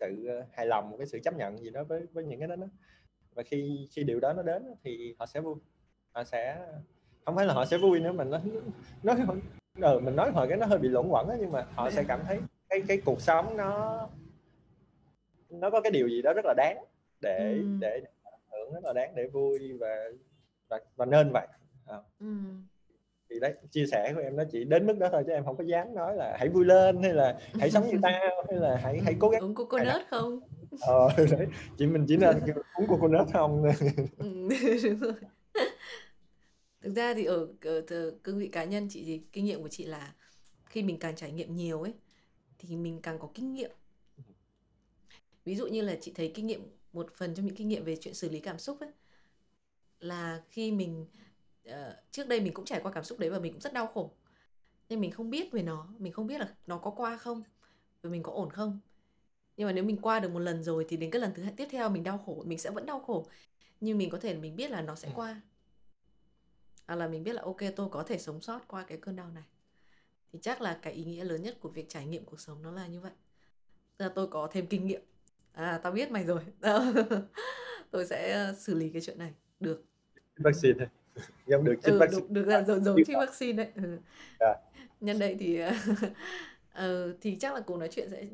sự 0.02 0.26
ờ, 0.28 0.46
hài 0.52 0.66
lòng 0.66 0.90
một 0.90 0.98
cái 0.98 1.08
sự 1.08 1.20
chấp 1.24 1.34
nhận 1.34 1.58
gì 1.58 1.70
đó 1.70 1.84
với 1.84 2.08
với 2.14 2.24
những 2.24 2.40
cái 2.40 2.48
đó, 2.48 2.56
đó. 2.56 2.68
và 3.36 3.44
khi 3.44 3.88
khi 3.92 4.04
điều 4.04 4.20
đó 4.20 4.34
nó 4.34 4.44
đến 4.44 4.64
thì 4.84 5.16
họ 5.20 5.26
sẽ 5.26 5.42
vui 5.42 5.56
họ 6.12 6.24
sẽ 6.24 6.68
không 7.26 7.36
phải 7.36 7.46
là 7.46 7.54
họ 7.54 7.66
sẽ 7.66 7.78
vui 7.78 8.00
nữa 8.00 8.12
mình 8.12 8.30
nói 8.30 8.42
nói 9.04 9.16
ờ, 9.82 10.00
mình 10.00 10.16
nói 10.16 10.32
hồi 10.32 10.48
cái 10.48 10.58
nó 10.58 10.66
hơi 10.66 10.80
bị 10.80 10.90
lộn 10.90 11.08
quẩn 11.08 11.28
đó, 11.28 11.36
nhưng 11.40 11.52
mà 11.52 11.66
họ 11.76 11.90
sẽ 11.90 12.04
cảm 12.08 12.20
thấy 12.28 12.40
cái 12.70 12.82
cái 12.88 13.02
cuộc 13.06 13.22
sống 13.22 13.58
nó 13.58 14.08
nó 15.50 15.70
có 15.70 15.82
cái 15.82 15.92
điều 15.92 16.08
gì 16.08 16.22
đó 16.22 16.34
rất 16.34 16.46
là 16.46 16.54
đáng 16.58 16.86
để 17.22 17.54
ừ. 17.54 17.78
để 17.80 18.02
hưởng 18.52 18.74
rất 18.74 18.84
là 18.84 18.94
đáng 18.94 19.16
để 19.16 19.28
vui 19.28 19.78
và 19.80 20.10
và, 20.70 20.80
và 20.96 21.06
nên 21.06 21.32
vậy 21.34 21.48
à. 21.86 21.98
ừ. 22.20 22.28
Thì 23.32 23.40
đấy 23.40 23.54
chia 23.72 23.86
sẻ 23.86 24.12
của 24.16 24.22
em 24.22 24.36
nó 24.36 24.44
chỉ 24.52 24.64
đến 24.64 24.88
mức 24.88 24.98
đó 25.00 25.10
thôi 25.12 25.24
chứ 25.26 25.32
em 25.32 25.46
không 25.46 25.58
có 25.58 25.64
dám 25.64 25.96
nói 25.96 26.16
là 26.16 26.38
hãy 26.40 26.50
vui 26.50 26.66
lên 26.66 27.04
hay 27.04 27.14
là 27.14 27.40
hãy 27.60 27.72
sống 27.72 27.88
như 27.88 27.98
tao 28.02 28.46
hay 28.50 28.60
là 28.60 28.80
hãy 28.84 29.00
hãy 29.04 29.16
cố 29.20 29.30
gắng 29.30 29.42
uống 29.42 29.56
coconut 29.56 30.02
không? 30.10 30.40
Ờ 30.82 31.10
đấy 31.18 31.48
chị 31.78 31.86
mình 31.86 32.06
chỉ 32.08 32.18
nên 32.18 32.40
uống 32.78 32.88
coconut 32.88 33.28
không. 33.34 33.64
Ừ, 34.18 34.50
đúng 34.84 35.00
rồi. 35.00 35.14
Thực 36.82 36.94
ra 36.96 37.14
thì 37.14 37.26
ở, 37.26 37.48
ở, 37.62 37.84
ở 37.90 38.12
cương 38.24 38.40
vị 38.40 38.48
cá 38.48 38.64
nhân 38.64 38.88
chị 38.90 39.04
thì 39.06 39.22
kinh 39.32 39.46
nghiệm 39.46 39.62
của 39.62 39.70
chị 39.70 39.86
là 39.86 40.14
khi 40.66 40.84
mình 40.84 41.00
càng 41.00 41.16
trải 41.16 41.32
nghiệm 41.32 41.56
nhiều 41.56 41.82
ấy 41.82 41.94
thì 42.60 42.76
mình 42.76 43.00
càng 43.04 43.20
có 43.20 43.30
kinh 43.34 43.54
nghiệm. 43.54 43.72
Ví 45.46 45.56
dụ 45.56 45.68
như 45.68 45.82
là 45.82 45.96
chị 46.02 46.12
thấy 46.16 46.32
kinh 46.36 46.48
nghiệm 46.48 46.62
một 46.94 47.14
phần 47.14 47.36
trong 47.36 47.46
những 47.46 47.56
kinh 47.56 47.68
nghiệm 47.68 47.84
về 47.84 47.96
chuyện 47.96 48.14
xử 48.14 48.30
lý 48.30 48.40
cảm 48.40 48.60
xúc 48.60 48.80
ấy 48.80 48.90
là 50.00 50.42
khi 50.50 50.72
mình 50.72 51.06
uh, 51.70 51.74
trước 52.12 52.28
đây 52.28 52.42
mình 52.42 52.54
cũng 52.54 52.66
trải 52.66 52.80
qua 52.84 52.92
cảm 52.92 53.04
xúc 53.04 53.20
đấy 53.20 53.30
và 53.30 53.40
mình 53.40 53.52
cũng 53.52 53.62
rất 53.62 53.74
đau 53.74 53.88
khổ. 53.88 54.12
Nhưng 54.90 55.02
mình 55.02 55.12
không 55.12 55.30
biết 55.30 55.52
về 55.52 55.62
nó 55.62 55.88
mình 55.98 56.14
không 56.14 56.28
biết 56.28 56.40
là 56.40 56.56
nó 56.68 56.78
có 56.78 56.92
qua 56.92 57.18
không 57.18 57.44
và 58.02 58.10
mình 58.10 58.24
có 58.24 58.32
ổn 58.32 58.50
không. 58.50 58.80
Nhưng 59.58 59.68
mà 59.68 59.74
nếu 59.74 59.84
mình 59.84 59.98
qua 60.02 60.20
được 60.20 60.32
một 60.32 60.40
lần 60.40 60.64
rồi 60.64 60.86
thì 60.90 60.98
đến 60.98 61.12
cái 61.12 61.22
lần 61.22 61.34
thứ 61.34 61.44
hai 61.44 61.54
tiếp 61.58 61.68
theo 61.72 61.90
mình 61.90 62.04
đau 62.04 62.18
khổ 62.18 62.44
mình 62.46 62.58
sẽ 62.58 62.70
vẫn 62.70 62.86
đau 62.86 63.00
khổ. 63.00 63.28
Nhưng 63.80 63.98
mình 63.98 64.10
có 64.10 64.20
thể 64.20 64.38
mình 64.38 64.56
biết 64.56 64.72
là 64.72 64.82
nó 64.82 64.96
sẽ 64.96 65.12
qua. 65.16 65.42
Hoặc 66.88 66.96
là 66.96 67.08
mình 67.08 67.24
biết 67.24 67.34
là 67.34 67.42
ok 67.42 67.60
tôi 67.76 67.90
có 67.90 68.04
thể 68.04 68.18
sống 68.18 68.42
sót 68.42 68.68
qua 68.68 68.84
cái 68.84 68.98
cơn 68.98 69.16
đau 69.16 69.32
này. 69.32 69.44
Thì 70.34 70.40
chắc 70.42 70.62
là 70.62 70.80
cái 70.82 70.94
ý 70.94 71.04
nghĩa 71.04 71.24
lớn 71.24 71.42
nhất 71.42 71.58
của 71.60 71.70
việc 71.70 71.90
trải 71.90 72.06
nghiệm 72.06 72.26
cuộc 72.26 72.40
sống 72.40 72.62
nó 72.64 72.72
là 72.72 72.88
như 72.88 73.02
vậy. 73.02 73.12
Tức 73.98 74.06
là 74.06 74.12
tôi 74.16 74.28
có 74.28 74.48
thêm 74.52 74.68
kinh 74.68 74.88
nghiệm. 74.88 75.02
À 75.54 75.80
tao 75.84 75.92
biết 75.92 76.12
mày 76.12 76.26
rồi. 76.26 76.42
Tôi 77.92 78.06
sẽ 78.06 78.32
ờ, 78.32 78.54
xử 78.54 78.76
lý 78.76 78.90
cái 78.90 79.02
chuyện 79.02 79.20
này. 79.20 79.34
Được. 79.60 79.86
Vaccine 80.38 80.74
thôi 80.80 80.88
giống 81.48 81.64
được 81.64 81.76
chích 81.84 81.94
ừ, 81.94 82.00
vaccine 82.00 82.22
được, 82.22 82.32
được 82.32 82.48
là 82.48 82.64
rồi 82.64 82.80
rồi 82.80 83.04
chích 83.08 83.18
vaccine 83.18 83.64
đấy 83.64 83.72
ừ. 83.76 83.98
Dạ. 84.40 84.56
nhân 85.02 85.20
đây 85.20 85.36
thì 85.40 85.62
uh, 85.64 85.72
thì 87.22 87.38
chắc 87.40 87.54
là 87.54 87.60
cùng 87.60 87.80
nói 87.80 87.90
chuyện 87.92 88.10
sẽ 88.12 88.26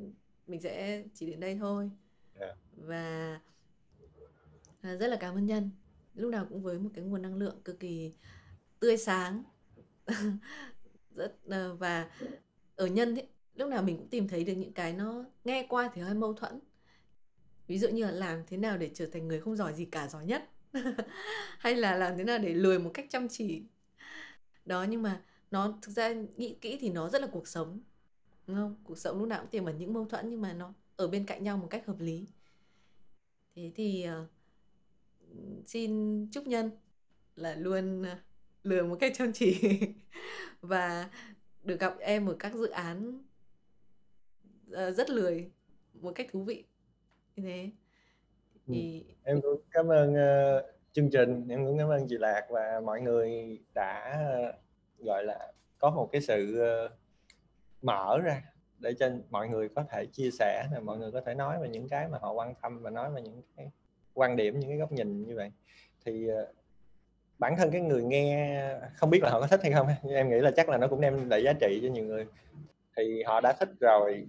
mình 0.47 0.61
sẽ 0.61 1.03
chỉ 1.13 1.25
đến 1.25 1.39
đây 1.39 1.57
thôi. 1.59 1.89
Dạ. 2.39 2.55
và 2.75 3.39
uh, 4.79 4.99
rất 4.99 5.07
là 5.07 5.17
cảm 5.19 5.37
ơn 5.37 5.45
nhân 5.45 5.69
lúc 6.15 6.31
nào 6.31 6.45
cũng 6.49 6.61
với 6.61 6.79
một 6.79 6.89
cái 6.93 7.03
nguồn 7.03 7.21
năng 7.21 7.35
lượng 7.35 7.61
cực 7.65 7.79
kỳ 7.79 8.13
tươi 8.79 8.97
sáng 8.97 9.43
rất 11.15 11.35
uh, 11.47 11.79
và 11.79 12.09
ở 12.75 12.87
nhân 12.87 13.15
ấy, 13.15 13.27
lúc 13.55 13.69
nào 13.69 13.83
mình 13.83 13.97
cũng 13.97 14.07
tìm 14.07 14.27
thấy 14.27 14.43
được 14.43 14.53
những 14.53 14.73
cái 14.73 14.93
nó 14.93 15.25
nghe 15.45 15.65
qua 15.69 15.91
thì 15.93 16.01
hơi 16.01 16.13
mâu 16.13 16.33
thuẫn 16.33 16.59
ví 17.67 17.77
dụ 17.77 17.89
như 17.89 18.05
là 18.05 18.11
làm 18.11 18.43
thế 18.47 18.57
nào 18.57 18.77
để 18.77 18.91
trở 18.93 19.05
thành 19.05 19.27
người 19.27 19.39
không 19.39 19.55
giỏi 19.55 19.73
gì 19.73 19.85
cả 19.85 20.07
giỏi 20.07 20.25
nhất 20.25 20.49
hay 21.59 21.75
là 21.75 21.95
làm 21.95 22.17
thế 22.17 22.23
nào 22.23 22.37
để 22.37 22.53
lười 22.53 22.79
một 22.79 22.91
cách 22.93 23.05
chăm 23.09 23.27
chỉ? 23.27 23.63
Đó 24.65 24.83
nhưng 24.83 25.01
mà 25.01 25.21
nó 25.51 25.79
thực 25.81 25.91
ra 25.91 26.13
nghĩ 26.37 26.57
kỹ 26.61 26.77
thì 26.81 26.89
nó 26.89 27.09
rất 27.09 27.21
là 27.21 27.27
cuộc 27.31 27.47
sống 27.47 27.79
đúng 28.47 28.57
không? 28.57 28.75
Cuộc 28.83 28.97
sống 28.97 29.19
lúc 29.19 29.27
nào 29.27 29.41
cũng 29.41 29.49
tiềm 29.49 29.65
ẩn 29.65 29.77
những 29.77 29.93
mâu 29.93 30.05
thuẫn 30.05 30.29
nhưng 30.29 30.41
mà 30.41 30.53
nó 30.53 30.73
ở 30.95 31.07
bên 31.07 31.25
cạnh 31.25 31.43
nhau 31.43 31.57
một 31.57 31.67
cách 31.69 31.85
hợp 31.85 31.99
lý. 31.99 32.27
Thế 33.55 33.71
thì 33.75 34.07
uh, 34.07 34.27
xin 35.65 36.25
chúc 36.31 36.47
nhân 36.47 36.71
là 37.35 37.55
luôn 37.55 38.03
ờ, 38.03 38.11
uh, 38.11 38.17
lừa 38.63 38.83
một 38.83 38.97
cách 38.99 39.13
chăm 39.15 39.33
chỉ 39.33 39.79
và 40.61 41.09
được 41.63 41.79
gặp 41.79 41.97
em 41.99 42.27
ở 42.27 42.35
các 42.39 42.53
dự 42.53 42.69
án 42.69 43.23
uh, 44.71 44.95
rất 44.95 45.09
lười 45.09 45.51
một 45.93 46.11
cách 46.15 46.27
thú 46.31 46.43
vị. 46.43 46.63
Như 47.35 47.43
thế 47.43 47.71
ừ. 48.67 48.73
thì 48.73 49.03
em 49.23 49.41
cũng 49.41 49.61
cảm 49.71 49.87
ơn 49.87 50.13
uh, 50.13 50.65
chương 50.91 51.09
trình 51.09 51.47
em 51.49 51.65
cũng 51.65 51.77
cảm 51.77 51.89
ơn 51.89 52.07
chị 52.09 52.17
Lạc 52.17 52.45
và 52.49 52.81
mọi 52.85 53.01
người 53.01 53.59
đã 53.73 54.19
uh, 54.49 55.05
gọi 55.05 55.23
là 55.23 55.53
có 55.77 55.89
một 55.89 56.09
cái 56.11 56.21
sự 56.21 56.61
uh, 56.85 56.91
mở 57.81 58.19
ra 58.23 58.41
để 58.79 58.93
cho 58.99 59.09
mọi 59.29 59.49
người 59.49 59.69
có 59.69 59.83
thể 59.91 60.05
chia 60.05 60.31
sẻ 60.31 60.67
là 60.73 60.79
mọi 60.79 60.97
người 60.97 61.11
có 61.11 61.21
thể 61.21 61.33
nói 61.33 61.59
về 61.61 61.69
những 61.69 61.89
cái 61.89 62.07
mà 62.07 62.17
họ 62.21 62.31
quan 62.31 62.53
tâm 62.61 62.81
và 62.81 62.89
nói 62.89 63.11
về 63.11 63.21
những 63.21 63.41
cái 63.57 63.71
quan 64.13 64.35
điểm 64.35 64.59
những 64.59 64.69
cái 64.69 64.77
góc 64.77 64.91
nhìn 64.91 65.27
như 65.27 65.35
vậy. 65.35 65.51
Thì 66.05 66.31
uh, 66.31 66.47
bản 67.39 67.57
thân 67.57 67.71
cái 67.71 67.81
người 67.81 68.03
nghe 68.03 68.61
không 68.95 69.09
biết 69.09 69.23
là 69.23 69.29
họ 69.29 69.41
có 69.41 69.47
thích 69.47 69.59
hay 69.63 69.71
không 69.71 69.87
em 70.09 70.29
nghĩ 70.29 70.39
là 70.39 70.51
chắc 70.51 70.69
là 70.69 70.77
nó 70.77 70.87
cũng 70.87 71.01
đem 71.01 71.29
lại 71.29 71.43
giá 71.43 71.53
trị 71.53 71.79
cho 71.83 71.89
nhiều 71.89 72.05
người. 72.05 72.25
Thì 72.97 73.23
họ 73.23 73.41
đã 73.41 73.53
thích 73.59 73.69
rồi 73.79 74.27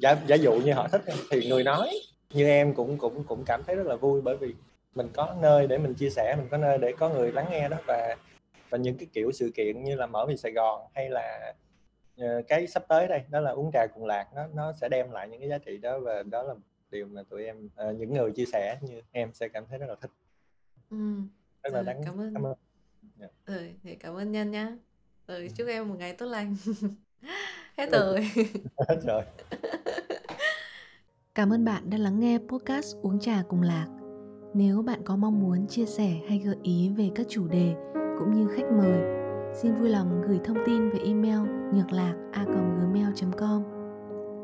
giả, 0.00 0.16
giả 0.26 0.36
dụ 0.36 0.52
như 0.52 0.72
họ 0.72 0.88
thích 0.88 1.02
thì 1.30 1.48
người 1.48 1.64
nói 1.64 1.90
như 2.30 2.46
em 2.46 2.74
cũng 2.74 2.98
cũng 2.98 3.24
cũng 3.24 3.44
cảm 3.46 3.62
thấy 3.66 3.76
rất 3.76 3.86
là 3.86 3.96
vui 3.96 4.20
bởi 4.20 4.36
vì 4.36 4.54
mình 4.94 5.08
có 5.14 5.36
nơi 5.40 5.66
để 5.66 5.78
mình 5.78 5.94
chia 5.94 6.10
sẻ 6.10 6.36
mình 6.38 6.48
có 6.50 6.56
nơi 6.56 6.78
để 6.78 6.92
có 6.98 7.08
người 7.08 7.32
lắng 7.32 7.46
nghe 7.50 7.68
đó 7.68 7.76
và 7.86 8.16
và 8.70 8.78
những 8.78 8.96
cái 8.98 9.06
kiểu 9.12 9.32
sự 9.32 9.50
kiện 9.54 9.84
như 9.84 9.96
là 9.96 10.06
mở 10.06 10.26
vì 10.28 10.36
Sài 10.36 10.52
Gòn 10.52 10.80
hay 10.94 11.10
là 11.10 11.54
uh, 12.20 12.48
cái 12.48 12.66
sắp 12.66 12.84
tới 12.88 13.08
đây 13.08 13.22
đó 13.30 13.40
là 13.40 13.50
uống 13.50 13.70
trà 13.72 13.86
cùng 13.94 14.04
lạc 14.04 14.26
nó 14.34 14.46
nó 14.54 14.72
sẽ 14.72 14.88
đem 14.88 15.10
lại 15.10 15.28
những 15.28 15.40
cái 15.40 15.48
giá 15.48 15.58
trị 15.58 15.76
đó 15.78 15.98
và 15.98 16.22
đó 16.22 16.42
là 16.42 16.54
điều 16.90 17.06
mà 17.06 17.22
tụi 17.30 17.44
em 17.44 17.66
uh, 17.66 17.96
những 17.96 18.14
người 18.14 18.30
chia 18.30 18.46
sẻ 18.52 18.78
như 18.80 19.00
em 19.12 19.32
sẽ 19.32 19.48
cảm 19.48 19.64
thấy 19.66 19.78
rất 19.78 19.86
là 19.88 19.94
thích 20.00 20.10
ừ. 20.90 20.96
rất 21.62 21.72
là 21.72 21.82
đáng 21.82 22.02
cảm 22.04 22.20
ơn 22.20 22.34
cảm 22.34 22.46
ơn 22.46 22.54
yeah. 23.20 23.30
Dạ. 23.46 23.54
ừ, 23.54 23.68
thì 23.82 23.94
cảm 23.94 24.14
ơn 24.14 24.32
nhân 24.32 24.50
nhá 24.50 24.76
ừ, 25.26 25.34
ừ. 25.34 25.48
chúc 25.56 25.68
em 25.68 25.88
một 25.88 25.94
ngày 25.98 26.12
tốt 26.12 26.26
lành 26.26 26.56
hết 27.76 27.90
rồi 27.92 28.30
hết 28.88 29.00
rồi 29.06 29.22
Cảm 31.36 31.52
ơn 31.52 31.64
bạn 31.64 31.90
đã 31.90 31.98
lắng 31.98 32.20
nghe 32.20 32.38
podcast 32.48 32.96
Uống 33.02 33.20
Trà 33.20 33.42
Cùng 33.48 33.62
Lạc. 33.62 33.86
Nếu 34.54 34.82
bạn 34.82 35.00
có 35.04 35.16
mong 35.16 35.40
muốn 35.40 35.66
chia 35.66 35.86
sẻ 35.86 36.20
hay 36.28 36.38
gợi 36.38 36.56
ý 36.62 36.90
về 36.96 37.10
các 37.14 37.26
chủ 37.30 37.48
đề 37.48 37.74
cũng 38.18 38.34
như 38.34 38.48
khách 38.48 38.72
mời, 38.76 39.00
xin 39.54 39.74
vui 39.74 39.88
lòng 39.88 40.22
gửi 40.28 40.40
thông 40.44 40.56
tin 40.66 40.90
về 40.90 40.98
email 40.98 41.38
nhược 41.74 41.92
lạc 41.92 42.14
a.gmail.com. 42.32 43.62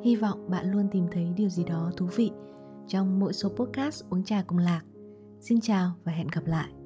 Hy 0.04 0.16
vọng 0.16 0.50
bạn 0.50 0.72
luôn 0.72 0.88
tìm 0.92 1.06
thấy 1.12 1.32
điều 1.36 1.48
gì 1.48 1.64
đó 1.64 1.90
thú 1.96 2.06
vị 2.16 2.30
trong 2.88 3.18
mỗi 3.18 3.32
số 3.32 3.48
podcast 3.48 4.04
Uống 4.10 4.24
Trà 4.24 4.42
Cùng 4.46 4.58
Lạc. 4.58 4.82
Xin 5.40 5.60
chào 5.60 5.92
và 6.04 6.12
hẹn 6.12 6.28
gặp 6.32 6.46
lại. 6.46 6.81